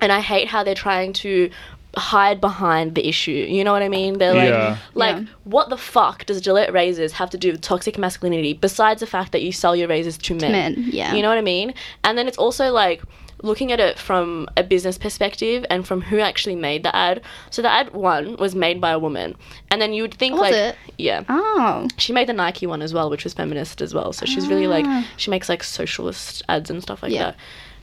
And 0.00 0.12
I 0.12 0.20
hate 0.20 0.48
how 0.48 0.64
they're 0.64 0.74
trying 0.74 1.12
to 1.14 1.50
hide 1.96 2.40
behind 2.40 2.94
the 2.94 3.06
issue. 3.08 3.30
You 3.30 3.64
know 3.64 3.72
what 3.72 3.82
I 3.82 3.88
mean? 3.88 4.18
They're 4.18 4.34
like, 4.34 4.48
Yeah. 4.48 4.76
like, 4.94 5.16
Yeah. 5.16 5.24
what 5.44 5.68
the 5.70 5.76
fuck 5.76 6.26
does 6.26 6.40
Gillette 6.40 6.72
razors 6.72 7.12
have 7.12 7.30
to 7.30 7.38
do 7.38 7.52
with 7.52 7.60
toxic 7.60 7.98
masculinity 7.98 8.52
besides 8.52 9.00
the 9.00 9.06
fact 9.06 9.32
that 9.32 9.42
you 9.42 9.52
sell 9.52 9.74
your 9.76 9.88
razors 9.88 10.18
to 10.18 10.34
men? 10.34 10.52
Men, 10.52 10.88
yeah. 10.90 11.14
You 11.14 11.22
know 11.22 11.28
what 11.28 11.38
I 11.38 11.42
mean? 11.42 11.74
And 12.02 12.16
then 12.18 12.26
it's 12.28 12.38
also 12.38 12.70
like 12.72 13.02
looking 13.42 13.72
at 13.72 13.78
it 13.80 13.98
from 13.98 14.48
a 14.56 14.62
business 14.62 14.96
perspective 14.96 15.66
and 15.68 15.86
from 15.86 16.00
who 16.00 16.18
actually 16.18 16.56
made 16.56 16.82
the 16.82 16.94
ad. 16.96 17.20
So 17.50 17.60
the 17.62 17.70
ad 17.70 17.92
one 17.92 18.36
was 18.38 18.54
made 18.54 18.80
by 18.80 18.90
a 18.92 18.98
woman, 18.98 19.36
and 19.70 19.82
then 19.82 19.92
you 19.92 20.02
would 20.02 20.14
think 20.14 20.32
Was 20.32 20.40
like, 20.42 20.54
it? 20.54 20.76
yeah. 20.96 21.24
Oh. 21.28 21.86
She 21.98 22.12
made 22.14 22.26
the 22.28 22.32
Nike 22.32 22.66
one 22.66 22.80
as 22.80 22.94
well, 22.94 23.10
which 23.10 23.22
was 23.24 23.34
feminist 23.34 23.82
as 23.82 23.92
well. 23.92 24.12
So 24.14 24.24
she's 24.24 24.48
really 24.48 24.66
like 24.66 24.86
Ah. 24.88 25.06
she 25.18 25.30
makes 25.30 25.48
like 25.50 25.62
socialist 25.62 26.42
ads 26.48 26.70
and 26.70 26.82
stuff 26.82 27.02
like 27.02 27.12
Yeah. 27.12 27.24
that. 27.24 27.36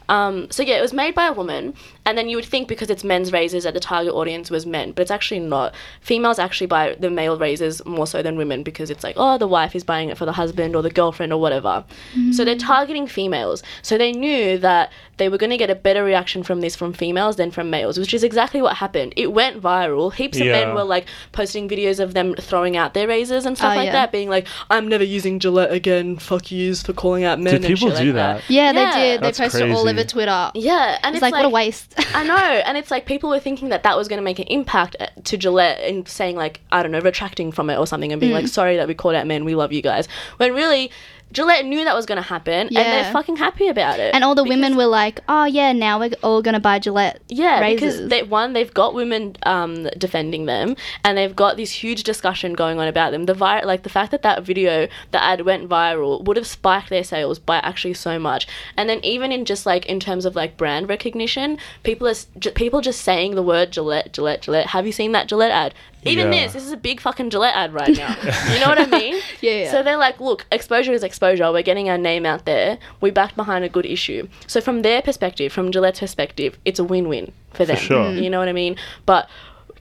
Um, 0.09 0.49
so 0.51 0.61
yeah, 0.63 0.77
it 0.77 0.81
was 0.81 0.91
made 0.93 1.15
by 1.15 1.27
a 1.27 1.33
woman, 1.33 1.73
and 2.05 2.17
then 2.17 2.27
you 2.27 2.35
would 2.35 2.45
think 2.45 2.67
because 2.67 2.89
it's 2.89 3.03
men's 3.03 3.31
razors 3.31 3.63
that 3.63 3.73
the 3.73 3.79
target 3.79 4.13
audience 4.13 4.51
was 4.51 4.65
men, 4.65 4.91
but 4.91 5.03
it's 5.03 5.11
actually 5.11 5.39
not. 5.39 5.73
Females 6.01 6.37
actually 6.39 6.67
buy 6.67 6.95
the 6.99 7.09
male 7.09 7.37
razors 7.37 7.83
more 7.85 8.05
so 8.07 8.21
than 8.21 8.35
women 8.35 8.63
because 8.63 8.89
it's 8.89 9.03
like, 9.03 9.15
oh, 9.17 9.37
the 9.37 9.47
wife 9.47 9.75
is 9.75 9.83
buying 9.83 10.09
it 10.09 10.17
for 10.17 10.25
the 10.25 10.33
husband 10.33 10.75
or 10.75 10.81
the 10.81 10.89
girlfriend 10.89 11.31
or 11.31 11.39
whatever. 11.39 11.85
So 12.33 12.43
they're 12.43 12.57
targeting 12.57 13.07
females. 13.07 13.63
So 13.81 13.97
they 13.97 14.11
knew 14.11 14.57
that 14.57 14.91
they 15.17 15.29
were 15.29 15.37
going 15.37 15.51
to 15.51 15.57
get 15.57 15.69
a 15.69 15.75
better 15.75 16.03
reaction 16.03 16.43
from 16.43 16.61
this 16.61 16.75
from 16.75 16.93
females 16.93 17.35
than 17.35 17.51
from 17.51 17.69
males, 17.69 17.97
which 17.99 18.13
is 18.13 18.23
exactly 18.23 18.61
what 18.61 18.77
happened. 18.77 19.13
It 19.15 19.31
went 19.31 19.61
viral. 19.61 20.11
Heaps 20.13 20.39
of 20.39 20.47
men 20.47 20.73
were 20.75 20.83
like 20.83 21.05
posting 21.31 21.69
videos 21.69 21.99
of 21.99 22.13
them 22.13 22.35
throwing 22.35 22.75
out 22.75 22.93
their 22.93 23.07
razors 23.07 23.45
and 23.45 23.55
stuff 23.57 23.73
Oh, 23.73 23.75
like 23.77 23.85
yeah. 23.85 23.91
that, 23.93 24.11
being 24.11 24.29
like, 24.29 24.47
I'm 24.69 24.87
never 24.87 25.03
using 25.03 25.39
Gillette 25.39 25.71
again. 25.71 26.17
Fuck 26.17 26.51
yous 26.51 26.81
for 26.81 26.93
calling 26.93 27.23
out 27.23 27.39
men. 27.39 27.53
Did 27.53 27.65
and 27.65 27.75
people 27.75 27.89
shit 27.91 27.99
do 27.99 28.05
like 28.07 28.15
that? 28.15 28.49
Yeah, 28.49 28.71
Yeah. 28.71 28.73
they 28.73 28.99
did. 28.99 29.21
They 29.21 29.27
That's 29.27 29.39
posted 29.39 29.61
all 29.71 29.83
crazy. 29.83 29.85
Over 30.01 30.09
Twitter. 30.09 30.51
Yeah, 30.55 30.97
and 31.03 31.15
It's 31.15 31.23
it's, 31.23 31.31
like, 31.31 31.33
what 31.33 31.45
a 31.45 31.49
waste. 31.49 31.93
I 32.15 32.23
know, 32.23 32.35
and 32.35 32.77
it's 32.77 32.91
like 32.91 33.05
people 33.05 33.29
were 33.29 33.39
thinking 33.39 33.69
that 33.69 33.83
that 33.83 33.97
was 33.97 34.07
going 34.07 34.17
to 34.17 34.23
make 34.23 34.39
an 34.39 34.47
impact 34.47 34.95
uh, 34.99 35.07
to 35.23 35.37
Gillette 35.37 35.79
and 35.81 36.07
saying 36.07 36.35
like 36.35 36.61
I 36.71 36.83
don't 36.83 36.91
know, 36.91 36.99
retracting 36.99 37.51
from 37.51 37.69
it 37.69 37.77
or 37.77 37.87
something 37.87 38.11
and 38.11 38.19
being 38.19 38.31
Mm. 38.33 38.35
like, 38.41 38.47
sorry 38.47 38.77
that 38.77 38.87
we 38.87 38.93
called 38.93 39.15
out 39.15 39.27
men, 39.27 39.45
we 39.45 39.55
love 39.55 39.71
you 39.71 39.81
guys. 39.81 40.07
When 40.37 40.53
really, 40.53 40.91
Gillette 41.32 41.65
knew 41.65 41.84
that 41.86 41.95
was 41.95 42.05
going 42.05 42.17
to 42.17 42.27
happen, 42.27 42.67
and 42.67 42.75
they're 42.75 43.11
fucking 43.11 43.38
happy 43.38 43.67
about 43.67 43.99
it. 43.99 44.13
And 44.13 44.23
all 44.23 44.36
the 44.36 44.43
women 44.43 44.75
were 44.75 44.86
like, 44.86 45.21
"Oh 45.27 45.45
yeah, 45.45 45.71
now 45.71 45.99
we're 45.99 46.11
all 46.23 46.41
gonna 46.41 46.59
buy 46.59 46.79
Gillette." 46.79 47.21
Yeah, 47.29 47.59
razors. 47.59 47.95
because 47.95 48.09
they 48.09 48.23
one 48.23 48.53
they've 48.53 48.73
got 48.73 48.93
women 48.93 49.36
um, 49.43 49.84
defending 49.97 50.45
them, 50.45 50.75
and 51.03 51.17
they've 51.17 51.36
got 51.36 51.57
this 51.57 51.71
huge 51.71 52.03
discussion 52.03 52.53
going 52.53 52.79
on 52.79 52.88
about 52.88 53.11
them. 53.11 53.25
The 53.25 53.34
vi- 53.34 53.63
like 53.63 53.84
the 53.84 53.89
fact 53.89 54.11
that 54.11 54.21
that 54.23 54.43
video, 54.43 54.88
the 55.11 55.23
ad 55.23 55.41
went 55.41 55.69
viral, 55.69 56.23
would 56.25 56.38
have 56.38 56.47
spiked 56.47 56.89
their 56.89 57.03
sales 57.03 57.39
by 57.39 57.57
actually 57.57 57.93
so 57.93 58.19
much. 58.19 58.47
And 58.77 58.89
then 58.89 59.03
even 59.03 59.32
in 59.32 59.45
just 59.45 59.65
like 59.65 59.86
in 59.86 59.99
terms 59.99 60.25
of 60.25 60.36
like 60.36 60.57
brand 60.57 60.89
recognition, 60.89 61.57
people 61.84 62.07
are 62.07 62.51
people 62.51 62.82
just 62.82 63.01
saying 63.01 63.36
the 63.36 63.43
word 63.43 63.71
Gillette, 63.71 64.13
Gillette, 64.13 64.41
Gillette. 64.41 64.67
Have 64.67 64.86
you 64.86 64.91
seen 64.91 65.11
that 65.13 65.27
Gillette 65.27 65.51
ad? 65.51 65.73
Even 66.03 66.31
Yeah. 66.33 66.43
this, 66.45 66.53
this 66.53 66.63
is 66.65 66.71
a 66.71 66.77
big 66.77 66.99
fucking 66.99 67.29
Gillette 67.29 67.55
ad 67.55 67.73
right 67.73 67.95
now. 67.95 68.15
you 68.53 68.59
know 68.59 68.67
what 68.69 68.79
I 68.79 68.85
mean? 68.87 69.21
Yeah, 69.41 69.51
yeah. 69.63 69.71
So 69.71 69.81
they're 69.83 69.97
like, 69.97 70.19
look, 70.19 70.45
exposure 70.51 70.93
is 70.93 71.03
exposure. 71.03 71.51
We're 71.51 71.61
getting 71.63 71.89
our 71.89 71.97
name 71.97 72.25
out 72.25 72.45
there. 72.45 72.77
We 73.01 73.09
backed 73.11 73.35
behind 73.35 73.63
a 73.65 73.69
good 73.69 73.85
issue. 73.85 74.27
So 74.47 74.61
from 74.61 74.81
their 74.83 75.01
perspective, 75.01 75.51
from 75.51 75.71
Gillette's 75.71 75.99
perspective, 75.99 76.57
it's 76.65 76.79
a 76.79 76.83
win-win 76.83 77.31
for 77.53 77.65
them. 77.65 77.77
sure. 77.77 78.05
Mm. 78.05 78.23
You 78.23 78.29
know 78.29 78.39
what 78.39 78.47
I 78.49 78.53
mean? 78.53 78.75
But 79.05 79.29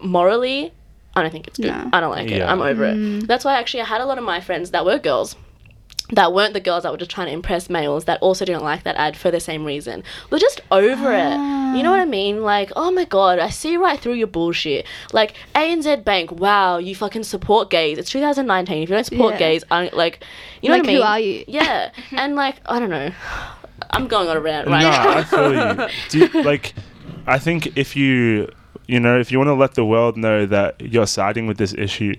morally, 0.02 0.72
I 1.14 1.22
don't 1.22 1.30
think 1.30 1.46
it's 1.48 1.58
good. 1.58 1.66
No. 1.66 1.90
I 1.92 2.00
don't 2.00 2.10
like 2.10 2.30
it. 2.30 2.38
Yeah. 2.38 2.50
I'm 2.50 2.60
over 2.62 2.84
it. 2.84 3.26
That's 3.26 3.44
why 3.44 3.54
actually 3.58 3.82
I 3.82 3.86
had 3.86 4.00
a 4.00 4.06
lot 4.06 4.18
of 4.18 4.24
my 4.24 4.40
friends 4.40 4.70
that 4.70 4.84
were 4.84 4.98
girls. 4.98 5.36
That 6.12 6.32
weren't 6.32 6.54
the 6.54 6.60
girls 6.60 6.82
that 6.82 6.92
were 6.92 6.98
just 6.98 7.10
trying 7.10 7.28
to 7.28 7.32
impress 7.32 7.70
males 7.70 8.04
that 8.06 8.20
also 8.20 8.44
didn't 8.44 8.64
like 8.64 8.82
that 8.82 8.96
ad 8.96 9.16
for 9.16 9.30
the 9.30 9.40
same 9.40 9.64
reason. 9.64 10.02
We're 10.30 10.38
just 10.38 10.60
over 10.70 11.12
it. 11.12 11.30
You 11.76 11.82
know 11.82 11.90
what 11.90 12.00
I 12.00 12.04
ah. 12.04 12.06
mean? 12.06 12.42
Like, 12.42 12.72
oh 12.74 12.90
my 12.90 13.04
god, 13.04 13.38
I 13.38 13.48
see 13.50 13.76
right 13.76 13.98
through 13.98 14.14
your 14.14 14.26
bullshit. 14.26 14.86
Like, 15.12 15.34
ANZ 15.54 16.04
Bank, 16.04 16.32
wow, 16.32 16.78
you 16.78 16.94
fucking 16.94 17.22
support 17.24 17.70
gays. 17.70 17.98
It's 17.98 18.10
2019. 18.10 18.82
If 18.82 18.88
you 18.88 18.94
don't 18.96 19.04
support 19.04 19.34
Yeah. 19.34 19.38
gays, 19.38 19.64
I 19.70 19.84
don't, 19.84 19.96
like, 19.96 20.24
you 20.62 20.68
know 20.68 20.76
Like, 20.76 20.82
what 20.82 20.88
I 20.88 20.92
mean? 20.92 21.02
who 21.02 21.06
are 21.06 21.20
you? 21.20 21.44
Yeah. 21.46 21.90
and 22.12 22.34
like, 22.34 22.56
I 22.66 22.78
don't 22.80 22.90
know. 22.90 23.12
I'm 23.90 24.08
going 24.08 24.28
on 24.28 24.36
a 24.36 24.40
rant 24.40 24.68
right 24.68 24.82
no, 24.82 24.90
now. 24.90 25.18
I 25.18 25.24
feel 25.24 25.54
you. 25.54 25.88
Do 26.10 26.38
you. 26.38 26.44
Like, 26.50 26.74
I 27.26 27.38
think 27.38 27.76
if 27.76 27.94
you, 27.96 28.50
you 28.86 28.98
know, 28.98 29.18
if 29.18 29.30
you 29.30 29.38
want 29.38 29.48
to 29.48 29.54
let 29.54 29.74
the 29.74 29.84
world 29.84 30.16
know 30.16 30.46
that 30.46 30.80
you're 30.80 31.06
siding 31.06 31.46
with 31.46 31.58
this 31.58 31.74
issue, 31.74 32.14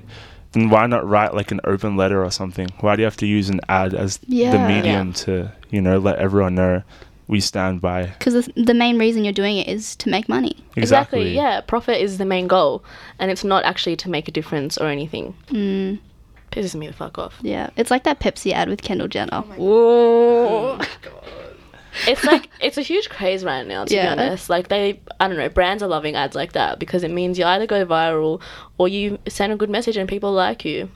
then 0.54 0.70
why 0.70 0.86
not 0.88 1.08
write 1.08 1.34
like 1.34 1.52
an 1.52 1.62
open 1.64 1.96
letter 1.96 2.24
or 2.24 2.32
something? 2.32 2.70
Why 2.82 2.96
do 2.96 3.02
you 3.02 3.06
have 3.06 3.18
to 3.18 3.26
use 3.28 3.50
an 3.50 3.62
ad 3.70 3.94
as 3.94 4.18
the 4.18 4.36
Yeah. 4.36 4.68
medium 4.68 5.14
to, 5.14 5.52
you 5.70 5.82
know, 5.82 5.98
let 5.98 6.18
everyone 6.18 6.56
know 6.56 6.84
we 7.28 7.40
stand 7.40 7.80
by? 7.82 8.08
Because 8.08 8.46
the, 8.46 8.64
the 8.64 8.74
main 8.74 9.00
reason 9.00 9.24
you're 9.24 9.32
doing 9.34 9.58
it 9.58 9.68
is 9.68 9.96
to 9.98 10.10
make 10.10 10.28
money. 10.28 10.58
Exactly. 10.76 11.34
Yeah, 11.36 11.62
profit 11.62 12.02
is 12.02 12.18
the 12.18 12.26
main 12.26 12.48
goal, 12.48 12.84
and 13.20 13.32
it's 13.32 13.44
not 13.44 13.64
actually 13.64 13.96
to 13.98 14.10
make 14.10 14.28
a 14.28 14.32
difference 14.32 14.78
or 14.78 14.88
anything. 14.88 15.34
Mm, 15.48 16.00
Pisses 16.52 16.76
me 16.76 16.88
the 16.88 16.94
fuck 16.94 17.18
off. 17.18 17.38
yeah, 17.42 17.70
it's 17.78 17.90
like 17.92 18.04
that 18.04 18.20
Pepsi 18.20 18.52
ad 18.52 18.68
with 18.68 18.82
Kendall 18.82 19.08
Jenner. 19.08 19.42
Whoa. 19.42 20.80
it's 22.08 22.24
like 22.26 22.50
it's 22.60 22.78
a 22.78 22.82
huge 22.82 23.10
craze 23.10 23.44
right 23.44 23.66
now. 23.66 23.86
To 23.86 23.94
Yeah. 23.94 24.16
be 24.16 24.22
honest, 24.22 24.50
like 24.50 24.68
they, 24.68 25.00
I 25.22 25.28
don't 25.28 25.38
know, 25.38 25.50
brands 25.50 25.84
are 25.84 25.88
loving 25.88 26.16
ads 26.16 26.36
like 26.36 26.54
that 26.54 26.80
because 26.80 27.04
it 27.04 27.12
means 27.12 27.38
you 27.38 27.46
either 27.46 27.68
go 27.68 27.86
viral 27.86 28.42
or 28.80 28.88
you 28.88 29.20
send 29.28 29.54
a 29.54 29.56
good 29.56 29.70
message 29.70 29.96
and 29.96 30.10
people 30.10 30.32
like 30.34 30.66
you. 30.66 30.90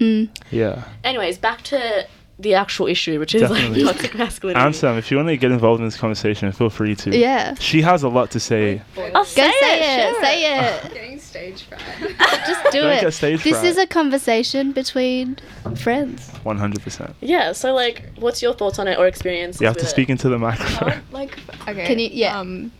Mm. 0.00 0.28
Yeah. 0.50 0.84
Anyways, 1.02 1.38
back 1.38 1.62
to 1.62 2.06
the 2.38 2.54
actual 2.54 2.86
issue, 2.88 3.18
which 3.20 3.34
is 3.34 3.42
Definitely. 3.42 3.84
like 3.84 3.96
toxic 3.96 4.14
masculinity. 4.16 4.64
Ansem, 4.64 4.98
if 4.98 5.10
you 5.10 5.16
want 5.16 5.28
to 5.28 5.36
get 5.36 5.50
involved 5.52 5.80
in 5.80 5.86
this 5.86 5.96
conversation, 5.96 6.50
feel 6.52 6.70
free 6.70 6.94
to. 6.96 7.16
Yeah. 7.16 7.54
She 7.54 7.80
has 7.82 8.02
a 8.02 8.08
lot 8.08 8.30
to 8.32 8.40
say. 8.40 8.82
I'll 8.96 9.12
Go 9.12 9.22
say, 9.24 9.52
say, 9.60 10.08
it. 10.08 10.12
sure. 10.12 10.22
Say 10.24 10.58
it. 10.58 10.82
Getting 10.94 11.18
stage 11.20 11.62
fright. 11.62 11.80
Just 12.46 12.64
do 12.72 12.80
Don't 12.82 12.92
it. 12.92 13.00
get 13.02 13.12
stage 13.14 13.42
this 13.44 13.52
fright. 13.54 13.64
is 13.66 13.78
a 13.78 13.86
conversation 13.86 14.72
between 14.72 15.36
friends. 15.76 16.28
100%. 16.44 17.14
Yeah. 17.20 17.52
So, 17.52 17.72
like, 17.72 18.02
what's 18.18 18.42
your 18.42 18.54
thoughts 18.54 18.78
on 18.80 18.88
it 18.88 18.98
or 18.98 19.06
experience? 19.06 19.60
You 19.60 19.66
have 19.68 19.76
to 19.78 19.86
speak 19.86 20.08
it? 20.08 20.12
into 20.12 20.28
the 20.28 20.38
microphone. 20.38 21.02
like, 21.12 21.38
okay. 21.68 21.86
Can 21.86 21.98
you- 22.00 22.10
yeah. 22.12 22.38
Um, 22.38 22.72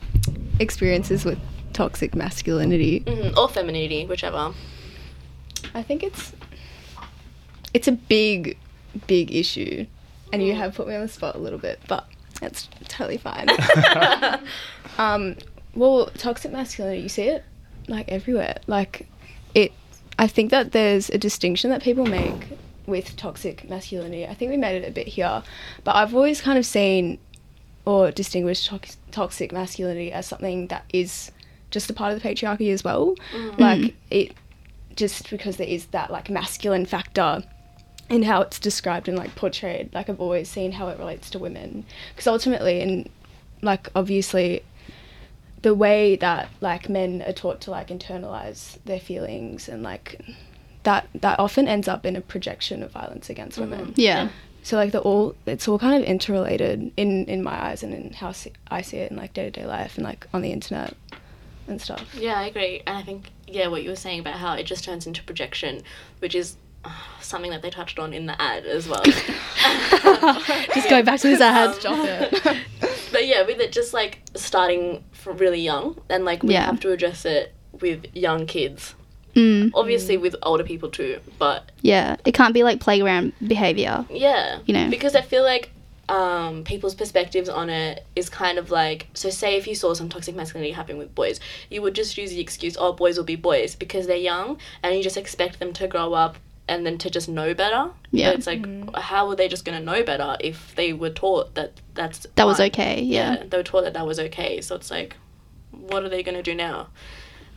experiences 0.58 1.24
with 1.24 1.38
toxic 1.72 2.14
masculinity. 2.14 3.00
Mhm, 3.00 3.36
or 3.36 3.48
femininity, 3.48 4.06
whichever. 4.06 4.54
I 5.74 5.82
think 5.82 6.02
it's 6.02 6.32
it's 7.72 7.88
a 7.88 7.92
big, 7.92 8.56
big 9.06 9.34
issue, 9.34 9.86
and 10.32 10.42
you 10.42 10.54
have 10.54 10.74
put 10.74 10.86
me 10.86 10.94
on 10.94 11.00
the 11.00 11.08
spot 11.08 11.34
a 11.34 11.38
little 11.38 11.58
bit, 11.58 11.80
but 11.88 12.06
that's 12.40 12.68
totally 12.88 13.16
fine. 13.18 13.48
um, 14.98 15.36
well, 15.74 16.06
toxic 16.16 16.52
masculinity, 16.52 17.02
you 17.02 17.08
see 17.08 17.24
it 17.24 17.44
like 17.88 18.08
everywhere. 18.08 18.58
Like 18.66 19.08
it, 19.54 19.72
I 20.18 20.26
think 20.26 20.50
that 20.50 20.72
there's 20.72 21.10
a 21.10 21.18
distinction 21.18 21.70
that 21.70 21.82
people 21.82 22.06
make 22.06 22.46
with 22.86 23.16
toxic 23.16 23.68
masculinity. 23.68 24.26
I 24.26 24.34
think 24.34 24.50
we 24.50 24.56
made 24.56 24.82
it 24.82 24.88
a 24.88 24.92
bit 24.92 25.08
here, 25.08 25.42
but 25.82 25.96
I've 25.96 26.14
always 26.14 26.40
kind 26.40 26.58
of 26.58 26.66
seen 26.66 27.18
or 27.84 28.10
distinguish 28.10 28.66
tox- 28.66 28.96
toxic 29.10 29.52
masculinity 29.52 30.12
as 30.12 30.26
something 30.26 30.68
that 30.68 30.84
is 30.92 31.30
just 31.70 31.90
a 31.90 31.92
part 31.92 32.12
of 32.12 32.22
the 32.22 32.28
patriarchy 32.28 32.72
as 32.72 32.84
well. 32.84 33.14
Mm. 33.32 33.58
Like 33.58 33.80
mm. 33.80 33.94
it, 34.10 34.34
just 34.96 35.28
because 35.30 35.56
there 35.56 35.66
is 35.66 35.86
that 35.86 36.10
like 36.10 36.30
masculine 36.30 36.86
factor 36.86 37.42
in 38.08 38.22
how 38.22 38.42
it's 38.42 38.58
described 38.58 39.08
and 39.08 39.18
like 39.18 39.34
portrayed. 39.34 39.92
Like 39.92 40.08
I've 40.08 40.20
always 40.20 40.48
seen 40.48 40.72
how 40.72 40.88
it 40.88 40.98
relates 40.98 41.30
to 41.30 41.38
women, 41.38 41.84
because 42.14 42.26
ultimately, 42.26 42.80
and 42.80 43.08
like 43.62 43.88
obviously, 43.94 44.62
the 45.62 45.74
way 45.74 46.16
that 46.16 46.48
like 46.60 46.88
men 46.88 47.22
are 47.26 47.32
taught 47.32 47.60
to 47.62 47.70
like 47.70 47.88
internalize 47.88 48.78
their 48.84 49.00
feelings 49.00 49.68
and 49.68 49.82
like 49.82 50.20
that 50.84 51.08
that 51.14 51.38
often 51.38 51.66
ends 51.66 51.88
up 51.88 52.04
in 52.04 52.14
a 52.14 52.20
projection 52.20 52.82
of 52.82 52.92
violence 52.92 53.30
against 53.30 53.58
women. 53.58 53.94
Yeah. 53.96 54.28
So 54.64 54.76
like 54.76 54.92
the 54.92 55.00
all 55.00 55.36
it's 55.46 55.68
all 55.68 55.78
kind 55.78 56.02
of 56.02 56.08
interrelated 56.08 56.90
in 56.96 57.26
in 57.26 57.42
my 57.42 57.66
eyes 57.66 57.82
and 57.82 57.92
in 57.94 58.12
how 58.14 58.32
I 58.70 58.80
see 58.82 58.96
it 58.96 59.10
in 59.10 59.16
like 59.16 59.32
day 59.34 59.44
to 59.44 59.50
day 59.50 59.66
life 59.66 59.96
and 59.96 60.04
like 60.04 60.26
on 60.32 60.40
the 60.42 60.50
internet 60.52 60.94
and 61.68 61.80
stuff. 61.80 62.02
Yeah, 62.18 62.34
I 62.38 62.46
agree. 62.46 62.82
And 62.86 62.96
I 62.96 63.02
think, 63.02 63.30
yeah, 63.46 63.68
what 63.68 63.82
you 63.82 63.90
were 63.90 63.96
saying 63.96 64.20
about 64.20 64.34
how 64.34 64.54
it 64.54 64.64
just 64.64 64.84
turns 64.84 65.06
into 65.06 65.22
projection, 65.22 65.82
which 66.18 66.34
is 66.34 66.56
uh, 66.84 66.90
something 67.20 67.50
that 67.50 67.62
they 67.62 67.70
touched 67.70 67.98
on 67.98 68.12
in 68.12 68.26
the 68.26 68.40
ad 68.40 68.64
as 68.66 68.88
well. 68.88 69.02
Just 70.74 70.88
go 70.90 71.02
back 71.02 71.20
to 71.20 71.28
this 71.28 71.40
ad. 71.40 71.76
It. 71.82 72.58
but 73.12 73.26
yeah, 73.26 73.42
with 73.46 73.60
it 73.60 73.72
just 73.72 73.94
like 73.94 74.20
starting 74.34 75.02
from 75.12 75.38
really 75.38 75.60
young, 75.60 75.98
and 76.10 76.24
like 76.24 76.42
we 76.42 76.52
Yeah. 76.54 76.66
have 76.66 76.80
to 76.80 76.90
address 76.92 77.24
it 77.24 77.54
with 77.80 78.04
young 78.14 78.46
kids. 78.46 78.94
Mm, 79.34 79.70
Obviously, 79.74 80.16
with 80.16 80.36
older 80.42 80.64
people 80.64 80.90
too, 80.90 81.20
but 81.38 81.70
yeah, 81.82 82.16
it 82.24 82.32
can't 82.34 82.54
be 82.54 82.62
like 82.62 82.80
playground 82.80 83.32
behavior. 83.46 84.04
yeah, 84.10 84.58
You 84.66 84.74
know. 84.74 84.90
because 84.90 85.14
I 85.16 85.22
feel 85.22 85.42
like 85.42 85.70
um, 86.08 86.64
people's 86.64 86.94
perspectives 86.94 87.48
on 87.48 87.70
it 87.70 88.04
is 88.14 88.28
kind 88.28 88.58
of 88.58 88.70
like 88.70 89.08
so. 89.14 89.30
Say 89.30 89.56
if 89.56 89.66
you 89.66 89.74
saw 89.74 89.94
some 89.94 90.08
toxic 90.08 90.36
masculinity 90.36 90.72
happening 90.72 90.98
with 90.98 91.14
boys, 91.14 91.40
you 91.70 91.80
would 91.82 91.94
just 91.94 92.16
use 92.18 92.30
the 92.30 92.40
excuse, 92.40 92.76
"Oh, 92.78 92.92
boys 92.92 93.16
will 93.16 93.24
be 93.24 93.36
boys," 93.36 93.74
because 93.74 94.06
they're 94.06 94.16
young, 94.16 94.58
and 94.82 94.94
you 94.96 95.02
just 95.02 95.16
expect 95.16 95.58
them 95.60 95.72
to 95.72 95.86
grow 95.88 96.12
up 96.12 96.36
and 96.68 96.84
then 96.86 96.96
to 96.98 97.10
just 97.10 97.28
know 97.28 97.54
better. 97.54 97.90
Yeah. 98.10 98.30
But 98.30 98.38
it's 98.38 98.46
like, 98.46 98.96
how 98.96 99.28
were 99.28 99.36
they 99.36 99.48
just 99.48 99.64
gonna 99.64 99.80
know 99.80 100.02
better 100.02 100.36
if 100.40 100.74
they 100.76 100.92
were 100.92 101.10
taught 101.10 101.54
that 101.56 101.72
that's 101.94 102.26
That 102.36 102.46
was 102.46 102.58
fine? 102.58 102.66
okay. 102.68 103.00
Yeah. 103.02 103.42
they 103.48 103.56
were 103.56 103.62
taught 103.62 103.84
that 103.84 103.94
that 103.94 104.06
was 104.06 104.18
okay. 104.20 104.60
So 104.60 104.76
it's 104.76 104.90
like, 104.90 105.16
what 105.72 106.04
are 106.04 106.08
they 106.08 106.22
gonna 106.22 106.42
do 106.42 106.54
now? 106.54 106.88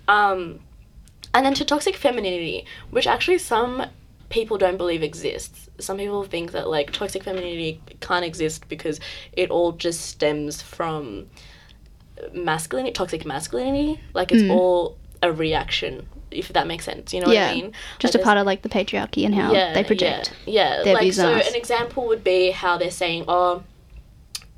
Um, 0.07 0.59
and 1.37 1.45
then 1.45 1.53
to 1.53 1.63
toxic 1.63 1.95
femininity, 1.95 2.65
which 2.89 3.05
actually 3.05 3.37
some 3.37 3.85
people 4.29 4.57
don't 4.57 4.75
believe 4.77 5.03
exists. 5.03 5.69
Some 5.79 5.97
people 5.97 6.23
think 6.23 6.51
that 6.53 6.67
like 6.67 6.91
toxic 6.91 7.23
femininity 7.23 7.79
can't 8.01 8.25
exist 8.25 8.67
because 8.67 8.99
it 9.33 9.51
all 9.51 9.71
just 9.73 10.01
stems 10.01 10.63
from 10.63 11.27
masculinity, 12.33 12.91
toxic 12.93 13.23
masculinity. 13.23 13.99
Like 14.15 14.31
it's 14.31 14.41
Mm. 14.41 14.51
all 14.51 14.97
a 15.21 15.31
reaction, 15.31 16.07
if 16.31 16.47
that 16.49 16.65
makes 16.65 16.85
sense. 16.85 17.13
You 17.13 17.21
know 17.21 17.31
Yeah. 17.31 17.45
what 17.47 17.51
I 17.51 17.61
mean? 17.61 17.73
Just 17.99 18.15
Like 18.15 18.21
a 18.21 18.25
part 18.25 18.37
of 18.39 18.45
like 18.47 18.63
the 18.63 18.69
patriarchy 18.69 19.23
and 19.25 19.35
how 19.35 19.53
they 19.53 19.83
project. 19.83 20.33
Yeah, 20.47 20.77
yeah. 20.77 20.83
their 20.83 20.93
like 20.95 21.03
views 21.03 21.17
so 21.17 21.31
an 21.33 21.55
example 21.55 22.07
would 22.07 22.23
be 22.23 22.49
how 22.49 22.77
they're 22.77 22.89
saying, 22.91 23.25
oh, 23.27 23.61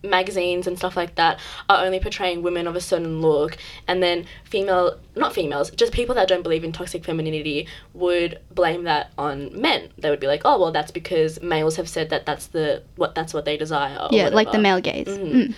magazines 0.03 0.67
and 0.67 0.77
stuff 0.77 0.95
like 0.95 1.15
that 1.15 1.39
are 1.69 1.83
only 1.83 1.99
portraying 1.99 2.41
women 2.41 2.67
of 2.67 2.75
a 2.75 2.81
certain 2.81 3.21
look, 3.21 3.57
and 3.87 4.01
then 4.01 4.25
female, 4.43 4.97
not 5.15 5.33
females, 5.33 5.69
just 5.71 5.91
people 5.93 6.15
that 6.15 6.27
don't 6.27 6.43
believe 6.43 6.63
in 6.63 6.71
toxic 6.71 7.03
femininity 7.03 7.67
would 7.93 8.39
blame 8.51 8.83
that 8.83 9.11
on 9.17 9.49
men. 9.59 9.89
They 9.97 10.09
would 10.09 10.19
be 10.19 10.27
like, 10.27 10.41
oh, 10.45 10.59
well, 10.59 10.71
that's 10.71 10.91
because 10.91 11.41
males 11.41 11.75
have 11.75 11.89
said 11.89 12.09
that 12.09 12.25
that's 12.25 12.47
the 12.47 12.83
what 12.95 13.15
that's 13.15 13.33
what 13.33 13.45
they 13.45 13.57
desire. 13.57 14.07
Yeah, 14.11 14.29
like 14.29 14.51
the 14.51 14.59
male 14.59 14.81
gaze. 14.81 15.07
Mhm. 15.07 15.29
Mm. 15.29 15.55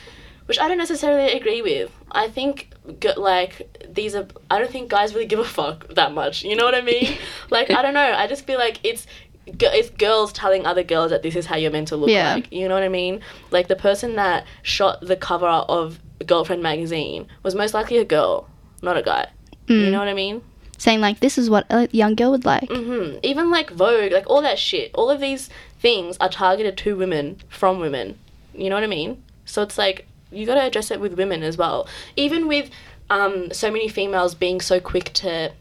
which 0.48 0.60
I 0.60 0.68
don't 0.68 0.80
necessarily 0.80 1.32
agree 1.32 1.62
with. 1.62 1.92
I 2.12 2.28
think 2.28 2.74
like 3.16 3.70
these 3.90 4.16
are 4.16 4.26
I 4.50 4.60
don't 4.60 4.72
think 4.72 4.90
guys 4.90 5.14
really 5.14 5.28
give 5.28 5.40
a 5.40 5.46
fuck 5.46 5.88
that 5.90 6.14
much. 6.14 6.44
You 6.44 6.56
know 6.56 6.66
what 6.66 6.76
I 6.76 6.82
mean? 6.82 7.18
like 7.50 7.72
I 7.72 7.82
don't 7.82 7.94
know. 7.94 8.14
I 8.14 8.28
just 8.28 8.46
feel 8.46 8.60
like 8.60 8.80
it's 8.84 9.08
it's 9.48 9.90
girls 9.92 10.32
telling 10.34 10.66
other 10.66 10.84
girls 10.84 11.12
that 11.12 11.24
this 11.24 11.36
is 11.36 11.46
how 11.46 11.56
you're 11.56 11.72
meant 11.72 11.88
to 11.90 11.96
look 11.98 12.10
Yeah. 12.10 12.36
like. 12.36 12.52
You 12.52 12.68
know 12.68 12.74
what 12.76 12.84
I 12.84 12.90
mean? 12.90 13.22
Like 13.52 13.68
the 13.68 13.76
person 13.76 14.16
that 14.16 14.46
shot 14.64 15.02
the 15.02 15.16
cover 15.16 15.48
of 15.48 16.00
Girlfriend 16.26 16.62
magazine 16.62 17.28
was 17.44 17.56
most 17.56 17.74
likely 17.74 17.98
a 17.98 18.06
girl, 18.06 18.48
not 18.82 18.98
a 18.98 19.02
guy. 19.02 19.28
You 19.68 19.76
Mm. 19.88 19.92
know 19.92 20.00
what 20.00 20.08
I 20.08 20.14
mean? 20.14 20.42
Saying 20.78 21.00
like 21.02 21.20
this 21.20 21.38
is 21.38 21.50
what 21.50 21.66
a 21.70 21.88
young 21.92 22.16
girl 22.16 22.32
would 22.32 22.46
like. 22.46 22.70
hmm 22.72 23.16
Even 23.24 23.50
like 23.52 23.72
Vogue, 23.72 24.12
like 24.12 24.30
all 24.30 24.42
that 24.42 24.60
shit, 24.60 24.92
all 24.94 25.10
of 25.10 25.20
these 25.20 25.50
things 25.80 26.18
are 26.20 26.30
targeted 26.30 26.78
to 26.78 26.96
women 26.96 27.38
from 27.50 27.80
women. 27.80 28.18
You 28.54 28.70
know 28.70 28.76
what 28.76 28.84
I 28.84 28.88
mean? 28.88 29.24
So 29.46 29.62
it's 29.62 29.78
like 29.78 30.08
you 30.32 30.46
got 30.46 30.56
to 30.56 30.62
address 30.62 30.92
it 30.92 31.00
with 31.00 31.14
women 31.18 31.44
as 31.44 31.58
well. 31.58 31.88
Even 32.16 32.48
with 32.48 32.70
um, 33.10 33.52
so 33.52 33.70
many 33.72 33.88
females 33.90 34.34
being 34.36 34.62
so 34.62 34.80
quick 34.80 35.12
to 35.14 35.52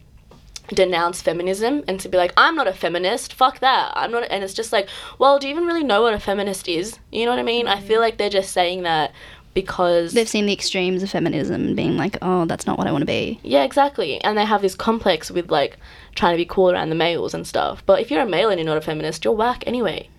denounce 0.75 1.21
feminism 1.21 1.83
and 1.87 1.99
to 1.99 2.09
be 2.09 2.17
like, 2.17 2.33
I'm 2.37 2.55
not 2.55 2.67
a 2.67 2.73
feminist. 2.73 3.33
Fuck 3.33 3.59
that. 3.59 3.91
I'm 3.95 4.11
not. 4.11 4.23
And 4.29 4.43
it's 4.43 4.53
just 4.53 4.71
like, 4.71 4.87
well, 5.19 5.39
do 5.39 5.47
you 5.47 5.53
even 5.53 5.65
really 5.65 5.83
know 5.83 6.01
what 6.01 6.13
a 6.13 6.19
feminist 6.19 6.67
is? 6.67 6.99
You 7.11 7.25
know 7.25 7.31
what 7.31 7.39
I 7.39 7.43
mean? 7.43 7.67
I 7.67 7.79
feel 7.79 7.99
mm. 7.99 8.03
like 8.03 8.17
they're 8.17 8.29
just 8.29 8.51
saying 8.51 8.83
that 8.83 9.11
because 9.53 10.13
They've 10.13 10.29
seen 10.29 10.45
the 10.45 10.53
extremes 10.53 11.03
of 11.03 11.09
feminism 11.09 11.65
and 11.65 11.75
being 11.75 11.97
like, 11.97 12.17
oh, 12.21 12.45
that's 12.45 12.65
not 12.65 12.77
what 12.77 12.87
I 12.87 12.91
want 12.91 13.01
to 13.01 13.07
be. 13.07 13.39
yeah, 13.43 13.63
exactly. 13.63 14.21
And 14.23 14.37
they 14.37 14.45
have 14.45 14.61
this 14.61 14.75
complex 14.75 15.29
with 15.29 15.51
like 15.51 15.77
trying 16.15 16.33
to 16.33 16.37
be 16.37 16.45
cool 16.45 16.71
around 16.71 16.89
the 16.89 16.95
males 16.95 17.33
and 17.33 17.45
stuff. 17.45 17.83
But 17.85 17.99
if 18.01 18.09
you're 18.09 18.21
a 18.21 18.25
male 18.25 18.49
and 18.49 18.59
you're 18.59 18.67
not 18.67 18.77
a 18.77 18.81
feminist, 18.81 19.25
you're 19.25 19.33
whack 19.33 19.63
anyway. 19.67 20.09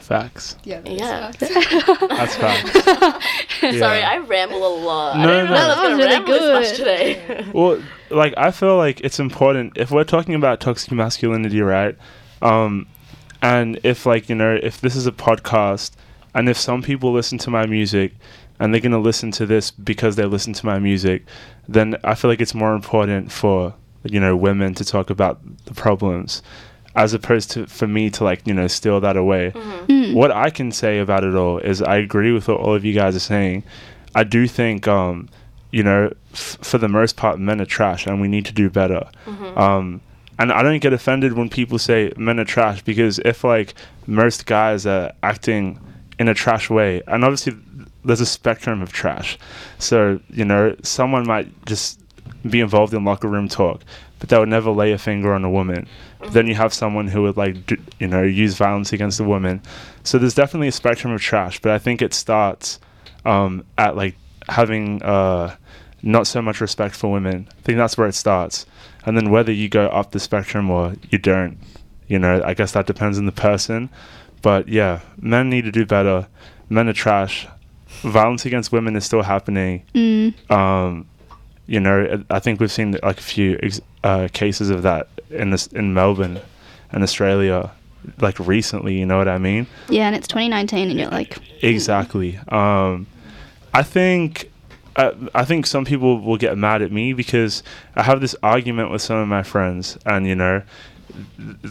Facts. 0.00 0.56
Yeah. 0.64 0.80
that's 0.80 0.90
Yeah. 0.90 1.30
facts. 1.30 2.00
That's 2.08 2.36
facts. 2.36 2.84
Sorry, 3.60 4.02
I 4.02 4.18
ramble 4.18 4.66
a 4.66 4.74
lot. 4.84 5.16
I 5.16 5.22
No, 5.22 5.28
didn't 5.28 5.50
no. 5.50 5.54
know 5.54 5.56
That 5.68 5.68
was 5.82 5.90
was 5.90 5.98
really 5.98 6.10
ramble 6.14 6.32
this 6.32 6.68
much 6.70 6.76
good. 6.76 6.76
today. 6.76 7.46
well, 7.54 7.82
like 8.10 8.34
I 8.36 8.50
feel 8.50 8.76
like 8.76 9.00
it's 9.02 9.20
important 9.20 9.76
if 9.76 9.90
we're 9.90 10.04
talking 10.04 10.34
about 10.34 10.60
toxic 10.60 10.90
masculinity, 10.92 11.60
right? 11.60 11.96
Um, 12.42 12.86
and 13.42 13.78
if 13.84 14.06
like 14.06 14.28
you 14.28 14.34
know, 14.34 14.58
if 14.62 14.80
this 14.80 14.96
is 14.96 15.06
a 15.06 15.12
podcast, 15.12 15.92
and 16.34 16.48
if 16.48 16.56
some 16.56 16.82
people 16.82 17.12
listen 17.12 17.38
to 17.38 17.50
my 17.50 17.66
music, 17.66 18.14
and 18.58 18.72
they're 18.74 18.80
gonna 18.80 18.98
listen 18.98 19.30
to 19.32 19.46
this 19.46 19.70
because 19.70 20.16
they 20.16 20.24
listen 20.24 20.52
to 20.54 20.66
my 20.66 20.78
music, 20.78 21.24
then 21.68 21.96
I 22.04 22.14
feel 22.14 22.30
like 22.30 22.40
it's 22.40 22.54
more 22.54 22.74
important 22.74 23.30
for 23.32 23.74
you 24.04 24.18
know 24.20 24.34
women 24.36 24.74
to 24.74 24.84
talk 24.84 25.10
about 25.10 25.40
the 25.66 25.74
problems, 25.74 26.42
as 26.96 27.14
opposed 27.14 27.50
to 27.52 27.66
for 27.66 27.86
me 27.86 28.10
to 28.10 28.24
like 28.24 28.46
you 28.46 28.54
know 28.54 28.66
steal 28.66 29.00
that 29.00 29.16
away. 29.16 29.52
Mm. 29.54 30.14
What 30.14 30.30
I 30.30 30.50
can 30.50 30.72
say 30.72 30.98
about 30.98 31.24
it 31.24 31.34
all 31.34 31.58
is 31.58 31.80
I 31.82 31.96
agree 31.96 32.32
with 32.32 32.48
what 32.48 32.58
all 32.58 32.74
of 32.74 32.84
you 32.84 32.94
guys 32.94 33.14
are 33.16 33.20
saying. 33.20 33.62
I 34.14 34.24
do 34.24 34.48
think, 34.48 34.88
um, 34.88 35.28
you 35.70 35.84
know, 35.84 36.12
f- 36.32 36.58
for 36.62 36.78
the 36.78 36.88
most 36.88 37.16
part, 37.16 37.38
men 37.38 37.60
are 37.60 37.66
trash, 37.66 38.06
and 38.06 38.20
we 38.20 38.26
need 38.26 38.44
to 38.46 38.52
do 38.52 38.68
better. 38.68 39.08
Um, 39.56 40.00
and 40.38 40.50
I 40.50 40.62
don't 40.62 40.80
get 40.80 40.92
offended 40.92 41.34
when 41.34 41.48
people 41.48 41.78
say 41.78 42.12
men 42.16 42.40
are 42.40 42.44
trash 42.44 42.82
because 42.82 43.18
if 43.20 43.44
like 43.44 43.74
most 44.06 44.46
guys 44.46 44.86
are 44.86 45.12
acting 45.22 45.78
in 46.18 46.28
a 46.28 46.34
trash 46.34 46.68
way, 46.70 47.02
and 47.06 47.24
obviously 47.24 47.54
there's 48.04 48.20
a 48.22 48.26
spectrum 48.26 48.82
of 48.82 48.90
trash, 48.92 49.38
so 49.78 50.18
you 50.30 50.44
know 50.44 50.74
someone 50.82 51.26
might 51.26 51.66
just 51.66 52.00
be 52.48 52.60
involved 52.60 52.94
in 52.94 53.04
locker 53.04 53.28
room 53.28 53.48
talk, 53.48 53.82
but 54.20 54.28
they 54.28 54.38
would 54.38 54.48
never 54.48 54.70
lay 54.70 54.92
a 54.92 54.98
finger 54.98 55.32
on 55.32 55.44
a 55.44 55.50
woman. 55.50 55.88
But 56.20 56.32
then 56.32 56.46
you 56.46 56.54
have 56.54 56.72
someone 56.72 57.08
who 57.08 57.22
would 57.22 57.36
like 57.36 57.66
do, 57.66 57.76
you 57.98 58.06
know 58.06 58.22
use 58.22 58.54
violence 58.54 58.92
against 58.92 59.18
a 59.18 59.24
woman. 59.24 59.62
So 60.04 60.18
there's 60.18 60.34
definitely 60.34 60.68
a 60.68 60.72
spectrum 60.72 61.12
of 61.12 61.20
trash, 61.20 61.60
but 61.60 61.72
I 61.72 61.78
think 61.78 62.02
it 62.02 62.14
starts 62.14 62.78
um, 63.24 63.64
at 63.76 63.96
like 63.96 64.14
having 64.48 65.02
uh, 65.02 65.56
not 66.02 66.26
so 66.26 66.40
much 66.40 66.60
respect 66.60 66.94
for 66.94 67.10
women. 67.10 67.48
I 67.50 67.62
think 67.62 67.78
that's 67.78 67.98
where 67.98 68.06
it 68.06 68.14
starts, 68.14 68.66
and 69.04 69.16
then 69.16 69.30
whether 69.30 69.52
you 69.52 69.68
go 69.68 69.86
up 69.86 70.12
the 70.12 70.20
spectrum 70.20 70.70
or 70.70 70.94
you 71.08 71.18
don't, 71.18 71.58
you 72.06 72.18
know, 72.18 72.42
I 72.44 72.54
guess 72.54 72.72
that 72.72 72.86
depends 72.86 73.18
on 73.18 73.26
the 73.26 73.32
person. 73.32 73.88
But 74.42 74.68
yeah, 74.68 75.00
men 75.18 75.50
need 75.50 75.64
to 75.64 75.72
do 75.72 75.86
better. 75.86 76.26
Men 76.68 76.88
are 76.88 76.92
trash. 76.92 77.48
Violence 78.02 78.46
against 78.46 78.70
women 78.70 78.96
is 78.96 79.04
still 79.04 79.22
happening. 79.22 79.84
Mm. 79.94 80.50
Um, 80.50 81.06
you 81.70 81.78
know, 81.78 82.24
I 82.30 82.40
think 82.40 82.58
we've 82.58 82.72
seen 82.72 82.98
like 83.00 83.20
a 83.20 83.22
few 83.22 83.56
ex- 83.62 83.80
uh, 84.02 84.26
cases 84.32 84.70
of 84.70 84.82
that 84.82 85.06
in 85.30 85.50
this 85.50 85.68
in 85.68 85.94
Melbourne 85.94 86.40
and 86.90 87.04
Australia, 87.04 87.70
like 88.18 88.40
recently. 88.40 88.98
You 88.98 89.06
know 89.06 89.18
what 89.18 89.28
I 89.28 89.38
mean? 89.38 89.68
Yeah, 89.88 90.08
and 90.08 90.16
it's 90.16 90.26
2019, 90.26 90.90
and 90.90 90.98
you're 90.98 91.08
like, 91.10 91.38
Exactly. 91.62 92.40
Um, 92.48 93.06
I 93.72 93.84
think 93.84 94.50
I, 94.96 95.12
I 95.32 95.44
think 95.44 95.64
some 95.64 95.84
people 95.84 96.20
will 96.20 96.38
get 96.38 96.58
mad 96.58 96.82
at 96.82 96.90
me 96.90 97.12
because 97.12 97.62
I 97.94 98.02
have 98.02 98.20
this 98.20 98.34
argument 98.42 98.90
with 98.90 99.00
some 99.00 99.18
of 99.18 99.28
my 99.28 99.44
friends, 99.44 99.96
and 100.04 100.26
you 100.26 100.34
know, 100.34 100.62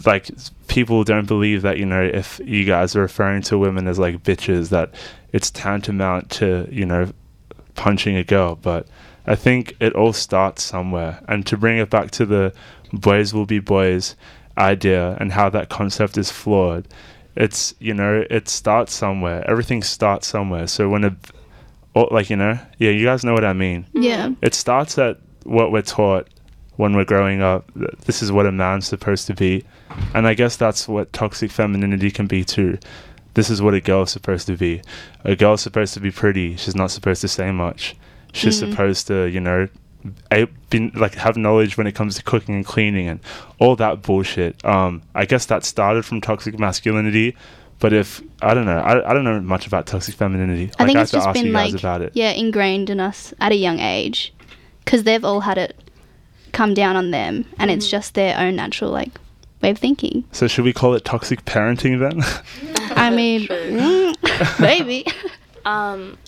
like 0.06 0.30
people 0.68 1.04
don't 1.04 1.26
believe 1.26 1.60
that 1.60 1.76
you 1.76 1.84
know 1.84 2.02
if 2.02 2.40
you 2.42 2.64
guys 2.64 2.96
are 2.96 3.02
referring 3.02 3.42
to 3.42 3.58
women 3.58 3.86
as 3.86 3.98
like 3.98 4.22
bitches 4.22 4.70
that 4.70 4.94
it's 5.34 5.50
tantamount 5.50 6.30
to 6.30 6.66
you 6.72 6.86
know 6.86 7.12
punching 7.74 8.16
a 8.16 8.24
girl, 8.24 8.56
but 8.56 8.86
I 9.30 9.36
think 9.36 9.62
it 9.80 9.92
all 9.94 10.12
starts 10.12 10.62
somewhere. 10.62 11.22
And 11.28 11.46
to 11.46 11.56
bring 11.56 11.78
it 11.78 11.88
back 11.88 12.10
to 12.12 12.26
the 12.26 12.52
boys 12.92 13.32
will 13.32 13.46
be 13.46 13.60
boys 13.60 14.16
idea 14.58 15.16
and 15.20 15.30
how 15.32 15.48
that 15.50 15.68
concept 15.68 16.18
is 16.18 16.30
flawed, 16.30 16.88
it's, 17.36 17.74
you 17.78 17.94
know, 17.94 18.24
it 18.28 18.48
starts 18.48 18.92
somewhere. 18.92 19.48
Everything 19.48 19.82
starts 19.82 20.26
somewhere. 20.26 20.66
So 20.66 20.88
when 20.88 21.04
a, 21.04 21.16
or 21.94 22.08
like, 22.10 22.28
you 22.28 22.36
know, 22.36 22.58
yeah, 22.78 22.90
you 22.90 23.04
guys 23.04 23.24
know 23.24 23.32
what 23.32 23.44
I 23.44 23.52
mean. 23.52 23.86
yeah, 23.92 24.30
It 24.42 24.54
starts 24.54 24.98
at 24.98 25.18
what 25.44 25.70
we're 25.72 25.82
taught 25.82 26.26
when 26.76 26.96
we're 26.96 27.04
growing 27.04 27.40
up. 27.40 27.72
th- 27.74 27.90
This 28.06 28.22
is 28.22 28.32
what 28.32 28.46
a 28.46 28.52
man's 28.52 28.86
supposed 28.88 29.26
to 29.28 29.34
be. 29.34 29.64
And 30.14 30.26
I 30.26 30.34
guess 30.34 30.56
that's 30.56 30.88
what 30.88 31.12
toxic 31.12 31.50
femininity 31.52 32.10
can 32.10 32.26
be 32.26 32.42
too. 32.44 32.78
This 33.34 33.48
is 33.48 33.62
what 33.62 33.74
a 33.74 33.80
girl's 33.80 34.10
supposed 34.10 34.48
to 34.48 34.56
be. 34.56 34.82
A 35.24 35.36
girl's 35.36 35.60
supposed 35.62 35.94
to 35.94 36.00
be 36.00 36.10
pretty. 36.10 36.56
She's 36.56 36.74
not 36.74 36.90
supposed 36.90 37.20
to 37.20 37.28
say 37.28 37.52
much. 37.52 37.94
She's 38.32 38.56
Mm. 38.62 38.70
supposed 38.70 39.06
to, 39.08 39.24
you 39.26 39.40
know, 39.40 39.68
a, 40.32 40.46
be, 40.70 40.90
like 40.94 41.14
have 41.16 41.36
knowledge 41.36 41.76
when 41.76 41.86
it 41.86 41.94
comes 41.94 42.16
to 42.16 42.22
cooking 42.22 42.54
and 42.54 42.64
cleaning 42.64 43.06
and 43.08 43.20
all 43.58 43.76
that 43.76 44.02
bullshit. 44.02 44.64
Um, 44.64 45.02
I 45.14 45.26
guess 45.26 45.46
that 45.46 45.64
started 45.64 46.04
from 46.04 46.20
toxic 46.20 46.58
masculinity. 46.58 47.36
But 47.80 47.92
if 47.94 48.22
I 48.42 48.52
don't 48.54 48.66
know, 48.66 48.78
I, 48.78 49.10
I 49.10 49.14
don't 49.14 49.24
know 49.24 49.40
much 49.40 49.66
about 49.66 49.86
toxic 49.86 50.14
femininity. 50.14 50.66
Like, 50.66 50.80
I 50.80 50.84
think 50.86 50.96
have 50.98 51.02
it's 51.04 51.10
to 51.12 51.16
just 51.18 51.32
been 51.32 51.52
like, 51.52 51.74
about 51.74 52.02
it. 52.02 52.12
yeah, 52.14 52.30
ingrained 52.32 52.90
in 52.90 53.00
us 53.00 53.32
at 53.40 53.52
a 53.52 53.56
young 53.56 53.78
age, 53.80 54.34
because 54.84 55.04
they've 55.04 55.24
all 55.24 55.40
had 55.40 55.56
it 55.56 55.76
come 56.52 56.74
down 56.74 56.96
on 56.96 57.10
them, 57.10 57.46
and 57.58 57.70
it's 57.70 57.88
just 57.88 58.12
their 58.14 58.36
own 58.38 58.56
natural 58.56 58.90
like 58.90 59.10
way 59.62 59.70
of 59.70 59.78
thinking. 59.78 60.24
So 60.32 60.46
should 60.46 60.64
we 60.66 60.72
call 60.74 60.94
it 60.94 61.04
toxic 61.06 61.44
parenting 61.46 61.98
then? 62.00 62.22
I 62.96 63.08
mean, 63.10 63.46
mm, 63.48 64.60
maybe. 64.60 65.06
Um, 65.64 66.18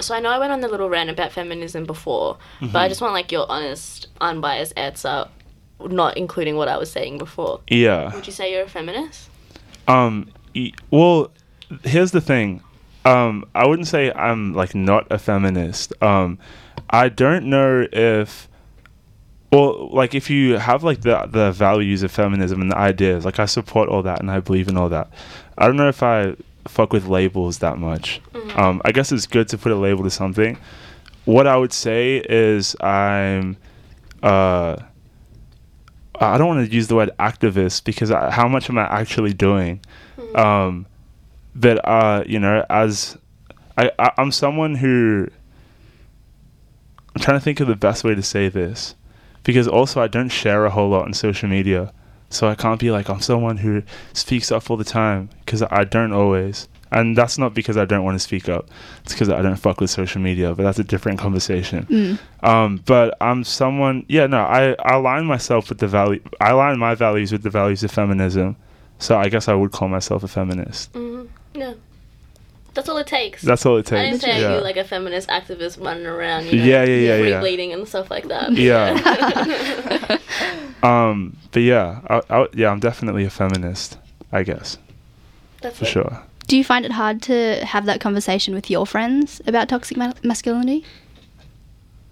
so 0.00 0.14
I 0.14 0.20
know 0.20 0.30
I 0.30 0.38
went 0.38 0.52
on 0.52 0.60
the 0.60 0.68
little 0.68 0.88
rant 0.88 1.10
about 1.10 1.32
feminism 1.32 1.84
before, 1.84 2.38
but 2.60 2.76
I 2.76 2.88
just 2.88 3.00
want 3.00 3.12
like 3.14 3.30
your 3.32 3.46
honest, 3.50 4.08
unbiased 4.20 4.72
answer, 4.76 5.26
not 5.80 6.16
including 6.16 6.56
what 6.56 6.68
I 6.68 6.76
was 6.76 6.90
saying 6.90 7.18
before. 7.18 7.60
Yeah. 7.68 8.14
Would 8.14 8.26
you 8.26 8.32
say 8.32 8.52
you're 8.52 8.64
a 8.64 8.68
feminist? 8.68 9.28
Um. 9.88 10.30
e- 10.54 10.72
Well, 10.90 11.30
here's 11.84 12.10
the 12.12 12.20
thing. 12.20 12.62
Um. 13.04 13.44
I 13.54 13.66
wouldn't 13.66 13.88
say 13.88 14.12
I'm 14.12 14.52
like 14.54 14.74
not 14.74 15.06
a 15.10 15.18
feminist. 15.18 15.92
Um. 16.02 16.38
I 16.90 17.08
don't 17.08 17.46
know 17.46 17.86
if. 17.92 18.48
Well, 19.52 19.88
like 19.92 20.14
if 20.14 20.28
you 20.28 20.58
have 20.58 20.82
like 20.82 21.02
the 21.02 21.26
the 21.30 21.52
values 21.52 22.02
of 22.02 22.10
feminism 22.10 22.60
and 22.60 22.70
the 22.70 22.76
ideas, 22.76 23.24
like 23.24 23.38
I 23.38 23.46
support 23.46 23.88
all 23.88 24.02
that 24.02 24.20
and 24.20 24.30
I 24.30 24.40
believe 24.40 24.68
in 24.68 24.76
all 24.76 24.88
that. 24.88 25.08
I 25.56 25.66
don't 25.66 25.76
know 25.76 25.88
if 25.88 26.02
I 26.02 26.34
fuck 26.68 26.92
with 26.92 27.06
labels 27.06 27.58
that 27.58 27.78
much. 27.78 28.20
Um, 28.54 28.80
I 28.84 28.92
guess 28.92 29.12
it's 29.12 29.26
good 29.26 29.48
to 29.48 29.58
put 29.58 29.72
a 29.72 29.76
label 29.76 30.04
to 30.04 30.10
something. 30.10 30.58
What 31.24 31.46
I 31.46 31.56
would 31.56 31.72
say 31.72 32.18
is 32.28 32.76
I'm. 32.80 33.56
Uh, 34.22 34.76
I 36.18 36.38
don't 36.38 36.48
want 36.48 36.66
to 36.66 36.74
use 36.74 36.88
the 36.88 36.96
word 36.96 37.10
activist 37.18 37.84
because 37.84 38.10
I, 38.10 38.30
how 38.30 38.48
much 38.48 38.70
am 38.70 38.78
I 38.78 38.84
actually 38.84 39.34
doing? 39.34 39.80
Um, 40.34 40.86
but 41.54 41.86
uh, 41.86 42.24
you 42.26 42.38
know, 42.38 42.64
as 42.70 43.18
I, 43.76 43.90
I 43.98 44.12
I'm 44.18 44.32
someone 44.32 44.74
who 44.74 45.28
I'm 47.14 47.22
trying 47.22 47.38
to 47.38 47.44
think 47.44 47.60
of 47.60 47.66
the 47.66 47.76
best 47.76 48.04
way 48.04 48.14
to 48.14 48.22
say 48.22 48.48
this 48.48 48.94
because 49.42 49.68
also 49.68 50.00
I 50.00 50.06
don't 50.06 50.28
share 50.28 50.64
a 50.64 50.70
whole 50.70 50.90
lot 50.90 51.04
on 51.04 51.12
social 51.12 51.48
media, 51.48 51.92
so 52.30 52.48
I 52.48 52.54
can't 52.54 52.80
be 52.80 52.90
like 52.90 53.08
I'm 53.08 53.20
someone 53.20 53.56
who 53.56 53.82
speaks 54.12 54.50
up 54.50 54.70
all 54.70 54.76
the 54.76 54.84
time 54.84 55.30
because 55.44 55.62
I 55.62 55.84
don't 55.84 56.12
always. 56.12 56.68
And 56.92 57.16
that's 57.16 57.36
not 57.36 57.52
because 57.52 57.76
I 57.76 57.84
don't 57.84 58.04
want 58.04 58.14
to 58.14 58.20
speak 58.20 58.48
up. 58.48 58.70
It's 59.02 59.12
because 59.12 59.28
I 59.28 59.42
don't 59.42 59.56
fuck 59.56 59.80
with 59.80 59.90
social 59.90 60.20
media, 60.20 60.54
but 60.54 60.62
that's 60.62 60.78
a 60.78 60.84
different 60.84 61.18
conversation. 61.18 61.84
Mm. 61.86 62.46
Um, 62.48 62.82
but 62.86 63.16
I'm 63.20 63.42
someone, 63.42 64.06
yeah, 64.08 64.26
no, 64.28 64.38
I, 64.38 64.76
I 64.84 64.94
align 64.94 65.26
myself 65.26 65.68
with 65.68 65.78
the 65.78 65.88
value, 65.88 66.22
I 66.40 66.50
align 66.50 66.78
my 66.78 66.94
values 66.94 67.32
with 67.32 67.42
the 67.42 67.50
values 67.50 67.82
of 67.82 67.90
feminism. 67.90 68.56
So 68.98 69.18
I 69.18 69.28
guess 69.28 69.48
I 69.48 69.54
would 69.54 69.72
call 69.72 69.88
myself 69.88 70.22
a 70.22 70.28
feminist. 70.28 70.92
Mm-hmm. 70.92 71.60
Yeah. 71.60 71.74
That's 72.76 72.88
all 72.90 72.98
it 72.98 73.06
takes. 73.06 73.40
That's 73.42 73.64
all 73.64 73.78
it 73.78 73.86
takes. 73.86 73.98
I 73.98 74.10
didn't 74.10 74.20
say 74.20 74.40
yeah. 74.40 74.54
you 74.56 74.60
like 74.62 74.76
a 74.76 74.84
feminist 74.84 75.28
activist 75.30 75.82
running 75.82 76.06
around, 76.06 76.44
you 76.46 76.58
know, 76.58 76.64
Yeah, 76.64 76.84
yeah, 76.84 77.16
yeah, 77.16 77.22
yeah. 77.28 77.40
bleeding 77.40 77.72
and 77.72 77.88
stuff 77.88 78.10
like 78.10 78.28
that. 78.28 78.52
yeah. 78.52 80.18
um, 80.82 81.36
but 81.52 81.62
yeah, 81.62 82.00
I, 82.08 82.20
I, 82.28 82.46
yeah, 82.52 82.70
I'm 82.70 82.78
definitely 82.80 83.24
a 83.24 83.30
feminist, 83.30 83.96
I 84.30 84.42
guess, 84.42 84.76
That's 85.62 85.78
for 85.78 85.86
it. 85.86 85.88
sure. 85.88 86.22
Do 86.48 86.56
you 86.56 86.62
find 86.62 86.84
it 86.84 86.92
hard 86.92 87.22
to 87.22 87.64
have 87.64 87.86
that 87.86 88.00
conversation 88.00 88.54
with 88.54 88.70
your 88.70 88.86
friends 88.86 89.40
about 89.46 89.68
toxic 89.70 89.96
ma- 89.96 90.12
masculinity? 90.22 90.84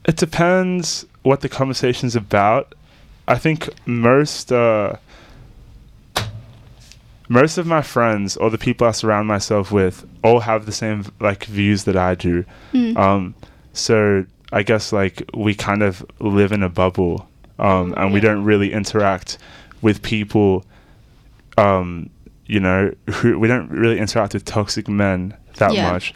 It 0.06 0.16
depends 0.16 1.04
what 1.22 1.42
the 1.42 1.48
conversation's 1.50 2.16
about. 2.16 2.74
I 3.28 3.36
think 3.38 3.68
most 3.86 4.50
uh, 4.50 4.96
most 7.28 7.58
of 7.58 7.66
my 7.66 7.82
friends 7.82 8.36
or 8.36 8.50
the 8.50 8.58
people 8.58 8.86
I 8.86 8.90
surround 8.90 9.26
myself 9.28 9.72
with 9.72 10.06
all 10.22 10.40
have 10.40 10.66
the 10.66 10.72
same 10.72 11.04
like 11.20 11.44
views 11.44 11.84
that 11.84 11.96
I 11.96 12.14
do. 12.14 12.44
Mm. 12.72 12.96
Um, 12.96 13.34
so 13.72 14.24
I 14.52 14.62
guess 14.62 14.92
like 14.92 15.28
we 15.34 15.54
kind 15.54 15.82
of 15.82 16.04
live 16.20 16.52
in 16.52 16.62
a 16.62 16.68
bubble, 16.68 17.28
um, 17.58 17.94
and 17.96 18.12
we 18.12 18.20
don't 18.20 18.44
really 18.44 18.72
interact 18.72 19.38
with 19.82 20.02
people. 20.02 20.64
Um, 21.56 22.10
you 22.46 22.60
know, 22.60 22.92
who 23.08 23.38
we 23.38 23.48
don't 23.48 23.70
really 23.70 23.98
interact 23.98 24.34
with 24.34 24.44
toxic 24.44 24.86
men 24.86 25.32
that 25.56 25.72
Yeah. 25.72 25.90
much. 25.92 26.12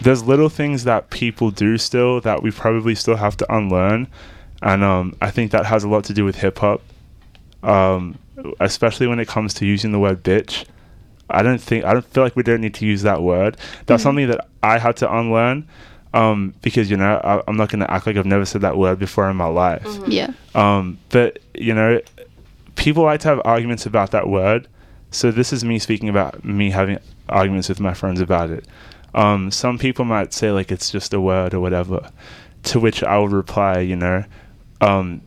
There's 0.00 0.22
little 0.22 0.48
things 0.48 0.84
that 0.84 1.10
people 1.10 1.50
do 1.50 1.76
still 1.76 2.20
that 2.20 2.42
we 2.42 2.50
probably 2.52 2.94
still 2.94 3.16
have 3.16 3.36
to 3.38 3.52
unlearn, 3.54 4.06
and 4.62 4.84
um, 4.84 5.14
I 5.20 5.30
think 5.30 5.50
that 5.50 5.66
has 5.66 5.82
a 5.82 5.88
lot 5.88 6.04
to 6.04 6.14
do 6.14 6.24
with 6.24 6.36
hip 6.36 6.58
hop, 6.58 6.82
um, 7.64 8.16
especially 8.60 9.06
when 9.06 9.18
it 9.20 9.28
comes 9.28 9.54
to 9.54 9.66
using 9.66 9.92
the 9.92 9.98
word 9.98 10.22
bitch. 10.22 10.64
I 11.30 11.42
don't 11.42 11.60
think 11.60 11.84
I 11.84 11.92
don't 11.94 12.04
feel 12.04 12.22
like 12.22 12.36
we 12.36 12.42
don't 12.42 12.60
need 12.60 12.74
to 12.74 12.86
use 12.86 13.02
that 13.02 13.22
word. 13.22 13.56
That's 13.86 14.00
Mhm. 14.02 14.04
something 14.04 14.28
that 14.28 14.46
I 14.62 14.78
had 14.78 14.96
to 14.98 15.14
unlearn 15.16 15.66
um, 16.14 16.52
because 16.62 16.90
you 16.90 16.96
know 16.96 17.20
I, 17.24 17.42
I'm 17.48 17.56
not 17.56 17.70
going 17.70 17.80
to 17.80 17.90
act 17.90 18.06
like 18.06 18.16
I've 18.16 18.26
never 18.26 18.44
said 18.44 18.60
that 18.62 18.76
word 18.76 18.98
before 18.98 19.30
in 19.30 19.36
my 19.36 19.46
life. 19.46 19.86
Yeah. 20.06 20.30
Um, 20.54 20.98
but 21.08 21.38
you 21.54 21.74
know, 21.74 22.00
people 22.76 23.04
like 23.04 23.20
to 23.20 23.28
have 23.28 23.40
arguments 23.44 23.86
about 23.86 24.10
that 24.10 24.28
word. 24.28 24.68
So 25.10 25.30
this 25.30 25.52
is 25.52 25.64
me 25.64 25.78
speaking 25.78 26.08
about 26.08 26.44
me 26.44 26.70
having 26.70 26.98
arguments 27.28 27.68
with 27.68 27.80
my 27.80 27.94
friends 27.94 28.20
about 28.20 28.50
it. 28.50 28.66
Um, 29.14 29.50
some 29.50 29.78
people 29.78 30.04
might 30.04 30.32
say 30.32 30.50
like 30.50 30.70
it's 30.72 30.90
just 30.90 31.14
a 31.14 31.20
word 31.20 31.54
or 31.54 31.60
whatever. 31.60 32.10
To 32.64 32.80
which 32.80 33.02
I 33.02 33.18
would 33.18 33.32
reply, 33.32 33.80
you 33.80 33.96
know, 33.96 34.24
um, 34.80 35.20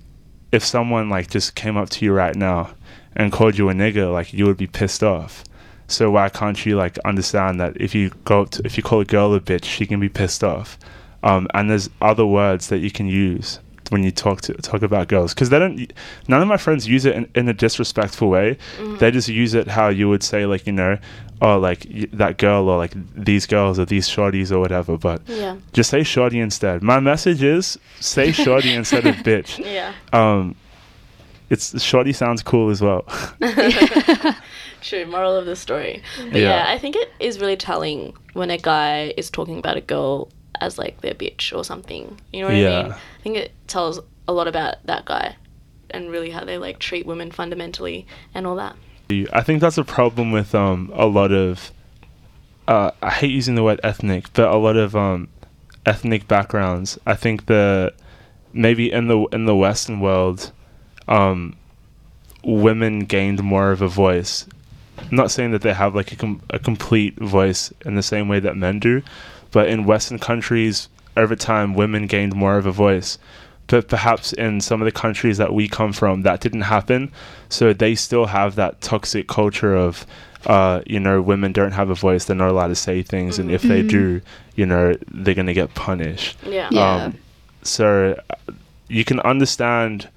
if 0.52 0.64
someone 0.64 1.10
like 1.10 1.30
just 1.30 1.56
came 1.56 1.78
up 1.78 1.90
to 1.92 2.06
you 2.06 2.14
right 2.14 2.36
now 2.36 2.70
and 3.16 3.32
called 3.32 3.58
you 3.58 3.70
a 3.70 3.74
nigger, 3.74 4.12
like 4.12 4.34
you 4.34 4.46
would 4.46 4.58
be 4.58 4.68
pissed 4.68 5.04
off. 5.04 5.44
So 5.88 6.10
why 6.12 6.30
can't 6.30 6.66
you 6.66 6.76
like 6.76 6.98
understand 7.06 7.60
that 7.60 7.80
if 7.80 7.94
you 7.94 8.12
go 8.26 8.46
to, 8.46 8.62
if 8.66 8.76
you 8.78 8.84
call 8.84 9.02
a 9.02 9.06
girl 9.06 9.34
a 9.36 9.40
bitch, 9.40 9.66
she 9.66 9.86
can 9.86 10.00
be 10.00 10.10
pissed 10.10 10.44
off. 10.44 10.78
Um, 11.24 11.48
and 11.54 11.70
there's 11.70 11.90
other 12.02 12.26
words 12.26 12.70
that 12.70 12.80
you 12.80 12.92
can 12.92 13.08
use 13.08 13.60
when 13.92 14.02
you 14.04 14.10
talk 14.10 14.42
to 14.42 14.54
talk 14.56 14.82
about 14.82 15.08
girls 15.08 15.34
because 15.36 15.50
they 15.52 15.60
don't. 15.60 15.94
None 16.28 16.42
of 16.42 16.48
my 16.48 16.58
friends 16.58 16.88
use 16.88 17.06
it 17.06 17.16
in, 17.16 17.30
in 17.36 17.48
a 17.50 17.54
disrespectful 17.54 18.30
way. 18.30 18.58
They 19.00 19.12
just 19.12 19.30
use 19.30 19.54
it 19.54 19.68
how 19.68 19.90
you 19.90 20.10
would 20.10 20.24
say 20.24 20.48
like 20.48 20.66
you 20.66 20.74
know, 20.74 20.98
oh 21.42 21.60
like 21.60 21.86
y- 21.92 22.08
that 22.14 22.38
girl 22.40 22.68
or 22.68 22.78
like 22.78 22.94
these 23.16 23.46
girls 23.46 23.78
or 23.78 23.86
these 23.86 24.08
shorties 24.10 24.52
or 24.52 24.60
whatever. 24.60 24.98
But 24.98 25.22
Yeah. 25.28 25.58
just 25.74 25.92
say 25.92 26.02
shorty 26.04 26.40
instead. 26.40 26.82
My 26.82 27.00
message 27.00 27.44
is 27.44 27.78
say 28.00 28.32
shorty 28.32 28.74
instead 28.74 29.06
of 29.06 29.16
bitch. 29.28 29.64
Yeah. 29.64 29.94
Um, 30.12 30.56
it's 31.50 31.82
shorty 31.82 32.14
sounds 32.14 32.42
cool 32.44 32.70
as 32.70 32.82
well. 32.82 33.06
True. 34.82 35.06
Moral 35.06 35.36
of 35.36 35.46
the 35.46 35.56
story. 35.56 36.02
But 36.32 36.40
Yeah. 36.42 36.66
yeah. 36.66 36.66
I 36.74 36.78
think 36.78 36.96
it 36.96 37.12
is 37.20 37.40
really 37.40 37.58
telling 37.58 38.14
when 38.34 38.50
a 38.52 38.58
guy 38.58 39.14
is 39.18 39.30
talking 39.30 39.58
about 39.58 39.78
a 39.78 39.82
girl 39.82 40.30
as 40.62 40.78
like 40.78 41.02
their 41.02 41.14
bitch 41.14 41.56
or 41.56 41.64
something. 41.64 42.20
You 42.32 42.42
know 42.42 42.48
what 42.48 42.56
I 42.56 42.60
Yeah. 42.60 42.84
mean? 42.84 42.92
I 42.94 43.22
think 43.24 43.38
it 43.38 43.52
tells 43.68 44.00
a 44.28 44.34
lot 44.34 44.48
about 44.48 44.76
that 44.86 45.06
guy 45.06 45.36
and 45.92 46.10
really 46.12 46.30
how 46.30 46.44
they 46.44 46.58
like 46.58 46.80
treat 46.80 47.06
women 47.06 47.32
fundamentally 47.32 48.06
and 48.34 48.46
all 48.48 48.56
that. 48.56 48.76
I 49.32 49.42
think 49.42 49.62
that's 49.62 49.78
a 49.78 49.84
problem 49.84 50.32
with 50.32 50.56
um 50.56 50.92
a 50.96 51.06
lot 51.06 51.32
of 51.32 51.72
uh, 52.68 52.90
I 53.04 53.12
hate 53.12 53.30
using 53.30 53.54
the 53.54 53.62
word 53.62 53.80
ethnic, 53.84 54.34
but 54.34 54.50
a 54.50 54.58
lot 54.58 54.76
of 54.76 54.96
um 54.96 55.28
ethnic 55.86 56.28
backgrounds. 56.28 56.98
I 57.06 57.14
think 57.14 57.46
that 57.46 57.94
maybe 58.54 58.92
in 58.92 59.08
the 59.08 59.20
in 59.32 59.46
the 59.46 59.56
Western 59.56 60.00
world, 60.00 60.52
um, 61.08 61.56
women 62.44 63.00
gained 63.02 63.44
more 63.44 63.72
of 63.72 63.82
a 63.82 63.88
voice. 63.88 64.46
I'm 64.98 65.16
not 65.16 65.32
saying 65.32 65.52
that 65.52 65.62
they 65.62 65.74
have 65.74 65.94
like 65.96 66.12
a, 66.12 66.16
com- 66.16 66.42
a 66.50 66.60
complete 66.60 67.18
voice 67.18 67.74
in 67.86 67.96
the 67.96 68.04
same 68.04 68.28
way 68.28 68.40
that 68.40 68.56
men 68.56 68.80
do, 68.80 69.02
but 69.52 69.68
in 69.68 69.86
Western 69.86 70.20
countries, 70.20 70.90
over 71.18 71.36
time, 71.36 71.74
women 71.74 72.08
gained 72.08 72.36
more 72.36 72.58
of 72.58 72.66
a 72.66 72.72
voice. 72.72 73.18
But 73.68 73.88
perhaps 73.88 74.32
in 74.34 74.62
some 74.62 74.82
of 74.82 74.86
the 74.86 74.92
countries 74.92 75.38
that 75.38 75.54
we 75.54 75.68
come 75.68 75.92
from, 75.92 76.22
that 76.22 76.40
didn't 76.40 76.62
happen. 76.62 77.12
So 77.50 77.74
they 77.74 77.96
still 77.96 78.28
have 78.28 78.56
that 78.56 78.80
toxic 78.82 79.28
culture 79.28 79.76
of, 79.76 80.06
uh, 80.46 80.82
you 80.86 81.00
know, 81.00 81.22
women 81.22 81.52
don't 81.52 81.72
have 81.72 81.90
a 81.90 81.96
voice, 81.96 82.26
they're 82.26 82.36
not 82.36 82.50
allowed 82.50 82.68
to 82.68 82.76
say 82.76 83.02
things, 83.02 83.40
and 83.40 83.50
if 83.50 83.64
they 83.64 83.82
Mhm. 83.84 83.90
do, 83.90 84.22
you 84.56 84.66
know, 84.68 84.96
they're 85.12 85.34
going 85.34 85.48
to 85.48 85.54
get 85.54 85.74
punished. 85.74 86.38
Yeah. 86.46 86.68
Yeah. 86.72 86.96
Um, 87.06 87.16
so 87.64 88.20
uh, 88.30 88.36
you 88.88 89.04
can 89.04 89.20
understand 89.22 90.10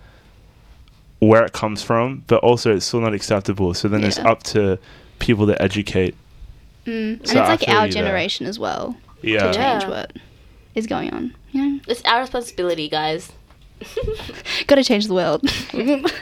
where 1.20 1.44
it 1.44 1.52
comes 1.52 1.82
from, 1.82 2.22
but 2.26 2.42
also 2.42 2.74
it's 2.74 2.86
still 2.86 3.00
not 3.00 3.14
acceptable. 3.14 3.74
So 3.74 3.88
then 3.88 4.04
it's 4.04 4.18
up 4.18 4.42
to 4.44 4.78
people 5.18 5.46
to 5.46 5.60
educate. 5.60 6.14
Mm. 6.86 7.18
And 7.18 7.28
So 7.28 7.40
it's 7.40 7.48
like 7.48 7.68
our 7.68 7.86
you 7.86 7.92
there. 7.92 8.02
generation 8.04 8.46
as 8.46 8.58
well 8.58 8.96
Yeah. 9.22 9.38
to 9.50 9.52
change 9.52 9.82
Yeah. 9.82 9.88
what 9.88 10.12
is 10.74 10.86
going 10.86 11.12
on. 11.12 11.34
You 11.52 11.66
know, 11.66 11.80
It's 11.88 12.02
our 12.04 12.20
responsibility, 12.20 12.88
guys. 12.88 13.32
got 14.66 14.76
to 14.76 14.84
change 14.84 15.06
the 15.08 15.14
world. 15.14 15.42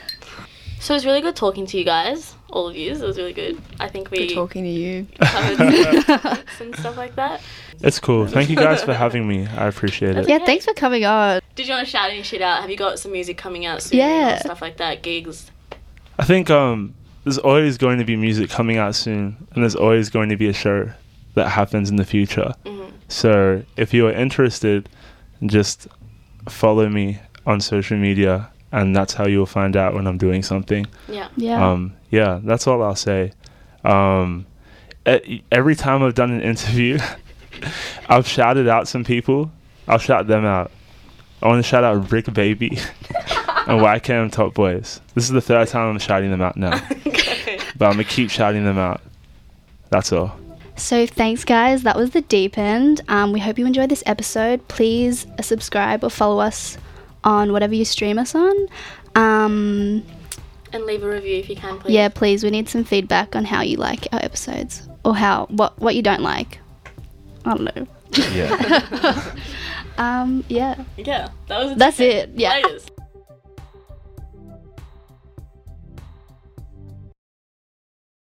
So 0.79 0.95
it 0.95 0.99
was 0.99 1.07
really 1.07 1.21
good 1.23 1.35
talking 1.35 1.67
to 1.67 1.79
you 1.79 1.85
guys, 1.85 2.35
all 2.51 2.69
of 2.69 2.77
you. 2.77 2.93
It 2.93 3.01
was 3.01 3.17
really 3.19 3.33
good. 3.33 3.61
I 3.81 3.89
think 3.89 4.11
we 4.11 4.29
Good 4.29 4.35
talking 4.35 4.65
to 4.65 4.71
you. 4.71 5.07
covered 5.21 5.61
and 6.61 6.77
stuff 6.77 6.97
like 6.97 7.17
that. 7.17 7.41
It's 7.83 7.99
cool. 7.99 8.27
Thank 8.27 8.49
you 8.51 8.57
guys 8.57 8.83
for 8.83 8.95
having 8.95 9.27
me. 9.29 9.47
I 9.47 9.67
appreciate 9.67 10.17
it. 10.17 10.29
yeah, 10.29 10.39
thanks 10.39 10.65
for 10.65 10.73
coming 10.75 11.05
on. 11.05 11.41
Did 11.55 11.67
you 11.69 11.75
want 11.75 11.85
to 11.87 11.91
shout 11.91 12.11
any 12.11 12.23
shit 12.23 12.41
out? 12.43 12.61
Have 12.61 12.71
you 12.71 12.77
got 12.77 12.99
some 12.99 13.13
music 13.13 13.37
coming 13.37 13.67
out 13.67 13.83
soon? 13.83 13.99
Yeah. 13.99 14.39
Stuff 14.39 14.63
like 14.63 14.77
that, 14.79 15.03
gigs. 15.03 15.51
I 16.19 16.25
think 16.25 16.49
um, 16.49 16.95
there's 17.25 17.39
always 17.39 17.77
going 17.77 17.99
to 17.99 18.05
be 18.05 18.17
music 18.17 18.49
coming 18.49 18.79
out 18.79 18.95
soon, 18.95 19.37
and 19.53 19.63
there's 19.63 19.77
always 19.77 20.09
going 20.09 20.29
to 20.31 20.37
be 20.37 20.49
a 20.49 20.53
show 20.55 20.91
that 21.35 21.49
happens 21.49 21.91
in 21.91 21.97
the 21.97 22.05
future. 22.05 22.55
Mhm. 22.65 22.93
So 23.09 23.63
if 23.77 23.93
you 23.93 24.07
are 24.07 24.13
interested, 24.13 24.89
just 25.45 25.87
follow 26.49 26.89
me 26.89 27.19
on 27.45 27.61
social 27.61 27.99
media, 27.99 28.49
and 28.73 28.95
that's 28.95 29.15
how 29.15 29.27
you'll 29.27 29.47
find 29.47 29.77
out 29.77 29.95
when 29.95 30.07
I'm 30.07 30.19
doing 30.19 30.43
something. 30.43 30.87
Yeah. 31.09 31.29
Yeah. 31.37 31.71
Um, 31.71 31.95
yeah, 32.11 32.41
that's 32.43 32.67
all 32.67 32.83
I'll 32.83 32.97
say. 32.97 33.33
Um, 33.85 34.47
e- 35.07 35.43
every 35.53 35.75
time 35.77 36.03
I've 36.03 36.15
done 36.15 36.31
an 36.31 36.43
interview, 36.53 36.99
I've 38.09 38.27
shouted 38.27 38.69
out 38.69 38.89
some 38.89 39.05
people. 39.05 39.51
I'll 39.89 39.99
shout 39.99 40.27
them 40.27 40.45
out. 40.45 40.71
I 41.43 41.49
want 41.49 41.63
to 41.63 41.69
shout 41.69 41.85
out 41.85 42.11
Rick 42.11 42.33
Baby 42.33 42.69
and 43.67 43.81
YKM 43.81 44.33
Top 44.33 44.55
Boys. 44.55 45.01
This 45.15 45.25
is 45.25 45.31
the 45.31 45.41
third 45.41 45.69
time 45.69 45.91
I'm 45.91 45.99
shouting 45.99 46.31
them 46.31 46.41
out 46.41 46.57
now, 46.57 46.75
okay. 47.07 47.59
but 47.77 47.87
I'm 47.87 47.93
gonna 47.93 48.05
keep 48.05 48.31
shouting 48.31 48.65
them 48.65 48.79
out. 48.79 49.01
That's 49.91 50.13
all. 50.13 50.37
So 50.77 51.07
thanks, 51.07 51.45
guys. 51.45 51.83
That 51.85 51.97
was 51.97 52.11
the 52.11 52.21
deep 52.23 52.59
end. 52.59 53.01
Um, 53.09 53.33
we 53.33 53.41
hope 53.41 53.59
you 53.59 53.67
enjoyed 53.67 53.89
this 53.91 54.03
episode. 54.07 54.67
Please 54.69 55.27
uh, 55.39 55.43
subscribe 55.43 56.05
or 56.05 56.11
follow 56.11 56.39
us 56.41 56.77
on 57.27 57.53
whatever 57.53 57.75
you 57.75 57.85
stream 57.85 58.19
us 58.19 58.35
on. 58.35 58.55
Um, 59.15 60.03
And 60.73 60.85
leave 60.87 61.03
a 61.03 61.09
review 61.09 61.37
if 61.37 61.51
you 61.51 61.57
can, 61.57 61.79
please. 61.79 61.93
yeah, 61.93 62.09
please. 62.09 62.43
We 62.45 62.51
need 62.51 62.69
some 62.71 62.85
feedback 62.85 63.37
on 63.37 63.45
how 63.45 63.61
you 63.63 63.77
like 63.77 64.07
our 64.13 64.21
episodes 64.25 64.89
or 65.05 65.15
how 65.15 65.47
what 65.51 65.79
what 65.79 65.95
you 65.95 66.03
don't 66.03 66.23
like. 66.23 66.61
I 67.45 67.55
don't 67.55 67.77
know. 67.77 67.87
Yeah. 68.33 69.33
Um, 69.99 70.45
yeah. 70.51 70.85
Yeah. 70.99 71.29
That 71.49 71.65
was. 71.65 71.77
That's 71.79 71.99
it, 72.01 72.31
yeah. 72.35 72.61
Laters. 72.61 72.87